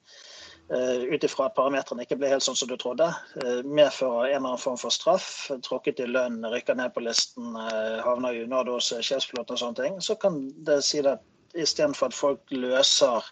uh, 0.73 1.03
ut 1.03 1.25
ifra 1.25 1.49
at 1.49 1.57
parametrene 1.59 2.07
ikke 2.07 2.19
ble 2.21 2.31
helt 2.31 2.45
sånn 2.47 2.59
som 2.59 2.71
du 2.71 2.77
trodde, 2.81 3.09
uh, 3.43 3.61
medfører 3.65 4.31
en 4.31 4.37
eller 4.37 4.53
annen 4.53 4.63
form 4.63 4.79
for 4.81 4.95
straff, 4.95 5.49
tråkket 5.67 6.03
i 6.03 6.09
lønn, 6.11 6.43
rykker 6.53 6.79
ned 6.79 6.95
på 6.95 7.05
listen, 7.07 7.55
uh, 7.59 8.03
havner 8.07 8.37
i 8.37 8.45
unåde 8.47 8.77
hos 8.77 8.93
sjefspiloten 8.95 9.57
og 9.57 9.63
sånne 9.63 9.83
ting, 9.83 9.99
så 10.05 10.19
kan 10.21 10.41
det 10.69 10.81
si 10.87 11.03
at 11.05 11.25
istedenfor 11.57 12.11
at 12.11 12.17
folk 12.17 12.53
løser 12.53 13.25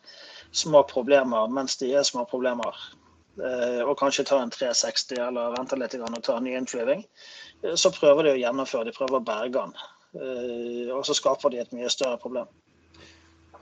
små 0.54 0.84
problemer 0.88 1.50
mens 1.52 1.76
de 1.80 1.90
er 1.92 2.06
små 2.06 2.24
problemer, 2.30 2.76
og 3.34 3.96
kanskje 3.98 4.22
tar 4.28 4.44
en 4.44 4.52
360 4.54 5.18
eller 5.18 5.56
venter 5.56 5.80
litt 5.80 5.96
og 5.98 6.14
tar 6.22 6.38
en 6.38 6.46
ny 6.46 6.52
innflyving, 6.54 7.02
så 7.74 7.90
prøver 7.92 8.28
de 8.28 8.32
å 8.36 8.38
gjennomføre, 8.38 8.86
de 8.86 8.94
prøver 8.94 9.18
å 9.18 9.26
berge 9.26 9.56
den. 9.58 9.74
Eh, 10.14 10.92
og 10.94 11.02
så 11.06 11.16
skaper 11.16 11.52
de 11.52 11.62
et 11.62 11.74
mye 11.74 11.90
større 11.92 12.20
problem. 12.22 12.46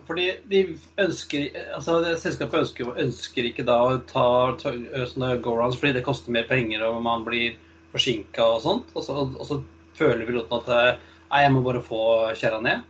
fordi 0.07 0.33
de 0.51 0.61
ønsker, 0.99 1.45
altså 1.77 2.01
Selskapet 2.19 2.65
ønsker, 2.65 2.89
ønsker, 2.99 3.47
ikke 3.47 3.65
da 3.65 3.77
å 3.87 3.99
ta, 4.09 4.25
ta 4.59 4.73
sånne 5.13 5.37
go-rounds 5.45 5.79
fordi 5.79 5.93
det 5.95 6.03
koster 6.03 6.35
mer 6.35 6.49
penger 6.49 6.83
og 6.89 6.99
man 7.05 7.23
blir 7.25 7.55
forsinka 7.93 8.43
og 8.57 8.63
sånt. 8.65 8.91
Og 8.97 9.07
så, 9.07 9.15
og 9.15 9.47
så 9.47 9.61
føler 9.95 10.27
piloten 10.27 10.59
at 10.59 10.73
nei, 11.31 11.45
jeg 11.45 11.55
må 11.55 11.63
bare 11.63 11.85
få 11.87 12.03
kjerra 12.35 12.59
ned. 12.65 12.83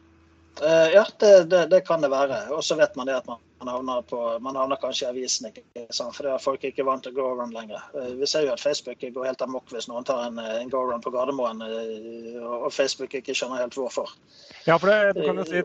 Ja, 0.63 1.05
det, 1.21 1.51
det, 1.53 1.67
det, 1.69 1.83
kan 1.85 2.01
det 2.01 2.11
være. 2.13 2.47
Og 2.57 2.65
så 2.65 2.81
vet 2.81 2.97
man 2.97 3.11
det 3.11 3.21
at 3.21 3.29
man 3.29 3.45
havner, 3.71 4.03
på, 4.09 4.19
man 4.45 4.57
havner 4.59 4.81
kanskje 4.81 5.07
i 5.07 5.11
avisen, 5.11 5.49
ikke 5.51 5.85
sant? 5.95 6.17
for 6.17 6.29
folk 6.43 6.65
er 6.65 6.73
ikke 6.73 6.87
vant 6.87 7.05
til 7.07 7.15
go-around 7.17 7.55
lenger. 7.57 7.83
Uh, 7.95 8.13
vi 8.19 8.29
ser 8.31 8.47
jo 8.47 8.53
at 8.55 8.63
Facebook 8.63 9.03
går 9.03 9.29
helt 9.29 9.45
amok 9.45 9.73
hvis 9.73 9.89
noen 9.91 10.07
tar 10.09 10.25
en, 10.29 10.41
en 10.43 10.73
go-around 10.73 11.05
på 11.05 11.13
Gardermoen, 11.15 11.63
uh, 11.63 12.51
og 12.63 12.71
Facebook 12.75 13.15
ikke 13.19 13.37
skjønner 13.37 13.65
helt 13.65 13.79
hvorfor. 13.79 14.13
Ja, 14.67 14.77
for 14.79 14.91
det, 14.91 15.25
kan 15.27 15.41
jo 15.41 15.47
si, 15.49 15.63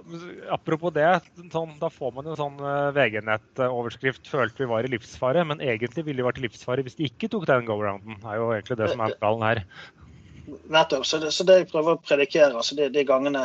Apropos 0.54 0.94
det, 0.96 1.08
sånn, 1.54 1.76
da 1.82 1.92
får 1.94 2.16
man 2.16 2.30
jo 2.30 2.38
sånn 2.40 2.58
VG-nett-overskrift 2.98 4.30
'følte 4.32 4.64
vi 4.64 4.72
var 4.72 4.88
i 4.88 4.92
livsfare', 4.96 5.46
men 5.46 5.62
egentlig 5.62 6.08
ville 6.08 6.24
vi 6.24 6.30
vært 6.30 6.42
i 6.42 6.48
livsfare 6.48 6.86
hvis 6.86 6.98
de 6.98 7.12
ikke 7.12 7.30
tok 7.34 7.46
den 7.50 7.68
go-arounden. 7.70 8.18
er 8.24 8.42
jo 8.42 8.52
egentlig 8.56 8.80
det 8.82 8.92
som 8.94 9.06
er 9.06 9.18
ballen 9.22 9.46
her. 9.46 9.64
Nettopp. 10.48 11.06
Så 11.06 11.18
det, 11.18 11.32
så 11.32 11.44
det, 11.44 11.58
jeg 11.62 11.70
prøver 11.72 11.98
å 11.98 12.04
predikere, 12.04 12.56
altså 12.56 12.78
de, 12.78 12.88
de 12.94 13.04
gangene 13.08 13.42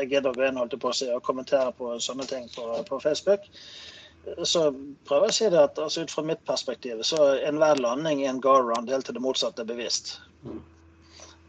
jeg 0.00 0.10
gidder 0.10 0.34
å 0.34 0.50
holdt 0.58 0.76
på 0.82 0.90
å 0.90 0.96
si, 0.96 1.08
og 1.08 1.24
kommentere 1.24 1.72
på 1.76 1.94
sånne 2.02 2.26
ting 2.28 2.48
på, 2.52 2.66
på, 2.88 3.00
Facebook, 3.00 3.46
så 4.44 4.66
prøver 5.08 5.30
jeg 5.30 5.32
å 5.32 5.38
si 5.38 5.48
det 5.54 5.62
at 5.62 5.80
altså 5.80 6.04
ut 6.04 6.12
fra 6.12 6.26
mitt 6.28 6.42
perspektiv 6.44 7.00
så 7.08 7.30
enhver 7.48 7.80
landing 7.80 8.20
i 8.20 8.28
en 8.28 8.42
go-around 8.44 8.92
helt 8.92 9.08
til 9.08 9.16
det 9.16 9.24
motsatte 9.24 9.64
er 9.64 9.70
bevisst. 9.70 10.18
Mm. 10.44 10.60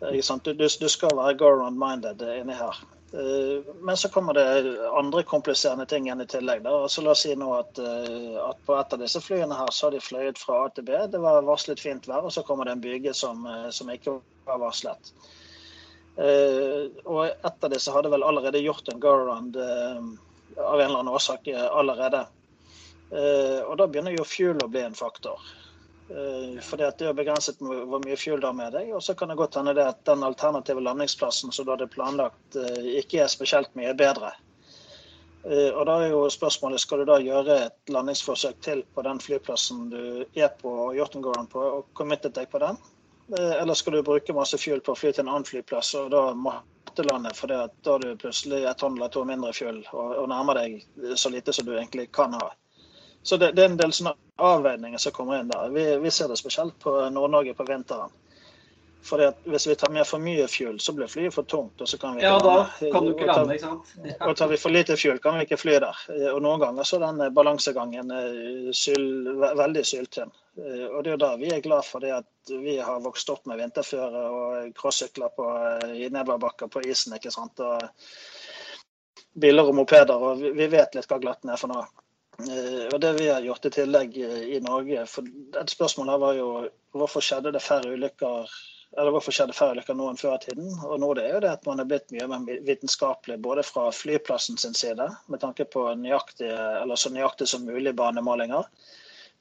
Du, 0.01 0.53
du, 0.53 0.89
skal 0.89 1.13
være 1.13 1.37
go-around 1.37 1.77
minded 1.77 2.23
inni 2.25 2.57
her. 2.57 2.77
Eh, 3.13 3.73
men 3.75 3.97
så 3.97 4.09
kommer 4.09 4.33
det 4.33 4.79
andre 4.97 5.23
kompliserende 5.23 5.85
ting 5.85 6.05
igjen 6.07 6.21
i 6.21 6.25
tillegg. 6.25 6.63
Da. 6.63 6.87
Så 6.89 7.03
la 7.03 7.11
oss 7.11 7.25
si 7.25 7.35
nå 7.35 7.49
at, 7.57 7.79
eh, 7.79 8.37
at, 8.39 8.61
på 8.65 8.77
et 8.79 8.95
av 8.95 9.01
disse 9.01 9.21
flyene 9.21 9.57
her 9.57 9.71
så 9.75 9.87
har 9.87 9.95
de 9.97 10.01
fløyet 10.03 10.39
fra 10.39 10.63
A 10.65 10.69
til 10.71 10.87
B. 10.87 10.95
Det 11.11 11.19
var 11.19 11.43
varslet 11.47 11.83
fint 11.83 12.07
vær, 12.07 12.23
og 12.23 12.31
så 12.31 12.43
kommer 12.47 12.65
det 12.65 12.77
en 12.77 12.83
byge 12.83 13.13
som, 13.17 13.43
eh, 13.45 13.69
som 13.69 13.91
ikke 13.91 14.17
var 14.47 14.61
varslet. 14.63 15.13
Og 16.21 17.21
et 17.25 17.63
av 17.63 17.71
disse 17.71 17.91
hadde 17.91 18.09
vel 18.11 18.23
allerede 18.27 18.59
gjort 18.59 18.89
en 18.91 18.99
go-around 18.99 19.55
av 19.57 20.75
en 20.75 20.83
eller 20.85 20.99
annen 20.99 21.13
årsak 21.15 21.47
allerede. 21.47 22.25
Og 23.63 23.71
da 23.79 23.87
begynner 23.87 24.13
jo 24.17 24.27
fuel 24.27 24.59
å 24.61 24.67
bli 24.69 24.83
en 24.83 24.97
faktor. 24.97 25.39
Eh, 26.11 26.59
fordi 26.61 26.83
at 26.83 26.97
Det 26.97 27.07
er 27.07 27.13
begrenset 27.13 27.61
med 27.61 27.85
hvor 27.87 28.01
mye 28.03 28.17
fuel 28.19 28.41
du 28.41 28.47
har 28.47 28.55
med 28.57 28.73
deg. 28.75 28.91
Og 28.95 29.03
så 29.03 29.15
kan 29.15 29.31
det 29.31 29.39
godt 29.39 29.55
hende 29.55 29.75
at 29.85 30.03
den 30.05 30.23
alternative 30.27 30.83
landingsplassen 30.83 31.51
som 31.51 31.65
du 31.65 31.71
hadde 31.71 31.87
planlagt, 31.87 32.55
eh, 32.55 32.97
ikke 32.99 33.23
er 33.23 33.31
spesielt 33.31 33.71
mye 33.79 33.93
bedre. 33.93 34.33
Eh, 35.45 35.69
og 35.71 35.85
da 35.87 35.99
er 36.01 36.11
jo 36.11 36.25
spørsmålet 36.29 36.83
skal 36.83 37.01
du 37.01 37.05
da 37.05 37.19
gjøre 37.19 37.59
et 37.67 37.93
landingsforsøk 37.93 38.59
til 38.61 38.83
på 38.95 39.05
den 39.07 39.19
flyplassen 39.19 39.89
du 39.89 40.25
er 40.35 40.51
på 40.61 40.73
og 40.87 40.95
gjort 40.95 41.15
en 41.15 41.47
på, 41.47 41.59
og 41.59 41.85
committet 41.93 42.35
deg 42.35 42.49
på 42.49 42.59
den? 42.59 42.77
Eller 43.31 43.73
skal 43.73 43.93
du 43.93 44.03
bruke 44.03 44.33
masse 44.33 44.57
fuel 44.57 44.81
på 44.81 44.91
å 44.91 44.95
fly 44.95 45.13
til 45.13 45.23
en 45.23 45.29
annen 45.31 45.47
flyplass 45.47 45.93
og 45.95 46.09
da 46.11 46.33
måtte 46.35 47.05
lande 47.07 47.31
fordi 47.33 47.55
da 47.83 47.91
har 47.93 47.99
du 48.03 48.17
plutselig 48.19 48.65
et 48.67 48.77
tonn 48.77 48.97
eller 48.97 49.07
to 49.07 49.23
mindre 49.23 49.53
fuel 49.55 49.79
og, 49.93 50.17
og 50.19 50.27
nærmer 50.27 50.59
deg 50.59 51.15
så 51.15 51.31
lite 51.31 51.53
som 51.53 51.65
du 51.65 51.71
egentlig 51.77 52.09
kan 52.11 52.33
ha? 52.35 52.49
Så 53.23 53.37
det, 53.37 53.51
det, 53.51 53.63
er 53.63 53.69
en 53.69 53.77
del 53.77 53.93
sånne 53.93 54.15
avveininger 54.41 55.01
som 55.01 55.13
kommer 55.13 55.41
inn 55.41 55.51
der. 55.51 55.69
Vi, 55.75 55.85
vi 56.01 56.11
ser 56.11 56.31
det 56.31 56.39
spesielt 56.41 56.77
på 56.81 56.93
Nord-Norge 57.13 57.53
på 57.57 57.67
vinteren. 57.67 58.13
Fordi 59.03 59.25
at 59.25 59.37
Hvis 59.43 59.67
vi 59.67 59.75
tar 59.75 59.89
med 59.89 60.05
for 60.07 60.21
mye 60.21 60.47
fuel, 60.47 60.79
så 60.79 60.93
blir 60.93 61.07
flyet 61.09 61.33
for 61.33 61.43
tungt. 61.43 61.81
og 61.81 61.89
så 61.89 61.97
kan 61.97 62.15
vi 62.15 62.21
ikke 62.21 62.27
Ja, 62.27 62.39
da 62.39 62.89
kan 62.91 63.05
du 63.05 63.13
ikke 63.13 63.25
lande, 63.25 63.55
ikke 63.55 63.65
sant? 63.65 63.93
Ja. 64.03 64.27
Og 64.27 64.35
tar 64.37 64.47
vi 64.47 64.57
for 64.57 64.69
lite 64.69 64.97
fuel, 64.97 65.19
kan 65.19 65.37
vi 65.37 65.45
ikke 65.45 65.57
fly 65.57 65.79
der. 65.81 66.03
Og 66.33 66.41
Noen 66.41 66.61
ganger 66.61 66.83
så 66.83 66.99
er 66.99 67.07
den 67.07 67.33
balansegangen 67.33 68.11
eh, 68.11 68.69
syl, 68.77 69.07
veldig 69.57 69.85
syltynn. 69.85 70.33
Eh, 70.57 70.85
og 70.85 71.03
Det 71.03 71.09
er 71.09 71.15
jo 71.15 71.23
da 71.25 71.31
vi 71.41 71.49
er 71.49 71.65
glad 71.65 71.85
for 71.85 71.99
det 71.99 72.13
at 72.19 72.53
vi 72.53 72.77
har 72.77 73.01
vokst 73.01 73.29
opp 73.29 73.45
med 73.49 73.57
vinterføre 73.57 74.21
og 74.29 74.77
crossykler 74.77 75.33
eh, 75.47 75.97
i 76.05 76.09
nedoverbakker 76.09 76.69
på 76.69 76.85
isen. 76.85 77.17
ikke 77.17 77.33
sant? 77.33 77.59
Og 77.59 77.81
biler 79.33 79.65
og 79.65 79.75
mopeder. 79.75 80.29
og 80.29 80.45
Vi 80.57 80.67
vet 80.67 80.95
litt 80.95 81.09
hva 81.09 81.17
glatten 81.17 81.49
er 81.49 81.57
for 81.57 81.73
noe. 81.73 81.89
Eh, 82.49 82.87
og 82.93 82.99
det 83.01 83.13
vi 83.19 83.29
har 83.29 83.43
gjort 83.45 83.65
i 83.65 83.73
tillegg 83.75 84.17
eh, 84.17 84.43
i 84.55 84.59
Norge 84.63 85.05
for 85.09 85.27
Et 85.61 85.73
spørsmål 85.73 86.13
her 86.13 86.21
var 86.21 86.37
jo 86.37 86.51
hvorfor 86.97 87.23
skjedde 87.25 87.53
det 87.55 87.63
færre 87.63 87.91
ulykker 87.93 88.53
eller 88.97 89.13
hvorfor 89.15 89.35
skjedde 89.35 89.55
færre 89.55 89.77
ulykker 89.77 89.95
nå 89.95 90.07
enn 90.11 90.19
før 90.19 90.33
i 90.35 90.45
tiden? 90.45 90.71
Og 90.87 90.97
nå 90.99 91.11
det 91.15 91.27
er 91.27 91.35
jo 91.35 91.43
det 91.45 91.51
at 91.53 91.67
man 91.69 91.79
er 91.79 91.87
blitt 91.87 92.09
mye 92.11 92.27
mer 92.31 92.63
vitenskapelig 92.67 93.37
både 93.43 93.63
fra 93.63 93.85
flyplassen 93.95 94.57
sin 94.59 94.75
side, 94.75 95.05
med 95.31 95.39
tanke 95.43 95.63
på 95.63 95.85
nøyaktige, 95.95 96.57
eller 96.81 96.99
så 96.99 97.13
nøyaktig 97.13 97.47
som 97.47 97.63
mulig 97.63 97.93
banemålinger, 97.95 98.67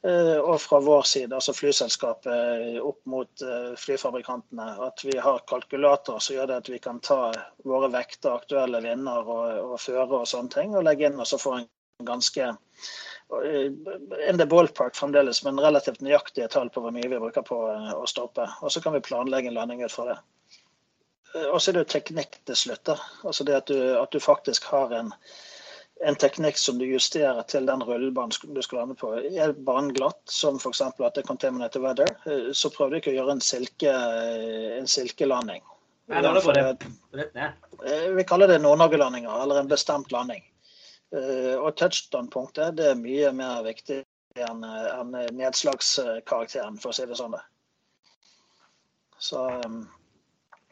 eh, 0.07 0.37
og 0.39 0.61
fra 0.63 0.79
vår 0.87 1.03
side, 1.15 1.35
altså 1.35 1.57
flyselskapet 1.57 2.79
opp 2.79 3.01
mot 3.11 3.45
flyfabrikantene. 3.83 4.69
At 4.87 5.03
vi 5.09 5.19
har 5.19 5.43
kalkulatorer 5.51 6.23
som 6.23 6.39
gjør 6.39 6.53
det 6.53 6.61
at 6.63 6.71
vi 6.71 6.79
kan 6.87 7.03
ta 7.03 7.19
våre 7.67 7.91
vekter, 7.91 8.37
aktuelle 8.37 8.85
vinder 8.87 9.35
og, 9.35 9.75
og 9.75 9.77
føre 9.83 10.23
og 10.23 10.31
sånne 10.31 10.55
ting, 10.61 10.79
og 10.79 10.87
legge 10.87 11.11
inn 11.11 11.19
og 11.19 11.27
så 11.27 11.43
få 11.43 11.59
en 11.59 11.71
ganske 12.09 12.53
in 14.29 14.39
the 14.39 14.47
ballpark 14.47 14.97
fremdeles, 14.97 15.45
men 15.45 15.61
relativt 15.61 16.01
nøyaktige 16.01 16.49
tall 16.51 16.71
på 16.71 16.83
hvor 16.83 16.95
mye 16.95 17.09
vi 17.09 17.21
bruker 17.21 17.45
på 17.47 17.61
eh, 17.71 17.93
å 17.95 18.07
stoppe. 18.09 18.49
Og 18.61 18.73
så 18.73 18.83
kan 18.83 18.97
vi 18.97 19.05
planlegge 19.07 19.51
en 19.51 19.59
landing 19.59 19.85
ut 19.85 19.95
fra 19.95 20.09
det. 20.11 20.19
Eh, 21.37 21.47
og 21.47 21.61
så 21.61 21.71
er 21.71 21.79
det 21.79 21.85
jo 21.85 21.93
teknikk 21.95 22.41
til 22.51 22.59
slutt. 22.59 22.91
Altså 23.23 23.47
det 23.47 23.57
at 23.61 23.71
du, 23.71 23.79
at 24.01 24.11
du 24.11 24.21
faktisk 24.23 24.67
har 24.73 24.95
en, 24.97 25.13
en, 26.03 26.19
teknikk 26.19 26.59
som 26.59 26.81
du 26.81 26.89
justerer 26.89 27.43
til 27.47 27.71
den 27.71 27.87
rullebanen 27.87 28.35
du 28.57 28.63
skal 28.67 28.83
lande 28.83 28.99
på. 28.99 29.15
Er 29.31 29.55
banen 29.55 29.95
glatt, 29.95 30.23
som 30.27 30.59
f.eks. 30.59 30.83
at 30.83 30.99
det 30.99 31.23
er 31.23 31.31
contaminated 31.31 31.87
weather, 31.87 32.11
eh, 32.27 32.51
så 32.53 32.73
prøver 32.75 32.97
du 32.97 33.03
ikke 33.03 33.15
å 33.15 33.19
gjøre 33.21 33.39
en, 33.39 33.45
silke, 33.45 33.95
en 34.81 34.91
silkelanding. 34.91 35.63
Nei, 36.11 36.19
er 36.19 36.35
det 36.35 36.43
bare 36.43 36.71
rett 36.73 37.35
ned. 37.39 37.67
Vi 38.17 38.23
kaller 38.27 38.51
det 38.51 38.59
Nord-Norge-landinger, 38.65 39.31
eller 39.45 39.61
en 39.61 39.71
bestemt 39.71 40.11
landing. 40.11 40.43
Eh, 41.11 41.55
og 41.59 41.75
touchdown-punktet 41.81 42.77
det 42.79 42.91
er 42.93 42.99
mye 42.99 43.33
mer 43.35 43.65
viktig 43.67 44.03
enn 44.39 44.63
en 44.65 45.17
nedslagskarakteren, 45.35 46.77
for 46.79 46.93
å 46.93 46.97
si 46.97 47.07
det 47.11 47.19
sånn. 47.19 47.35
Så, 49.21 49.43
um, 49.67 49.83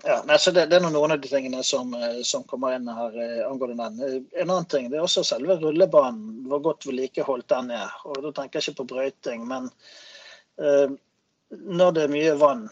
ja, 0.05 0.23
nei, 0.27 0.39
så 0.39 0.51
det, 0.51 0.69
det, 0.71 0.79
er 0.79 0.85
noen 0.87 1.13
av 1.13 1.19
de 1.21 1.29
tingene 1.29 1.61
som, 1.67 1.91
eh, 1.95 2.21
som 2.25 2.45
kommer 2.49 2.77
inn 2.77 2.87
her 2.89 3.17
eh, 3.19 3.43
angående 3.49 3.89
den. 3.99 4.29
En 4.39 4.47
annen 4.47 4.69
ting 4.71 4.87
det 4.89 5.01
er 5.01 5.05
også 5.05 5.25
selve 5.27 5.59
rullebanen, 5.59 6.47
hvor 6.49 6.63
godt 6.69 6.87
vedlikeholdt 6.87 7.49
den 7.51 7.73
er. 7.77 7.93
Og 8.07 8.23
Da 8.25 8.33
tenker 8.37 8.61
jeg 8.61 8.71
ikke 8.71 8.85
på 8.85 8.89
brøyting, 8.95 9.45
men 9.51 9.69
uh, 10.63 10.95
når 11.51 11.93
det 11.97 12.07
er 12.07 12.15
mye 12.15 12.39
vann 12.39 12.65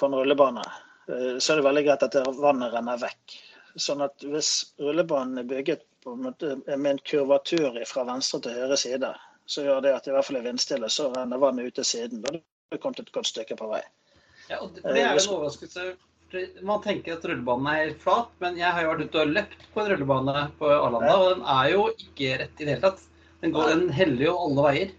på 0.00 0.10
en 0.10 0.18
rullebane, 0.18 0.66
uh, 1.08 1.34
så 1.38 1.54
er 1.54 1.62
det 1.62 1.68
veldig 1.70 1.86
greit 1.88 2.06
at 2.08 2.20
vannet 2.42 2.74
renner 2.74 3.00
vekk. 3.06 3.38
Sånn 3.86 4.02
at 4.04 4.26
hvis 4.26 4.52
rullebanen 4.82 5.40
er 5.40 5.48
bygget 5.54 5.86
på 6.04 6.12
en 6.12 6.24
måte 6.26 6.56
med 6.76 6.90
en 6.90 7.02
kurvatur 7.08 7.78
fra 7.88 8.04
venstre 8.08 8.40
til 8.44 8.58
høyre 8.58 8.76
side, 8.80 9.12
så 9.46 9.64
gjør 9.64 9.84
det 9.84 9.92
at 9.96 10.08
i 10.08 10.14
hvert 10.14 10.26
fall 10.26 10.40
i 10.40 10.44
vindstille 10.44 10.88
så 10.92 11.10
renner 11.12 11.40
vannet 11.40 11.68
ut 11.70 11.78
til 11.80 11.86
siden. 11.88 12.24
Da 12.24 12.32
er 12.34 12.40
du 12.40 12.80
kommet 12.80 13.00
et 13.00 13.12
godt 13.14 13.30
stykke 13.30 13.56
på 13.60 13.68
vei. 13.72 13.82
Ja, 14.50 14.60
og 14.60 14.74
det, 14.76 14.84
er 14.84 15.14
jo 15.14 15.22
en 15.22 15.30
overraskelse. 15.38 15.94
Man 16.66 16.82
tenker 16.84 17.16
at 17.16 17.24
rullebanen 17.28 17.70
er 17.70 17.80
helt 17.84 18.02
flat, 18.02 18.32
men 18.42 18.58
jeg 18.58 18.72
har 18.74 18.84
jo 18.84 18.90
vært 18.92 19.08
ute 19.08 19.22
og 19.22 19.32
løpt 19.36 19.64
på 19.72 19.82
en 19.82 19.90
rullebane 19.92 20.44
på 20.58 20.72
Arlanda, 20.72 21.14
og 21.14 21.30
den 21.36 21.48
er 21.54 21.70
jo 21.72 21.86
ikke 21.94 22.36
rett 22.42 22.60
i 22.60 22.66
det 22.66 22.74
hele 22.74 22.84
tatt. 22.88 23.08
Den, 23.40 23.52
går, 23.54 23.70
den 23.70 23.88
heller 23.94 24.26
jo 24.26 24.36
alle 24.46 24.66
veier. 24.66 24.92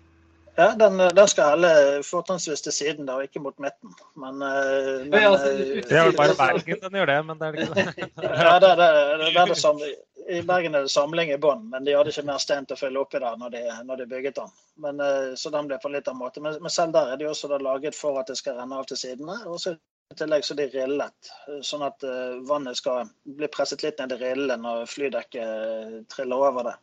Ja, 0.55 0.69
den, 0.79 1.01
den 1.17 1.27
skal 1.27 1.49
helle 1.51 1.71
fortrinnsvis 2.07 2.63
til 2.63 2.71
siden, 2.71 3.07
da, 3.09 3.17
og 3.19 3.27
ikke 3.27 3.41
mot 3.43 3.57
midten. 3.59 3.91
Men, 4.15 4.39
eh, 4.39 5.01
men 5.09 5.17
ja, 5.19 5.31
altså, 5.33 5.51
Det 5.75 5.97
er 5.99 6.05
vel 6.07 6.15
bare 6.15 6.37
Bergen 6.39 6.79
den 6.85 6.95
gjør 7.01 7.11
det, 7.11 7.17
men 7.27 7.41
det 7.41 7.47
er 7.47 7.57
det 7.57 7.65
ikke 7.65 8.07
ja, 8.47 8.53
det, 8.63 8.69
det, 8.79 8.87
det, 8.95 9.33
det 9.33 9.41
er 9.41 9.51
det 9.51 9.57
samme. 9.59 9.89
I 10.27 10.41
Bergen 10.41 10.75
er 10.75 10.85
det 10.85 10.89
samling 10.89 11.29
i 11.29 11.37
bånn, 11.37 11.67
men 11.69 11.85
de 11.85 11.93
hadde 11.93 12.09
ikke 12.09 12.25
mer 12.25 12.39
stein 12.41 12.65
til 12.65 12.73
å 12.73 12.79
fylle 12.79 13.01
oppi 13.01 13.19
der 13.21 13.35
når 13.37 13.51
de, 13.53 13.63
når 13.85 13.99
de 14.01 14.07
bygget 14.09 14.39
den. 14.39 14.53
Men, 14.81 15.01
eh, 15.03 15.33
så 15.37 15.51
den 15.53 15.67
ble 15.69 15.77
på 15.81 15.91
litt 15.93 16.07
av 16.09 16.17
måte. 16.17 16.41
Men, 16.41 16.57
men, 16.63 16.73
selv 16.73 16.95
der 16.95 17.11
er 17.13 17.19
de 17.21 17.27
også 17.29 17.49
laget 17.61 17.97
for 17.97 18.17
at 18.21 18.31
det 18.31 18.39
skal 18.39 18.57
renne 18.57 18.79
av 18.79 18.87
til 18.89 18.97
sidene. 18.97 19.37
Og 19.45 19.59
så 19.61 19.75
i 19.75 20.17
tillegg 20.17 20.45
så 20.45 20.57
de 20.57 20.65
rillet, 20.69 21.29
sånn 21.65 21.81
at 21.81 22.03
uh, 22.05 22.37
vannet 22.45 22.77
skal 22.77 23.07
bli 23.25 23.47
presset 23.49 23.81
litt 23.81 23.97
ned 23.97 24.13
i 24.13 24.19
rillene 24.21 24.59
når 24.61 24.83
flydekket 24.89 26.03
triller 26.13 26.43
over 26.45 26.67
det. 26.67 26.75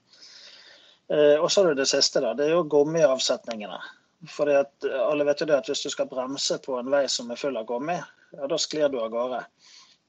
Og 1.12 1.46
så 1.52 1.62
er 1.62 1.68
det 1.70 1.84
det 1.84 1.86
siste, 1.90 2.22
da. 2.24 2.32
Det 2.34 2.48
er 2.48 2.56
jo 2.56 2.64
gummiavsetningene. 2.72 3.78
For 4.32 4.50
alle 4.50 5.26
vet 5.28 5.42
jo 5.42 5.46
det 5.50 5.58
at 5.58 5.70
hvis 5.70 5.84
du 5.84 5.90
skal 5.92 6.08
bremse 6.10 6.56
på 6.64 6.78
en 6.78 6.90
vei 6.90 7.04
som 7.10 7.30
er 7.30 7.38
full 7.38 7.58
av 7.60 7.66
gummi, 7.68 7.98
ja, 8.32 8.48
da 8.48 8.58
sklir 8.58 8.90
du 8.90 8.98
av 9.02 9.10
gårde. 9.12 9.42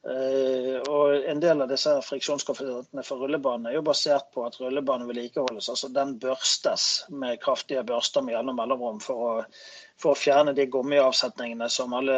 Uh, 0.03 0.81
og 0.91 1.23
En 1.31 1.39
del 1.39 1.63
av 1.63 1.69
disse 1.71 1.91
friksjonskoeffisientene 2.03 3.05
for 3.07 3.23
rullebanen 3.23 3.69
er 3.69 3.77
jo 3.77 3.85
basert 3.87 4.33
på 4.35 4.43
at 4.43 4.57
rullebanen 4.59 5.07
vedlikeholdes. 5.07 5.69
altså 5.71 5.89
Den 5.95 6.17
børstes 6.19 6.87
med 7.09 7.39
kraftige 7.43 7.85
børster 7.87 8.25
med 8.25 8.35
gjennom 8.35 8.59
mellomrom 8.59 8.99
for 9.03 9.27
å, 9.27 9.33
for 9.95 10.11
å 10.11 10.19
fjerne 10.19 10.55
de 10.57 10.67
gummiavsetningene 10.67 11.69
som 11.71 11.95
alle 11.95 12.17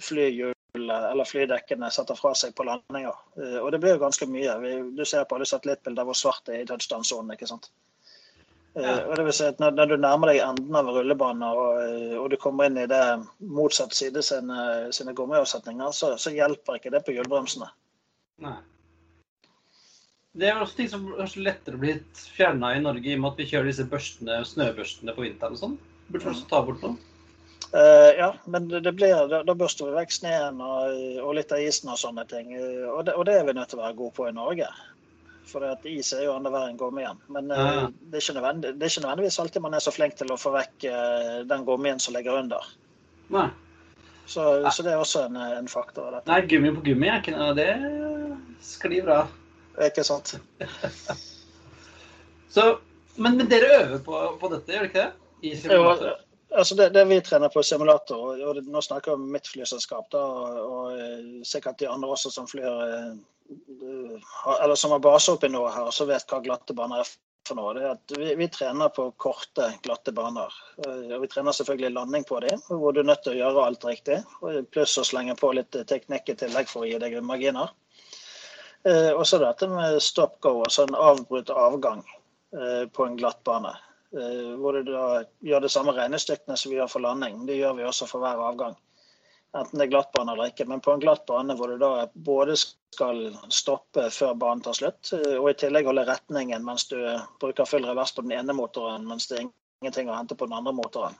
flyhjul 0.00 0.54
eller 0.76 1.28
flydekkene 1.28 1.90
setter 1.92 2.16
fra 2.16 2.34
seg 2.36 2.52
på 2.56 2.64
landinger. 2.68 3.16
Og 3.62 3.70
det 3.72 3.80
blir 3.80 3.94
jo 3.96 4.02
ganske 4.02 4.28
mye. 4.28 4.56
Du 4.92 5.04
ser 5.08 5.24
på 5.24 5.38
alle 5.38 5.48
satellittbilder 5.48 6.04
hvor 6.04 6.18
svart 6.18 6.44
det 6.48 6.56
er 6.56 6.64
i 6.64 6.68
touchdown-sonen. 6.68 7.32
ikke 7.32 7.48
sant? 7.48 7.70
Ja. 8.76 8.98
Og 9.08 9.14
det 9.16 9.24
vil 9.24 9.32
si 9.32 9.46
at 9.48 9.60
når, 9.62 9.88
du 9.88 9.96
nærmer 9.96 10.28
deg 10.28 10.42
enden 10.44 10.76
av 10.76 10.90
rullebanen 10.92 11.44
og, 11.48 11.78
og, 12.18 12.26
du 12.28 12.36
kommer 12.40 12.68
inn 12.68 12.76
i 12.76 12.88
det 12.90 13.02
motsatt 13.40 13.96
side 13.96 14.20
sine, 14.26 14.66
sine 14.92 15.14
gummiavsetninger, 15.16 15.94
så, 15.96 16.12
så, 16.20 16.32
hjelper 16.34 16.76
ikke 16.76 16.92
det 16.92 17.00
på 17.06 17.14
hjulbremsene. 17.16 17.70
Nei. 18.44 18.58
Det 20.36 20.50
er 20.50 20.60
også 20.60 20.76
ting 20.76 20.90
som 20.92 21.06
er 21.16 21.32
lettere 21.40 21.80
blitt 21.80 22.04
bli 22.04 22.32
fjerna 22.36 22.74
i 22.76 22.82
Norge, 22.84 23.08
i 23.08 23.16
og 23.16 23.22
med 23.22 23.32
at 23.32 23.38
vi 23.40 23.48
kjører 23.48 23.70
disse 23.70 23.86
børstene, 23.88 24.42
snøbørstene 24.44 25.14
på 25.16 25.24
vinteren 25.24 25.56
og 25.56 25.62
sånn. 25.62 25.78
Burde 26.12 26.34
også 26.34 26.48
ta 26.50 26.60
bort 26.66 26.84
noe. 26.84 26.98
Uh, 27.72 28.12
ja, 28.18 28.28
men 28.44 28.68
det 28.68 28.92
blir, 28.92 29.16
da, 29.32 29.40
da 29.42 29.54
børster 29.56 29.88
vi 29.88 29.96
vekk 29.96 30.12
sneen 30.12 30.60
og, 30.60 30.92
og, 31.22 31.32
litt 31.38 31.50
av 31.56 31.64
isen 31.64 31.90
og 31.90 31.98
sånne 31.98 32.26
ting. 32.28 32.52
Og 32.92 33.00
det, 33.08 33.16
og 33.16 33.24
det, 33.26 33.40
er 33.40 33.48
vi 33.48 33.56
nødt 33.56 33.72
til 33.72 33.80
å 33.80 33.86
være 33.86 33.98
gode 33.98 34.14
på 34.20 34.28
i 34.28 34.36
Norge. 34.36 34.68
For 35.46 35.62
is 35.86 36.10
er 36.12 36.24
jo 36.26 36.34
andre 36.34 36.50
veien 36.50 36.78
gummien. 36.80 37.20
Men 37.30 37.52
uh, 37.52 37.86
det, 38.10 38.18
er 38.18 38.58
det, 38.58 38.72
er 38.74 38.90
ikke 38.90 39.04
nødvendigvis 39.04 39.38
alltid 39.38 39.62
man 39.62 39.76
er 39.78 39.84
så 39.84 39.94
flink 39.94 40.16
til 40.18 40.32
å 40.34 40.38
få 40.40 40.50
vekk 40.56 40.88
uh, 40.90 41.36
den 41.46 41.64
gummien 41.68 42.02
som 42.02 42.16
ligger 42.16 42.40
under. 42.40 42.66
Nei. 43.34 43.46
Så, 44.26 44.42
så, 44.74 44.82
det 44.82 44.90
er 44.90 44.98
også 44.98 45.28
en, 45.28 45.38
en 45.38 45.68
faktor. 45.70 46.18
Nei, 46.26 46.40
gummi 46.50 46.72
på 46.74 46.82
gummi 46.88 47.06
er 47.06 47.20
ikke 47.20 47.36
noe 47.36 47.52
Det 47.54 47.68
sklir 48.66 49.06
bra. 49.06 49.20
Ikke 49.86 50.02
sant. 50.06 50.34
så, 52.54 52.64
men, 53.14 53.36
men, 53.36 53.46
dere 53.50 53.70
øver 53.84 54.02
på, 54.02 54.22
på 54.40 54.50
dette, 54.50 54.72
gjør 54.72 54.88
dere 54.88 54.90
ikke 54.90 55.04
det? 55.04 55.12
I? 55.46 55.54
Jo, 55.70 56.16
altså 56.54 56.74
det, 56.74 56.88
det, 56.88 57.04
vi 57.04 57.20
trener 57.20 57.48
på 57.48 57.62
simulator, 57.62 58.16
og, 58.16 58.40
og 58.40 58.70
nå 58.70 58.82
snakker 58.82 59.12
jeg 59.12 59.20
om 59.20 59.28
mitt 59.32 59.48
flyselskap, 59.50 60.08
da, 60.12 60.22
og, 60.22 60.58
og, 60.64 60.98
eh, 60.98 61.44
sikkert 61.46 61.78
de 61.80 61.90
andre 61.90 62.10
også 62.16 62.32
som 62.32 62.48
flyr 62.50 62.66
eh, 62.66 63.14
eller 64.62 64.74
som 64.74 64.90
har 64.90 65.04
base 65.04 65.32
oppi 65.32 65.50
noe 65.52 65.70
her, 65.70 65.90
så 65.94 66.06
vet 66.08 66.26
hva 66.30 66.42
glatte 66.42 66.74
baner 66.74 67.04
er 67.04 67.12
for 67.46 67.58
noe. 67.58 67.74
Det 67.76 67.84
er 67.84 67.92
at 67.92 68.14
vi, 68.18 68.32
vi, 68.40 68.48
trener 68.50 68.90
på 68.90 69.04
korte, 69.22 69.68
glatte 69.84 70.14
baner. 70.14 70.54
Eh, 70.82 71.14
og 71.14 71.22
vi 71.22 71.30
trener 71.30 71.54
selvfølgelig 71.54 71.94
landing 71.94 72.26
på 72.26 72.40
dem, 72.42 72.62
hvor 72.66 72.94
du 72.94 73.02
er 73.04 73.10
nødt 73.12 73.22
til 73.26 73.36
å 73.36 73.40
gjøre 73.44 73.66
alt 73.70 73.86
riktig. 73.86 74.20
Pluss 74.74 74.98
å 74.98 75.06
slenge 75.06 75.38
på 75.38 75.52
litt 75.54 75.78
teknikk 75.86 76.32
i 76.32 76.38
tillegg 76.42 76.70
for 76.70 76.82
å 76.82 76.90
gi 76.90 76.98
deg 77.02 77.20
marginer. 77.22 77.74
Og 78.86 79.24
så 79.26 79.40
dette 79.42 79.66
med 79.66 79.96
stop 79.98 80.36
go, 80.46 80.60
altså 80.62 80.84
en 80.86 80.94
avbrutt 80.94 81.48
avgang 81.50 82.04
på 82.94 83.06
en 83.06 83.16
glatt 83.18 83.40
bane. 83.42 83.72
Eh, 84.14 84.52
hvor 84.60 84.76
du 84.76 84.92
da 84.92 85.24
gjør 85.44 85.64
det 85.66 85.72
samme 85.72 85.94
regnestykkene 85.96 86.56
som 86.56 86.72
vi 86.72 86.78
gjør 86.78 86.90
for 86.92 87.04
landing. 87.04 87.44
Det 87.48 87.58
gjør 87.58 87.78
vi 87.78 87.86
også 87.88 88.08
for 88.10 88.22
hver 88.22 88.42
avgang. 88.48 88.76
Enten 89.56 89.80
det 89.80 89.86
er 89.86 89.92
glatt 89.94 90.12
bane 90.14 90.34
eller 90.34 90.52
ikke. 90.52 90.66
Men 90.68 90.82
på 90.84 90.92
en 90.92 91.02
glatt 91.02 91.24
bane 91.28 91.56
hvor 91.58 91.72
du 91.72 91.78
da 91.80 92.06
både 92.28 92.56
skal 92.60 93.22
stoppe 93.52 94.08
før 94.12 94.34
banen 94.38 94.62
tar 94.64 94.76
slutt, 94.76 95.12
og 95.16 95.48
i 95.50 95.56
tillegg 95.58 95.88
holde 95.88 96.06
retningen 96.08 96.64
mens 96.64 96.86
du 96.90 96.98
bruker 97.40 97.68
full 97.68 97.86
revers 97.88 98.12
på 98.16 98.24
den 98.24 98.36
ene 98.36 98.56
motoren, 98.56 99.06
mens 99.08 99.28
det 99.30 99.40
er 99.40 99.46
ingenting 99.46 100.10
å 100.12 100.16
hente 100.16 100.36
på 100.36 100.48
den 100.48 100.56
andre 100.58 100.74
motoren. 100.76 101.16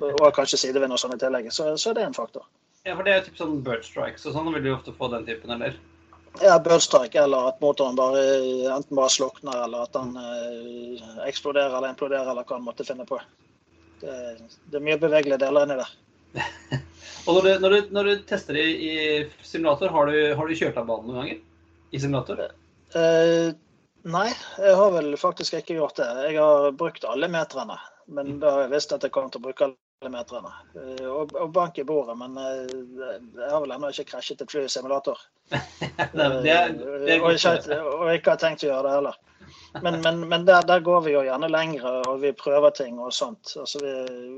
Og 0.00 0.30
kanskje 0.36 0.62
sidevind 0.62 0.94
og 0.94 1.02
sånn 1.02 1.16
i 1.16 1.20
tillegg. 1.20 1.50
Så, 1.54 1.72
så 1.78 1.94
det 1.96 2.04
er 2.04 2.10
en 2.10 2.16
faktor. 2.16 2.46
Ja, 2.86 2.94
for 2.94 3.04
det 3.04 3.12
er 3.12 3.20
jo 3.20 3.28
typ 3.28 3.40
sånn 3.42 3.58
bird 3.66 3.84
strikes 3.84 4.24
og 4.26 4.36
sånn, 4.36 4.52
vil 4.54 4.64
du 4.64 4.72
ofte 4.72 4.94
få 4.96 5.10
den 5.12 5.26
typen, 5.26 5.52
eller? 5.56 5.74
Ja, 6.38 6.54
børstrekk, 6.62 7.16
eller 7.18 7.50
at 7.50 7.58
motoren 7.60 7.96
bare, 7.98 8.20
enten 8.70 8.96
bare 8.96 9.10
slukner, 9.12 9.64
eller 9.64 9.88
at 9.88 9.96
den 9.96 10.14
eh, 10.16 11.08
eksploderer 11.26 11.74
eller 11.74 11.90
imploderer, 11.90 12.30
eller 12.30 12.46
hva 12.46 12.60
en 12.60 12.64
måtte 12.68 12.86
finne 12.86 13.04
på. 13.08 13.18
Det, 14.00 14.14
det 14.70 14.78
er 14.78 14.86
mye 14.86 15.00
bevegelige 15.00 15.40
deler 15.42 15.66
inni 15.66 15.80
der. 15.80 15.90
og 17.26 17.34
når 17.34 17.42
du, 17.42 17.50
når, 17.64 17.74
du, 17.74 17.90
når 17.96 18.08
du, 18.08 18.14
tester 18.30 18.56
det 18.56 18.66
i 18.70 18.92
simulator, 19.42 19.90
har 19.92 20.08
du, 20.08 20.18
har 20.38 20.46
du 20.46 20.56
kjørt 20.56 20.78
av 20.80 20.88
banen 20.88 21.10
noen 21.10 21.20
ganger? 21.24 21.42
I 21.90 22.00
simulator? 22.00 22.46
Eh, 22.94 23.50
nei, 24.14 24.26
jeg 24.62 24.78
har 24.80 24.94
vel 24.94 25.12
faktisk 25.20 25.58
ikke 25.58 25.80
gjort 25.80 25.98
det. 25.98 26.08
Jeg 26.30 26.38
har 26.38 26.70
brukt 26.78 27.04
alle 27.10 27.28
meterne. 27.32 27.76
Men 28.10 28.38
da 28.42 28.54
har 28.54 28.64
jeg 28.64 28.74
visst 28.78 28.94
at 28.94 29.04
jeg 29.06 29.12
kommer 29.14 29.34
til 29.34 29.42
å 29.42 29.48
bruke 29.50 29.72
meterne. 30.08 30.52
Eh, 30.74 31.06
og, 31.06 31.34
og, 31.34 31.50
bank 31.52 31.78
i 31.78 31.84
bordet, 31.84 32.16
men 32.18 32.38
eh, 32.40 32.70
jeg 33.36 33.50
har 33.50 33.60
vel 33.60 33.74
ennå 33.74 33.90
ikke 33.92 34.06
krasjet 34.14 34.40
et 34.40 34.52
fly 34.52 34.64
i 34.64 34.72
simulator. 34.72 35.20
og, 35.50 36.46
ikke, 36.46 37.52
og, 37.76 38.06
ikke, 38.14 38.30
har 38.30 38.40
tenkt 38.40 38.64
å 38.64 38.70
gjøre 38.70 38.86
det 38.86 38.94
heller. 38.94 39.18
Men, 39.82 40.00
men, 40.00 40.20
men 40.30 40.44
der, 40.46 40.64
der, 40.66 40.80
går 40.86 41.04
vi 41.04 41.12
jo 41.12 41.24
gjerne 41.26 41.50
lengre, 41.50 41.92
og 42.08 42.22
vi 42.24 42.32
prøver 42.32 42.72
ting 42.74 43.00
og 43.02 43.12
sånt. 43.14 43.52
Altså, 43.60 43.82
vi, 43.82 43.94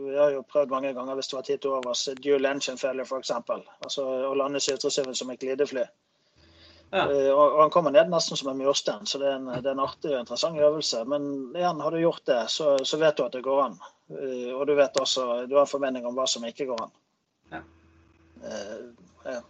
vi, 0.08 0.16
har 0.18 0.34
jo 0.34 0.42
prøvd 0.50 0.72
mange 0.72 0.92
ganger 0.96 1.18
hvis 1.18 1.30
det 1.30 1.38
var 1.38 1.46
tid 1.46 1.62
til 1.62 1.76
overs, 1.78 2.06
dual 2.24 2.48
engine 2.48 2.80
failure 2.80 3.06
f.eks. 3.06 3.32
Altså 3.86 4.06
å 4.32 4.34
lande 4.38 4.60
Sytresyven 4.60 5.16
som 5.16 5.30
et 5.32 5.40
glidefly. 5.40 5.86
Ja. 6.92 7.06
Uh, 7.08 7.30
og, 7.32 7.60
han 7.62 7.70
kommer 7.72 7.94
ned 7.94 8.10
nesten 8.12 8.36
som 8.36 8.50
en 8.52 8.58
murstein, 8.60 9.06
så 9.08 9.20
det 9.20 9.30
er 9.30 9.38
en, 9.38 9.48
det 9.48 9.64
er 9.70 9.72
en 9.72 9.86
artig 9.86 10.10
og 10.12 10.18
interessant 10.20 10.60
øvelse. 10.60 11.04
Men 11.08 11.30
igjen, 11.56 11.80
har 11.80 11.94
du 11.94 12.02
gjort 12.02 12.26
det, 12.28 12.42
så, 12.52 12.74
så 12.84 13.00
vet 13.00 13.16
du 13.16 13.24
at 13.24 13.36
det 13.38 13.46
går 13.46 13.62
an. 13.70 13.78
Uh, 14.10 14.50
og 14.56 14.66
du 14.68 14.74
vet 14.78 14.98
også, 15.00 15.46
du 15.46 15.56
har 15.56 15.66
en 15.66 15.70
formening 15.70 16.06
om 16.08 16.18
hva 16.18 16.26
som 16.28 16.44
ikke 16.48 16.68
går 16.72 16.86
an. 16.86 16.94
Ja. 17.52 17.62
Ja. 19.24 19.40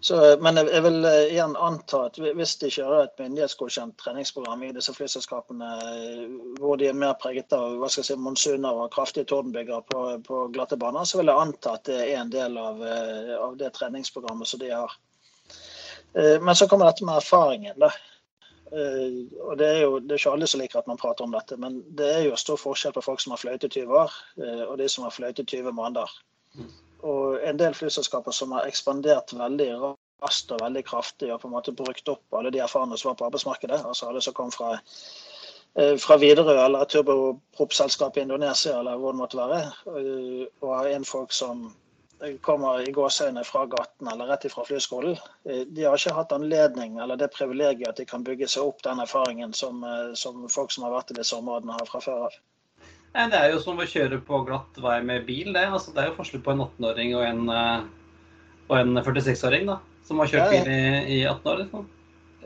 Så, 0.00 0.16
men 0.40 0.56
jeg, 0.56 0.80
vil 0.84 1.04
igjen 1.04 1.56
anta 1.60 2.06
at 2.08 2.16
hvis 2.20 2.54
de 2.60 2.70
kjører 2.72 3.02
et 3.04 3.18
myndighetsgodkjent 3.20 3.98
treningsprogram 4.00 4.62
i 4.64 4.70
disse 4.72 4.94
flyselskapene 4.96 5.68
hvor 6.56 6.80
de 6.80 6.88
er 6.88 6.96
mer 6.96 7.18
preget 7.20 7.52
av 7.52 7.76
hva 7.76 7.90
skal 7.92 8.00
jeg 8.00 8.08
si, 8.08 8.16
monsuner 8.16 8.80
og 8.80 8.94
kraftige 8.94 9.28
tordenbyger 9.28 9.84
på, 9.92 10.04
på 10.24 10.46
glatte 10.56 10.80
baner, 10.80 11.04
så 11.04 11.20
vil 11.20 11.28
jeg 11.28 11.44
anta 11.44 11.76
at 11.76 11.84
det 11.88 11.98
er 12.06 12.14
en 12.16 12.32
del 12.32 12.56
av, 12.60 12.80
av 13.44 13.60
det 13.60 13.74
treningsprogrammet 13.76 14.48
som 14.48 14.64
de 14.64 14.72
har. 14.72 14.96
Eh, 16.14 16.40
men 16.40 16.56
så 16.56 16.68
kommer 16.68 16.86
dette 16.88 17.04
med 17.04 17.16
erfaringen. 17.16 17.78
da. 17.78 17.92
Eh, 18.72 19.14
og 19.42 19.58
Det 19.58 19.66
er 19.66 19.80
jo 19.82 19.98
det 19.98 20.14
er 20.14 20.20
ikke 20.20 20.34
alle 20.36 20.46
som 20.46 20.60
liker 20.60 20.78
at 20.78 20.90
man 20.90 21.00
prater 21.00 21.26
om 21.26 21.32
dette, 21.34 21.56
men 21.58 21.80
det 21.98 22.10
er 22.14 22.20
jo 22.28 22.36
stor 22.38 22.60
forskjell 22.60 22.94
på 22.94 23.02
folk 23.02 23.22
som 23.22 23.34
har 23.34 23.42
fløyet 23.42 23.66
i 23.66 23.72
20 23.80 23.96
år, 24.02 24.12
eh, 24.38 24.62
og 24.68 24.78
de 24.78 24.88
som 24.88 25.04
har 25.04 25.10
20 25.10 25.72
måneder. 25.72 26.12
Og 27.02 27.40
en 27.42 27.58
del 27.58 27.74
flyselskaper 27.74 28.32
som 28.36 28.52
har 28.52 28.68
ekspandert 28.68 29.34
veldig 29.34 29.70
raskt 30.22 30.52
og 30.52 30.60
veldig 30.60 30.84
kraftig 30.84 31.32
og 31.32 31.40
på 31.40 31.48
en 31.48 31.54
måte 31.54 31.72
brukt 31.72 32.08
opp 32.08 32.36
alle 32.36 32.50
de 32.50 32.60
erfarne 32.60 32.98
som 32.98 33.10
var 33.10 33.16
på 33.16 33.26
arbeidsmarkedet, 33.30 33.80
altså 33.86 34.08
alle 34.08 34.20
som 34.20 34.34
kom 34.34 34.50
fra, 34.52 34.74
fra 35.96 36.18
Widerøe 36.20 36.58
eller 36.66 36.82
et 36.84 36.92
turboprop-selskap 36.92 38.18
i 38.18 38.26
Indonesia 38.26 38.78
eller 38.78 39.00
hvor 39.00 39.16
det 39.16 39.22
måtte 39.22 39.40
være, 39.40 39.62
og 40.60 40.74
har 40.76 40.90
en 40.92 41.08
folk 41.08 41.32
som 41.32 41.70
kommer 42.44 42.82
i 42.88 42.92
gåseøyne 42.92 43.42
fra 43.48 43.64
gaten 43.70 44.08
eller 44.12 44.28
rett 44.30 44.44
ifra 44.44 44.64
flyskolen, 44.68 45.16
eh, 45.48 45.62
de 45.68 45.86
har 45.86 45.98
ikke 45.98 46.14
hatt 46.16 46.32
anledning 46.36 46.98
eller 47.00 47.16
det 47.20 47.30
privilegiet 47.34 47.88
at 47.88 48.00
de 48.00 48.06
kan 48.08 48.24
bygge 48.26 48.48
seg 48.48 48.68
opp 48.68 48.82
den 48.84 49.00
erfaringen 49.00 49.54
som, 49.56 49.84
eh, 49.84 50.12
som 50.14 50.48
folk 50.48 50.72
som 50.72 50.84
har 50.84 50.96
vært 50.98 51.14
i 51.14 51.18
disse 51.20 51.36
områdene, 51.36 51.76
har 51.78 51.88
fra 51.88 52.02
før 52.04 52.26
av. 52.28 52.40
Det 53.10 53.38
er 53.40 53.50
jo 53.50 53.62
som 53.62 53.80
å 53.80 53.88
kjøre 53.88 54.20
på 54.22 54.44
glatt 54.46 54.76
vei 54.78 55.00
med 55.02 55.24
bil. 55.26 55.52
Det, 55.52 55.64
altså, 55.66 55.94
det 55.94 56.02
er 56.02 56.10
jo 56.12 56.18
forskjell 56.20 56.44
på 56.44 56.52
en 56.52 56.62
18-åring 56.68 57.16
og 57.18 57.24
en, 57.26 57.48
eh, 57.48 57.88
en 58.80 59.00
46-åring 59.02 59.72
som 60.06 60.20
har 60.22 60.30
kjørt 60.30 60.52
bil 60.52 60.70
i, 60.70 60.84
i 61.16 61.24
18 61.24 61.50
år. 61.50 61.64
Liksom. 61.64 61.88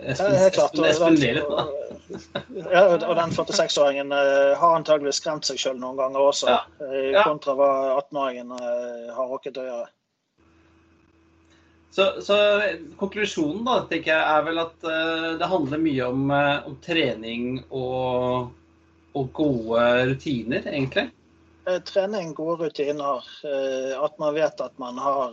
Espen, 0.06 0.34
ja, 0.34 0.38
helt 0.38 0.54
klart. 0.54 0.78
Espen. 0.90 1.16
Ja, 2.72 2.84
og 3.08 3.16
den 3.16 3.32
46-åringen 3.32 4.12
uh, 4.12 4.54
har 4.60 4.76
antageligvis 4.76 5.20
skremt 5.22 5.46
seg 5.48 5.60
sjøl 5.60 5.78
noen 5.80 5.98
ganger 5.98 6.20
også, 6.20 6.50
ja. 6.52 6.60
uh, 6.82 7.10
ja. 7.14 7.24
kontra 7.24 7.56
hva 7.58 7.70
18-åringen 8.02 8.52
uh, 8.52 8.64
eh, 8.64 9.12
har 9.16 9.30
rukket 9.30 9.60
å 9.60 9.66
gjøre. 9.68 9.86
Så, 11.94 12.08
så, 12.26 12.36
konklusjonen 12.98 13.62
da, 13.66 13.78
tenker 13.90 14.10
jeg, 14.10 14.22
er 14.26 14.46
vel 14.48 14.58
at 14.64 14.86
det 15.38 15.46
handler 15.46 15.78
mye 15.78 16.08
om, 16.10 16.24
om 16.66 16.74
trening 16.82 17.44
og, 17.68 18.48
og, 19.14 19.28
gode 19.38 19.84
rutiner, 20.10 20.66
egentlig? 20.72 21.04
Trening, 21.64 22.34
gode 22.36 22.66
rutiner. 22.66 23.24
At 23.96 24.18
man 24.20 24.34
vet 24.36 24.60
at 24.60 24.74
man 24.78 24.98
har 25.00 25.32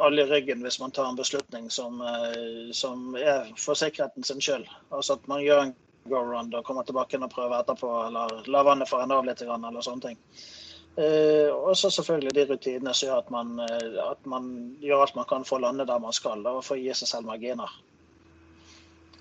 alle 0.00 0.22
i 0.22 0.28
ryggen 0.30 0.64
hvis 0.64 0.78
man 0.80 0.94
tar 0.96 1.10
en 1.10 1.18
beslutning 1.18 1.68
som, 1.70 2.00
som 2.72 3.12
er 3.20 3.50
for 3.60 3.76
sikkerheten 3.76 4.24
sin 4.24 4.40
skyld. 4.40 4.64
Altså 4.88 5.18
at 5.18 5.28
man 5.28 5.44
gjør 5.44 5.66
en 5.66 5.74
go-round 6.08 6.54
og 6.54 6.64
kommer 6.64 6.86
tilbake 6.88 7.20
og 7.20 7.32
prøver 7.32 7.60
etterpå, 7.60 7.90
eller 8.06 8.40
la 8.48 8.64
vannet 8.64 8.88
forene 8.88 9.20
av 9.20 9.28
litt, 9.28 9.42
eller 9.44 9.84
sånne 9.84 10.08
ting. 10.08 10.18
Uh, 10.98 11.54
og 11.54 11.76
så 11.78 11.90
selvfølgelig 11.94 12.32
de 12.34 12.44
rutinene 12.48 12.92
som 12.96 13.06
gjør 13.06 13.20
at 13.22 13.30
man, 13.30 13.52
uh, 13.62 14.00
at 14.10 14.26
man, 14.28 14.48
gjør 14.82 15.04
alt 15.04 15.14
man 15.16 15.28
kan 15.30 15.46
for 15.46 15.60
å 15.60 15.64
lande 15.68 15.86
der 15.86 16.02
man 16.02 16.16
skal, 16.16 16.42
og 16.50 16.64
for 16.66 16.76
å 16.76 16.82
gi 16.82 16.96
seg 16.98 17.12
selv 17.12 17.30
marginer. 17.30 17.76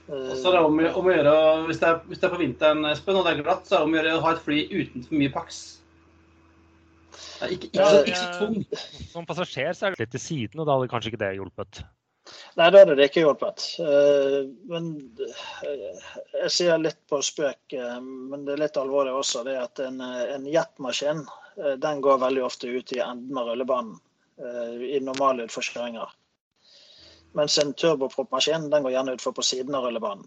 Og 0.09 0.31
så 0.33 0.49
er 0.49 0.55
det 0.57 0.61
om, 0.65 0.79
om 0.97 1.05
å 1.05 1.13
gjøre, 1.13 1.33
hvis 1.67 1.81
det, 1.83 1.91
er, 1.91 1.99
hvis 2.09 2.17
det, 2.17 2.25
er, 2.25 2.33
på 2.33 2.41
vinteren 2.41 2.87
Espen, 2.89 3.19
og 3.19 3.27
det 3.27 3.35
er 3.35 3.43
glatt, 3.43 3.67
så 3.67 3.75
er 3.75 3.83
det 3.83 3.85
om 3.85 3.93
å 3.93 3.99
gjøre 3.99 4.15
å 4.17 4.23
ha 4.23 4.31
et 4.33 4.47
fly 4.47 4.63
uten 4.71 5.05
for 5.05 5.19
mye 5.21 5.33
paks. 5.35 5.59
Ikke, 7.49 7.69
ikke, 7.69 7.85
ikke, 7.85 8.01
ikke 8.05 8.19
så 8.19 8.33
tung. 8.39 9.07
Som 9.11 9.29
passasjer 9.29 9.71
så 9.75 9.87
er 9.87 9.95
det 9.95 10.05
litt 10.05 10.13
til 10.17 10.23
siden, 10.23 10.61
og 10.61 10.67
da 10.67 10.75
hadde 10.77 10.91
kanskje 10.91 11.13
ikke 11.13 11.23
det 11.23 11.33
hjulpet. 11.37 11.81
Nei, 12.59 12.67
da 12.69 12.81
hadde 12.81 12.95
det 12.97 13.09
ikke 13.09 13.23
hjulpet. 13.23 13.65
Eh, 13.83 14.39
men 14.69 14.89
eh, 15.25 16.09
jeg 16.43 16.53
sier 16.55 16.81
litt 16.81 16.99
på 17.09 17.21
spøk, 17.25 17.61
eh, 17.75 17.97
men 18.01 18.45
det 18.45 18.55
er 18.55 18.63
litt 18.65 18.79
alvorlig 18.79 19.15
også. 19.15 19.43
det 19.47 19.57
at 19.61 19.81
En, 19.85 20.01
en 20.01 20.47
jetmaskin 20.49 21.25
den 21.83 21.99
går 21.99 22.21
veldig 22.21 22.43
ofte 22.45 22.69
ut 22.71 22.93
i 22.95 23.01
enden 23.03 23.35
av 23.35 23.49
rullebanen 23.49 23.97
i 24.87 25.01
normale 25.03 25.43
utforskjøringer. 25.49 26.13
Mens 27.35 27.57
en 27.59 27.73
turboproppmaskin 27.75 28.69
den 28.71 28.85
går 28.85 28.93
gjerne 28.93 29.15
utfor 29.17 29.33
på 29.35 29.43
siden 29.43 29.75
av 29.75 29.83
rullebanen. 29.83 30.23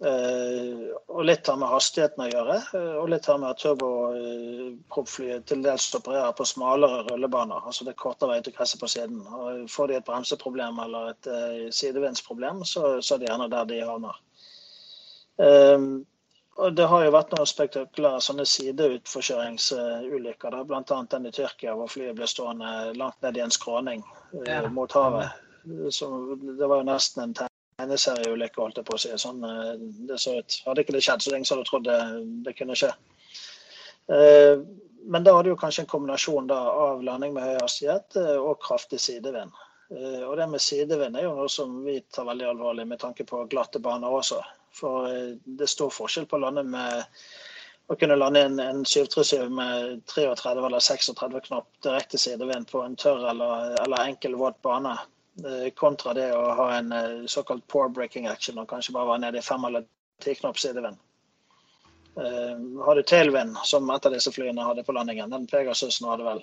Uh, 0.00 0.96
og 1.12 1.26
litt 1.28 1.44
har 1.50 1.58
med 1.60 1.68
hastigheten 1.68 2.22
å 2.24 2.30
gjøre, 2.30 2.54
uh, 2.72 2.94
og 3.02 3.10
litt 3.12 3.26
har 3.28 3.36
med 3.36 3.52
at 3.52 3.60
turboproppflyet 3.60 5.44
til 5.50 5.60
dels 5.66 5.90
opererer 5.98 6.32
på 6.38 6.46
smalere 6.48 7.02
rullebaner. 7.10 7.60
Altså 7.68 7.84
det 7.84 7.92
er 7.92 7.98
kortere 8.00 8.30
vei 8.30 8.38
til 8.46 8.54
gresset 8.56 8.80
på 8.80 8.88
siden. 8.88 9.18
Og 9.28 9.68
får 9.68 9.86
de 9.90 9.94
et 9.98 10.06
bremseproblem 10.06 10.80
eller 10.86 11.10
et 11.12 11.24
uh, 11.28 11.68
sidevindsproblem, 11.76 12.56
så, 12.64 12.80
så, 13.04 13.10
er 13.14 13.18
det 13.20 13.28
gjerne 13.28 13.52
der 13.52 13.64
de 13.68 13.88
havner. 13.90 14.16
og 16.60 16.68
det 16.76 16.86
har 16.92 17.00
jo 17.04 17.12
vært 17.14 17.30
noen 17.32 17.48
spektakulære 17.48 18.20
sånne 18.24 18.44
sideutforkjøringsulykker, 18.48 20.50
bl.a. 20.68 20.98
den 21.12 21.28
i 21.28 21.32
Tyrkia 21.32 21.72
hvor 21.76 21.88
flyet 21.88 22.16
ble 22.16 22.26
stående 22.28 22.92
langt 22.96 23.22
ned 23.24 23.36
i 23.36 23.44
en 23.44 23.54
skråning 23.54 24.04
ja. 24.48 24.68
mot 24.68 24.92
havet. 24.92 25.28
Så 25.92 26.36
det 26.40 26.66
var 26.66 26.76
jo 26.82 26.88
nesten 26.88 27.22
en 27.24 27.34
tegneserieulykke, 27.80 28.60
holdt 28.60 28.80
jeg 28.80 28.88
på 28.88 28.96
å 28.96 29.00
si. 29.00 29.10
Sånn 29.20 29.42
eh, 29.46 29.72
det 30.08 30.20
så 30.20 30.36
ut. 30.38 30.60
Hadde 30.66 30.84
ikke 30.84 30.96
det 30.96 31.02
skjedd, 31.06 31.24
så 31.24 31.34
lenge 31.34 31.48
som 31.48 31.60
du 31.60 31.66
trodde 31.68 31.96
det 32.46 32.54
kunne 32.58 32.76
skje. 32.78 32.92
Eh, 34.12 34.62
men 35.10 35.26
da 35.26 35.34
hadde 35.36 35.52
jo 35.52 35.58
kanskje 35.58 35.86
en 35.86 35.90
kombinasjon 35.90 36.50
da, 36.50 36.60
av 36.84 37.04
landing 37.04 37.34
med 37.36 37.46
høy 37.46 37.60
hastighet 37.62 38.18
eh, 38.20 38.36
og 38.36 38.60
kraftig 38.64 39.00
sidevind. 39.02 39.54
Og 39.90 40.36
det 40.38 40.44
med 40.46 40.62
sidevind 40.62 41.16
er 41.18 41.24
jo 41.24 41.32
noe 41.34 41.48
som 41.50 41.72
vi 41.82 41.96
tar 42.14 42.28
veldig 42.28 42.44
alvorlig 42.46 42.84
med 42.86 43.00
tanke 43.02 43.24
på 43.26 43.40
glatte 43.50 43.80
baner 43.82 44.12
også. 44.14 44.36
For 44.78 45.08
det 45.42 45.64
er 45.66 45.72
stor 45.72 45.90
forskjell 45.90 46.28
på 46.30 46.38
å 46.38 46.44
lande 46.44 46.62
med 46.62 47.08
å 47.90 47.96
kunne 47.98 48.14
lande 48.14 48.44
en, 48.46 48.60
en 48.62 48.84
737 48.86 49.50
med 49.50 50.04
33 50.12 50.52
eller 50.52 50.78
36 50.78 51.48
knop 51.48 51.66
direkte 51.82 52.20
sidevind 52.22 52.70
på 52.70 52.84
en 52.86 52.94
tørr 52.94 53.32
eller, 53.32 53.72
eller 53.82 54.12
enkel 54.12 54.38
våt 54.38 54.60
bane 54.62 54.94
kontra 55.74 56.14
det 56.14 56.30
å 56.36 56.42
ha 56.54 56.66
en 56.76 56.92
eh, 56.92 57.26
såkalt 57.26 57.66
poor 57.66 57.88
breaking 57.88 58.26
action 58.26 58.58
og 58.58 58.68
kanskje 58.68 58.92
bare 58.92 59.08
være 59.12 59.24
nede 59.26 59.38
i 59.38 59.44
fem 59.44 59.64
eller 59.64 59.86
ti 60.22 60.34
knop 60.34 60.58
sidevind. 60.58 60.98
Eh, 62.16 62.84
har 62.84 62.96
du 62.96 63.02
tailwind, 63.02 63.56
som 63.64 63.90
et 63.90 64.06
av 64.06 64.12
disse 64.12 64.32
flyene 64.32 64.64
hadde 64.66 64.84
på 64.84 64.94
landingen, 64.96 65.30
den 65.30 65.46
Pegasusen 65.50 66.08
hadde 66.10 66.26
vel, 66.26 66.42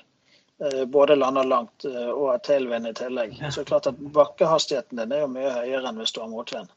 både 0.89 1.13
lander 1.13 1.45
langt 1.45 1.85
og 1.85 2.31
har 2.31 2.39
tailwind 2.41 2.89
i 2.89 2.93
tillegg, 2.97 3.35
så 3.37 3.59
er 3.59 3.65
det 3.65 3.69
klart 3.69 3.89
at 3.91 3.99
bakkehastigheten 4.15 4.97
din 4.97 5.11
er 5.13 5.19
jo 5.21 5.27
mye 5.29 5.51
høyere 5.53 5.91
enn 5.91 5.99
hvis 6.01 6.15
du 6.15 6.17
har 6.23 6.31
motvind. 6.31 6.71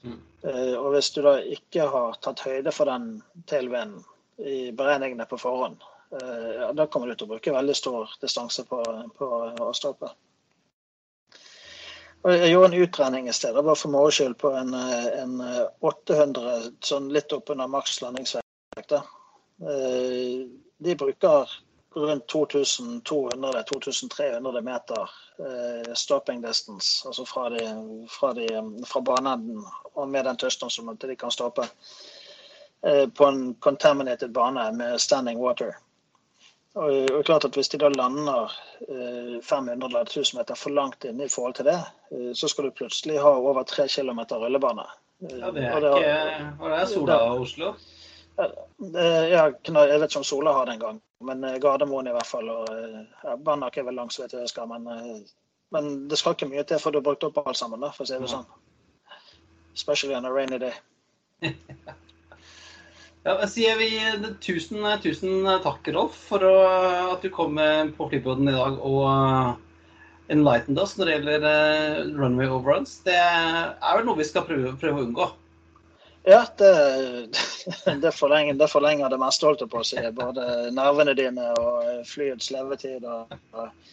Mm. 0.00 0.14
Og 0.80 0.86
hvis 0.94 1.10
du 1.12 1.18
da 1.26 1.34
ikke 1.44 1.84
har 1.92 2.16
tatt 2.24 2.40
høyde 2.46 2.72
for 2.72 2.88
den 2.88 3.18
tailwinden 3.44 3.98
i 4.40 4.70
beregningene 4.78 5.28
på 5.28 5.36
forhånd, 5.42 5.84
da 6.16 6.88
kommer 6.88 7.12
du 7.12 7.18
til 7.18 7.28
å 7.28 7.34
bruke 7.34 7.52
veldig 7.58 7.76
stor 7.76 8.16
distanse 8.24 8.64
på, 8.64 8.80
på 9.20 9.30
å 9.68 9.68
stoppe. 9.76 10.14
Jeg 12.26 12.50
gjorde 12.50 12.72
en 12.72 12.82
utregning 12.82 13.28
i 13.28 13.32
stedet, 13.32 13.64
bare 13.64 13.78
for 13.78 13.92
moro 13.94 14.10
skyld, 14.10 14.34
på 14.40 14.50
en, 14.58 14.74
en, 14.74 15.36
800 15.86 16.56
sånn 16.82 17.06
litt 17.14 17.32
oppunder 17.32 17.70
maks 17.70 18.00
landingsvekt. 18.02 18.96
Eh, 18.96 20.40
de 20.78 20.94
bruker 20.98 21.50
rundt 21.96 22.32
2200-2300 22.32 24.60
meter 24.60 25.10
eh, 25.38 25.94
stopping 25.94 26.42
distance, 26.42 27.08
altså 27.08 27.24
fra, 27.24 27.50
de, 27.50 28.06
fra, 28.10 28.34
de, 28.34 28.48
fra 28.86 29.00
baneenden 29.00 29.64
og 29.94 30.08
med 30.08 30.24
den 30.26 30.36
tøsten 30.36 30.70
som 30.70 30.96
de 31.00 31.16
kan 31.16 31.30
stoppe, 31.30 31.62
eh, 32.82 33.08
på 33.08 33.24
en 33.24 33.54
contaminated 33.54 34.30
bane 34.30 34.72
med 34.76 35.00
standing 35.00 35.38
water. 35.38 35.76
Og 36.76 36.92
det 36.92 37.14
er 37.16 37.22
klart 37.24 37.44
at 37.48 37.56
Hvis 37.56 37.70
de 37.72 37.78
da 37.80 37.88
lander 37.88 38.52
500 39.42 39.72
eh, 39.72 39.88
eller 39.88 40.00
1000 40.00 40.38
meter 40.38 40.58
for 40.60 40.70
langt 40.76 41.04
inn 41.08 41.20
i 41.24 41.28
forhold 41.32 41.56
til 41.56 41.68
det, 41.70 41.78
eh, 42.12 42.32
så 42.36 42.48
skal 42.52 42.68
du 42.68 42.76
plutselig 42.76 43.16
ha 43.22 43.32
over 43.32 43.62
3 43.64 43.88
km 43.88 44.20
rullebane. 44.30 44.84
Eh, 45.22 45.38
ja, 45.40 45.50
det 45.50 45.64
er 45.64 45.76
og 45.76 45.82
det, 45.82 45.90
ikke 46.02 46.52
Var 46.60 46.76
det 46.76 46.88
Sola 46.92 47.18
og 47.24 47.40
Oslo? 47.46 47.72
Ja, 48.36 48.48
jeg 48.92 50.00
vet 50.00 50.10
ikke 50.10 50.20
om 50.20 50.28
Sola 50.28 50.52
har 50.52 50.66
det 50.66 50.74
engang, 50.76 51.00
men 51.24 51.46
Gardermoen 51.60 52.10
i 52.10 52.12
hvert 52.12 52.28
fall. 52.28 52.50
og 52.50 53.38
Banak 53.44 53.76
er 53.76 53.88
vel 53.88 53.96
langs, 53.96 54.20
vet 54.20 54.32
jeg, 54.36 54.48
skal, 54.48 54.68
men, 54.68 55.24
men 55.72 56.08
det 56.10 56.18
skal 56.18 56.36
ikke 56.36 56.50
mye 56.52 56.66
til 56.68 56.78
for 56.78 56.92
du 56.92 57.00
har 57.00 57.08
brukt 57.08 57.24
opp 57.24 57.40
alt 57.46 57.56
sammen, 57.56 57.80
da, 57.80 57.94
for 57.96 58.04
å 58.04 58.10
si 58.10 58.20
det 58.20 58.28
sånn. 58.28 58.44
Especially 59.72 60.14
on 60.14 60.28
a 60.28 60.32
rainy 60.32 60.58
day. 60.58 60.76
Ja, 63.26 63.32
da 63.34 63.46
sier 63.50 63.74
vi 63.74 63.90
tusen, 64.38 64.84
tusen 65.02 65.48
takk, 65.64 65.88
Rolf, 65.90 66.14
for 66.28 66.44
å, 66.46 66.52
at 67.10 67.24
du 67.26 67.30
kom 67.34 67.58
på 67.96 68.06
Flypodden 68.12 68.46
i 68.46 68.54
dag 68.54 68.76
og 68.86 70.28
enlightened 70.30 70.78
oss 70.78 70.94
når 70.94 71.08
det 71.08 71.16
gjelder 71.16 71.46
runway 72.20 72.46
overruns. 72.46 73.00
Det 73.02 73.16
er 73.18 73.74
vel 73.82 74.06
noe 74.06 74.20
vi 74.20 74.26
skal 74.28 74.46
prøve, 74.46 74.76
prøve 74.78 75.02
å 75.02 75.08
unngå? 75.08 75.26
Ja, 76.26 76.44
det, 76.62 76.70
det, 78.04 78.12
forlenger, 78.14 78.54
det, 78.62 78.70
forlenger, 78.70 79.10
det 79.10 79.18
meste, 79.18 79.50
holdt 79.50 79.66
jeg 79.66 79.74
på 79.74 79.82
å 79.82 79.88
si. 79.90 79.98
Både 80.14 80.46
nervene 80.78 81.16
dine 81.18 81.48
og 81.58 82.06
flyets 82.06 82.52
levetid. 82.54 83.10
Og, 83.10 83.34
og, 83.58 83.90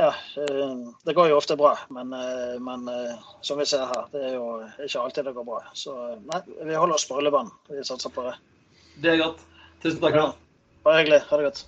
ja, 0.00 0.08
det 1.04 1.16
går 1.20 1.34
jo 1.34 1.36
ofte 1.36 1.60
bra, 1.60 1.74
men, 1.92 2.16
men, 2.64 2.88
som 3.44 3.60
vi 3.60 3.68
ser 3.68 3.84
her, 3.92 4.08
det 4.16 4.24
er 4.30 4.34
jo 4.38 4.48
ikke 4.88 5.04
alltid 5.04 5.28
det 5.28 5.36
går 5.36 5.48
bra. 5.52 5.60
Så 5.76 6.00
nei, 6.32 6.42
vi 6.64 6.80
holder 6.80 6.96
oss 6.96 7.04
på 7.12 7.20
rullebanen. 7.20 7.52
Vi 7.68 7.84
satser 7.84 8.12
på 8.16 8.24
det. 8.24 8.34
Det 9.02 9.10
er 9.10 9.20
godt. 9.20 9.40
Tusen 9.82 10.00
takk. 10.02 10.18
Ja. 10.18 10.26
Bare 10.84 11.00
hyggelig. 11.02 11.22
Ha 11.28 11.38
det 11.40 11.46
godt. 11.48 11.64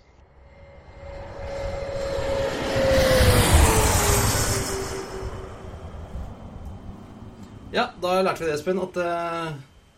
Ja, 7.75 7.91
da 8.01 8.21
lærte 8.23 8.45
vi 8.45 8.47
det, 8.49 8.55
Espen, 8.57 8.79
at 8.81 8.95
det, 8.97 9.09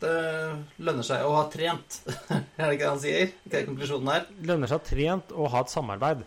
det, 0.03 0.15
lønner 0.83 1.05
seg 1.07 1.23
å 1.23 1.35
ha 1.37 1.45
trent. 1.53 2.01
er 2.33 2.65
det 2.65 2.73
ikke 2.75 2.87
det 2.87 2.89
han 2.89 3.03
sier? 3.03 3.35
Hva 3.45 3.61
er 3.61 3.69
konklusjonen 3.69 4.11
her? 4.15 4.25
Lønner 4.51 4.71
seg 4.71 4.81
å 4.81 4.83
ha 4.83 4.89
trent 4.89 5.35
og 5.37 5.53
ha 5.53 5.63
et 5.63 5.75
samarbeid. 5.75 6.25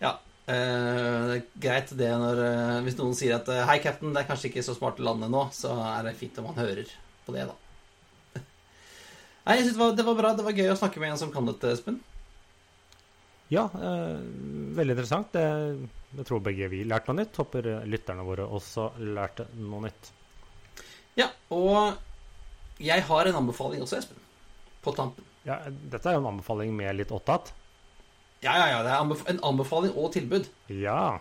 Ja. 0.00 0.16
Eh, 0.46 1.20
det 1.28 1.36
er 1.36 1.44
greit 1.58 1.92
det 1.98 2.08
når 2.22 2.40
eh, 2.46 2.80
Hvis 2.86 2.98
noen 3.00 3.16
sier 3.18 3.34
at 3.34 3.48
eh, 3.50 3.64
'hei, 3.66 3.80
cap'n, 3.82 4.12
det 4.14 4.22
er 4.22 4.28
kanskje 4.28 4.52
ikke 4.52 4.62
så 4.62 4.76
smart 4.78 5.00
å 5.02 5.06
lande 5.08 5.30
nå', 5.30 5.48
så 5.54 5.74
er 5.90 6.06
det 6.06 6.18
fint 6.18 6.38
om 6.38 6.46
man 6.48 6.60
hører 6.62 6.90
på 7.26 7.34
det, 7.34 7.48
da. 7.50 7.65
Nei, 9.46 9.60
jeg 9.60 9.68
synes 9.68 9.76
det 9.76 9.82
var, 9.82 9.94
det 9.94 10.06
var, 10.08 10.18
bra. 10.18 10.34
Det 10.34 10.44
var 10.46 10.58
gøy 10.58 10.72
å 10.72 10.78
snakke 10.78 11.02
med 11.02 11.12
en 11.12 11.20
som 11.20 11.32
kan 11.34 11.46
dette, 11.46 11.70
Espen. 11.70 12.00
Ja, 13.52 13.68
eh, 13.78 14.16
veldig 14.74 14.96
interessant. 14.96 15.30
Det, 15.36 15.44
jeg 16.18 16.26
tror 16.26 16.42
begge 16.42 16.66
vi 16.72 16.82
lærte 16.88 17.12
noe 17.12 17.20
nytt. 17.20 17.38
Håper 17.38 17.68
lytterne 17.86 18.26
våre 18.26 18.48
også 18.58 18.88
lærte 19.06 19.46
noe 19.60 19.84
nytt. 19.86 20.10
Ja, 21.16 21.30
og 21.54 21.94
jeg 22.82 23.06
har 23.06 23.30
en 23.30 23.38
anbefaling 23.44 23.84
også, 23.86 24.00
Espen. 24.02 24.18
På 24.82 24.94
tampen. 24.96 25.24
Ja, 25.46 25.60
Dette 25.70 26.10
er 26.10 26.18
jo 26.18 26.24
en 26.24 26.32
anbefaling 26.34 26.74
med 26.74 26.98
litt 26.98 27.14
åttat. 27.14 27.52
Ja, 28.42 28.56
ja, 28.58 28.66
ja. 28.74 28.82
Det 28.82 28.90
er 28.92 29.30
en 29.30 29.44
anbefaling 29.46 29.94
og 29.94 30.10
tilbud. 30.16 30.50
Ja. 30.74 31.20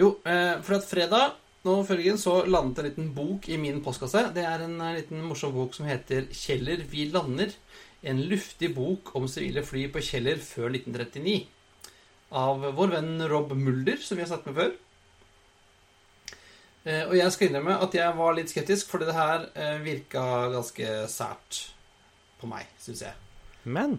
Jo, 0.00 0.14
eh, 0.24 0.56
for 0.64 0.78
at 0.78 0.88
fredag 0.88 1.36
nå 1.68 1.76
følgen 1.86 2.18
så 2.20 2.40
landet 2.48 2.80
en 2.80 2.88
liten 2.88 3.12
bok 3.16 3.48
i 3.52 3.58
min 3.60 3.82
postkasse. 3.84 4.30
Det 4.34 4.44
er 4.48 4.64
en 4.64 4.80
eh, 4.80 4.96
liten 5.02 5.22
morsom 5.26 5.54
bok 5.54 5.76
som 5.76 5.88
heter 5.88 6.26
'Kjeller, 6.32 6.82
vi 6.88 7.10
lander'. 7.12 7.54
En 8.02 8.22
luftig 8.30 8.74
bok 8.74 9.14
om 9.18 9.26
sivile 9.28 9.64
fly 9.66 9.88
på 9.92 10.02
Kjeller 10.02 10.38
før 10.38 10.70
1939. 10.70 11.46
Av 12.30 12.60
vår 12.76 12.92
venn 12.92 13.24
Rob 13.28 13.52
Mulder, 13.56 13.98
som 14.00 14.16
vi 14.16 14.22
har 14.22 14.30
satt 14.30 14.46
med 14.46 14.54
før. 14.54 14.76
Eh, 16.88 17.04
og 17.08 17.16
jeg 17.18 17.32
skal 17.34 17.48
innrømme 17.48 17.78
at 17.84 17.94
jeg 17.96 18.18
var 18.18 18.36
litt 18.36 18.52
skeptisk, 18.52 18.88
fordi 18.92 19.08
det 19.08 19.16
her 19.16 19.48
eh, 19.54 19.80
virka 19.84 20.22
ganske 20.54 20.92
sært 21.10 21.64
på 22.38 22.48
meg, 22.50 22.68
syns 22.80 23.02
jeg. 23.04 23.18
Men 23.64 23.98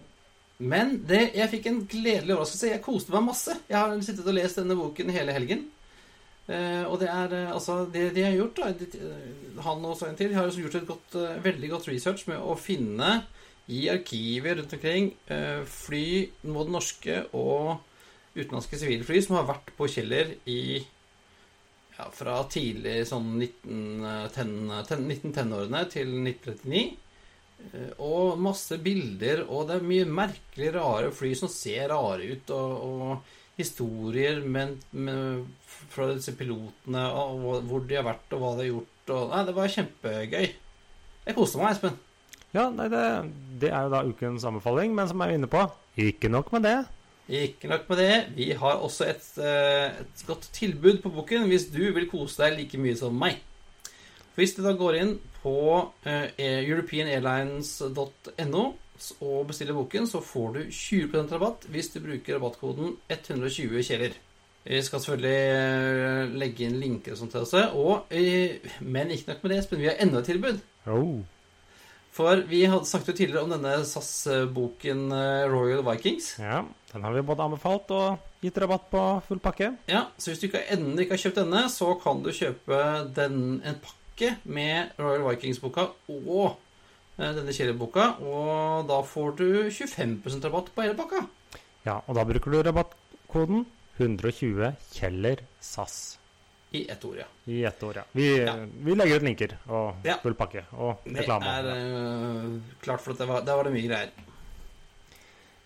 Men 0.60 0.98
det, 1.08 1.30
jeg 1.32 1.48
fikk 1.48 1.66
en 1.66 1.84
gledelig 1.88 2.34
overraskelse. 2.34 2.72
Jeg 2.74 2.82
koste 2.84 3.14
meg 3.14 3.22
masse. 3.30 3.54
Jeg 3.68 3.78
har 3.78 3.94
sittet 4.04 4.26
og 4.28 4.34
lest 4.36 4.58
denne 4.60 4.76
boken 4.76 5.08
hele 5.08 5.32
helgen. 5.32 5.62
Uh, 6.50 6.82
og 6.90 6.96
det 6.98 7.06
er 7.06 7.30
uh, 7.30 7.54
altså 7.54 7.86
Det 7.94 8.08
de 8.16 8.24
har 8.26 8.32
gjort, 8.34 8.56
da, 8.58 8.74
uh, 8.74 9.62
han 9.62 9.84
og 9.86 10.00
en 10.02 10.16
til, 10.18 10.32
de 10.32 10.34
har 10.34 10.50
gjort 10.50 10.74
et 10.80 10.88
godt, 10.88 11.14
veldig 11.44 11.68
godt 11.70 11.86
research 11.92 12.24
med 12.30 12.38
å 12.42 12.56
finne 12.58 13.10
i 13.70 13.88
arkiver 13.92 14.56
rundt 14.58 14.72
omkring 14.74 15.12
fly, 15.70 16.30
både 16.42 16.70
norske 16.74 17.30
og 17.38 17.78
utenlandske 18.34 18.78
sivile 18.80 19.04
fly, 19.06 19.22
som 19.22 19.36
har 19.38 19.46
vært 19.46 19.70
på 19.76 19.86
Kjeller 19.92 20.32
i 20.50 20.82
ja, 21.94 22.10
fra 22.10 22.42
tidlig 22.50 23.06
sånn 23.06 23.38
1910-årene 23.38 25.84
til 25.92 26.08
1939. 26.18 26.98
Og 28.02 28.34
masse 28.42 28.74
bilder, 28.82 29.46
og 29.46 29.68
det 29.68 29.74
er 29.78 29.90
mye 29.92 30.14
merkelig 30.18 30.70
rare 30.74 31.14
fly 31.14 31.30
som 31.38 31.46
ser 31.52 31.94
rare 31.94 32.24
ut. 32.26 32.50
og, 32.50 32.70
og 32.90 33.22
historier 33.60 34.40
men, 34.44 34.76
men, 34.92 35.48
fra 35.92 36.08
disse 36.12 36.34
pilotene, 36.38 37.04
og 37.12 37.64
hvor 37.68 37.80
de 37.86 37.94
har 37.98 38.06
vært, 38.06 38.28
og 38.34 38.38
hva 38.42 38.50
de 38.56 38.64
har 38.64 38.70
gjort. 38.72 38.96
Og, 39.10 39.22
nei, 39.32 39.42
det 39.48 39.54
var 39.56 39.74
kjempegøy. 39.74 40.46
Jeg 41.26 41.36
koste 41.36 41.56
meg, 41.60 41.70
Espen. 41.74 41.94
Ja, 42.50 42.64
nei, 42.74 42.88
det, 42.90 43.02
det, 43.62 43.70
er 43.70 43.82
jo 43.86 43.92
da 43.92 44.06
ukens 44.08 44.46
anbefaling, 44.48 44.90
men 44.96 45.06
som 45.10 45.20
jeg 45.22 45.28
er 45.30 45.36
inne 45.38 45.50
på, 45.50 45.62
ikke 46.00 46.28
nok 46.32 46.48
med 46.56 46.62
det. 46.66 46.78
Ikke 47.30 47.70
nok 47.70 47.84
med 47.92 47.98
det, 48.02 48.14
vi 48.34 48.46
har 48.58 48.76
også 48.82 49.02
et, 49.06 49.26
eh, 49.38 49.88
et 50.02 50.20
godt 50.26 50.48
tilbud 50.56 50.98
på 51.04 51.12
boken 51.14 51.46
hvis 51.46 51.68
du 51.70 51.92
vil 51.94 52.10
kose 52.10 52.42
deg 52.42 52.58
like 52.58 52.78
mye 52.82 52.96
som 52.98 53.14
meg. 53.14 53.38
Hvis 54.34 54.56
du 54.56 54.60
da 54.64 54.72
går 54.74 54.94
inn 54.98 55.20
på 55.42 55.90
uh, 56.06 56.28
europeanairlines.no 56.38 58.74
og 59.20 59.48
bestiller 59.50 59.76
boken, 59.76 60.08
så 60.08 60.22
får 60.24 60.56
du 60.56 60.60
20% 60.68 61.34
rabatt 61.34 61.66
hvis 61.72 61.92
du 61.94 62.00
bruker 62.04 62.36
rabattkoden 62.36 62.96
120 63.08 63.82
kjeler. 63.86 64.16
Vi 64.64 64.80
skal 64.84 65.00
selvfølgelig 65.00 65.36
eh, 65.56 66.32
legge 66.40 66.66
inn 66.66 66.80
linker 66.82 67.14
og 67.14 67.20
sånt 67.20 67.32
til 67.32 67.44
oss. 67.46 67.54
Og, 67.72 68.10
men 68.84 69.12
ikke 69.14 69.32
nok 69.32 69.44
med 69.44 69.54
det, 69.54 69.60
Espen. 69.62 69.80
Vi 69.80 69.88
har 69.88 70.00
enda 70.04 70.20
et 70.20 70.28
tilbud. 70.28 70.60
Oh. 70.92 71.20
For 72.12 72.42
vi 72.50 72.64
hadde 72.68 72.88
snakket 72.88 73.12
jo 73.12 73.16
tidligere 73.20 73.46
om 73.46 73.54
denne 73.54 73.78
SAS-boken 73.86 75.06
Royal 75.48 75.84
Vikings. 75.86 76.34
Ja, 76.42 76.64
den 76.92 77.06
har 77.06 77.14
vi 77.14 77.22
både 77.24 77.46
anbefalt 77.46 77.92
og 77.94 78.42
gitt 78.42 78.58
rabatt 78.58 78.88
på 78.90 79.04
full 79.28 79.40
pakke. 79.42 79.74
Ja, 79.88 80.08
så 80.18 80.32
hvis 80.32 80.42
du 80.42 80.48
ikke, 80.48 80.64
ennå 80.74 81.04
ikke 81.04 81.14
har 81.16 81.22
kjøpt 81.24 81.38
denne, 81.42 81.62
så 81.72 81.92
kan 82.02 82.24
du 82.24 82.32
kjøpe 82.34 82.80
den, 83.16 83.60
en 83.64 83.78
pakke 83.84 84.34
med 84.44 84.98
Royal 85.00 85.24
Vikings-boka 85.28 85.86
og 86.10 86.58
denne 87.20 87.54
kjellerboka. 87.54 88.06
Og 88.24 88.88
da 88.90 89.00
får 89.06 89.36
du 89.40 89.48
25% 89.68 90.48
rabatt 90.48 90.72
på 90.74 90.86
hele 90.86 90.96
pakka. 90.98 91.26
Ja, 91.86 92.00
og 92.06 92.16
da 92.16 92.24
bruker 92.28 92.52
du 92.52 92.62
rabattkoden 92.64 93.66
120 94.00 94.72
Kjeller 94.94 95.44
SAS. 95.60 96.18
I 96.70 96.84
ett 96.90 97.04
ord, 97.04 97.16
ja. 97.18 97.26
I 97.50 97.64
ett 97.64 97.82
ord, 97.82 97.96
ja. 97.96 98.02
Vi, 98.12 98.26
ja. 98.44 98.54
vi 98.78 98.94
legger 98.94 99.18
ut 99.18 99.26
linker 99.26 99.56
og 99.66 100.06
ja. 100.06 100.20
full 100.22 100.36
pakke 100.38 100.62
og 100.78 101.02
reklame. 101.10 101.54
Det 101.66 101.72
er 101.74 101.94
uh, 101.96 102.74
klart, 102.84 103.02
for 103.02 103.16
at 103.16 103.22
det 103.22 103.26
var, 103.26 103.46
der 103.46 103.58
var 103.58 103.66
det 103.66 103.72
mye 103.74 103.88
greier. 103.88 104.12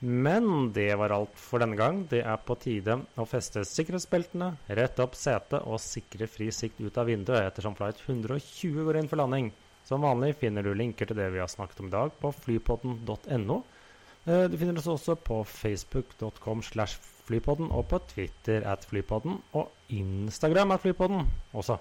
Men 0.04 0.72
det 0.76 0.90
var 1.00 1.12
alt 1.16 1.36
for 1.40 1.60
denne 1.60 1.76
gang. 1.76 2.02
Det 2.08 2.22
er 2.24 2.40
på 2.44 2.56
tide 2.60 2.98
å 3.20 3.26
feste 3.28 3.62
sikkerhetsbeltene, 3.68 4.50
rette 4.80 5.04
opp 5.04 5.16
setet 5.16 5.60
og 5.64 5.80
sikre 5.80 6.28
fri 6.28 6.50
sikt 6.52 6.80
ut 6.80 6.98
av 7.00 7.08
vinduet 7.08 7.50
ettersom 7.50 7.76
flight 7.76 8.00
120 8.04 8.84
går 8.88 9.00
inn 9.00 9.08
for 9.08 9.20
landing. 9.20 9.52
Som 9.84 10.04
vanlig 10.04 10.34
finner 10.40 10.64
du 10.64 10.72
linker 10.74 11.08
til 11.08 11.18
det 11.18 11.30
vi 11.34 11.42
har 11.42 11.50
snakket 11.52 11.82
om 11.82 11.90
i 11.90 11.94
dag 11.94 12.14
på 12.20 12.32
flypodden.no. 12.44 13.58
Eh, 14.24 14.46
du 14.48 14.56
finner 14.56 14.80
oss 14.80 14.88
også 14.88 15.18
på 15.20 15.42
facebook.com 15.48 16.64
slash 16.64 17.00
Flypodden, 17.24 17.70
og 17.72 17.86
på 17.88 18.00
Twitter 18.10 18.64
at 18.68 18.84
Flypodden, 18.84 19.38
og 19.56 19.70
Instagram 19.88 20.74
at 20.74 20.82
Flypodden 20.82 21.28
også. 21.52 21.78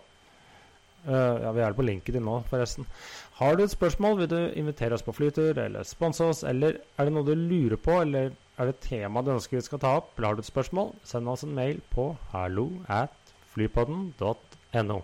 Uh, 1.03 1.11
ja, 1.43 1.51
Vi 1.51 1.59
er 1.59 1.73
på 1.75 1.83
linken 1.83 2.15
din 2.15 2.23
nå, 2.23 2.37
forresten. 2.47 2.87
Har 3.35 3.57
du 3.59 3.63
et 3.65 3.73
spørsmål, 3.73 4.17
vil 4.21 4.29
du 4.31 4.37
invitere 4.55 4.95
oss 4.95 5.03
på 5.03 5.11
flytur 5.11 5.59
eller 5.59 5.83
sponse 5.83 6.23
oss, 6.23 6.43
eller 6.47 6.79
er 6.97 7.09
det 7.09 7.13
noe 7.13 7.27
du 7.27 7.35
lurer 7.35 7.75
på, 7.75 7.99
eller 8.05 8.31
er 8.31 8.69
det 8.69 8.77
et 8.77 8.87
tema 8.87 9.21
du 9.21 9.33
ønsker 9.35 9.59
vi 9.59 9.65
skal 9.67 9.83
ta 9.83 9.97
opp, 9.99 10.13
eller 10.15 10.29
har 10.29 10.39
du 10.39 10.45
et 10.45 10.51
spørsmål, 10.53 10.93
send 11.03 11.27
oss 11.27 11.43
en 11.43 11.55
mail 11.57 11.83
på 11.91 12.13
hallo 12.31 12.69
at 12.87 13.35
flypodden.no. 13.51 15.03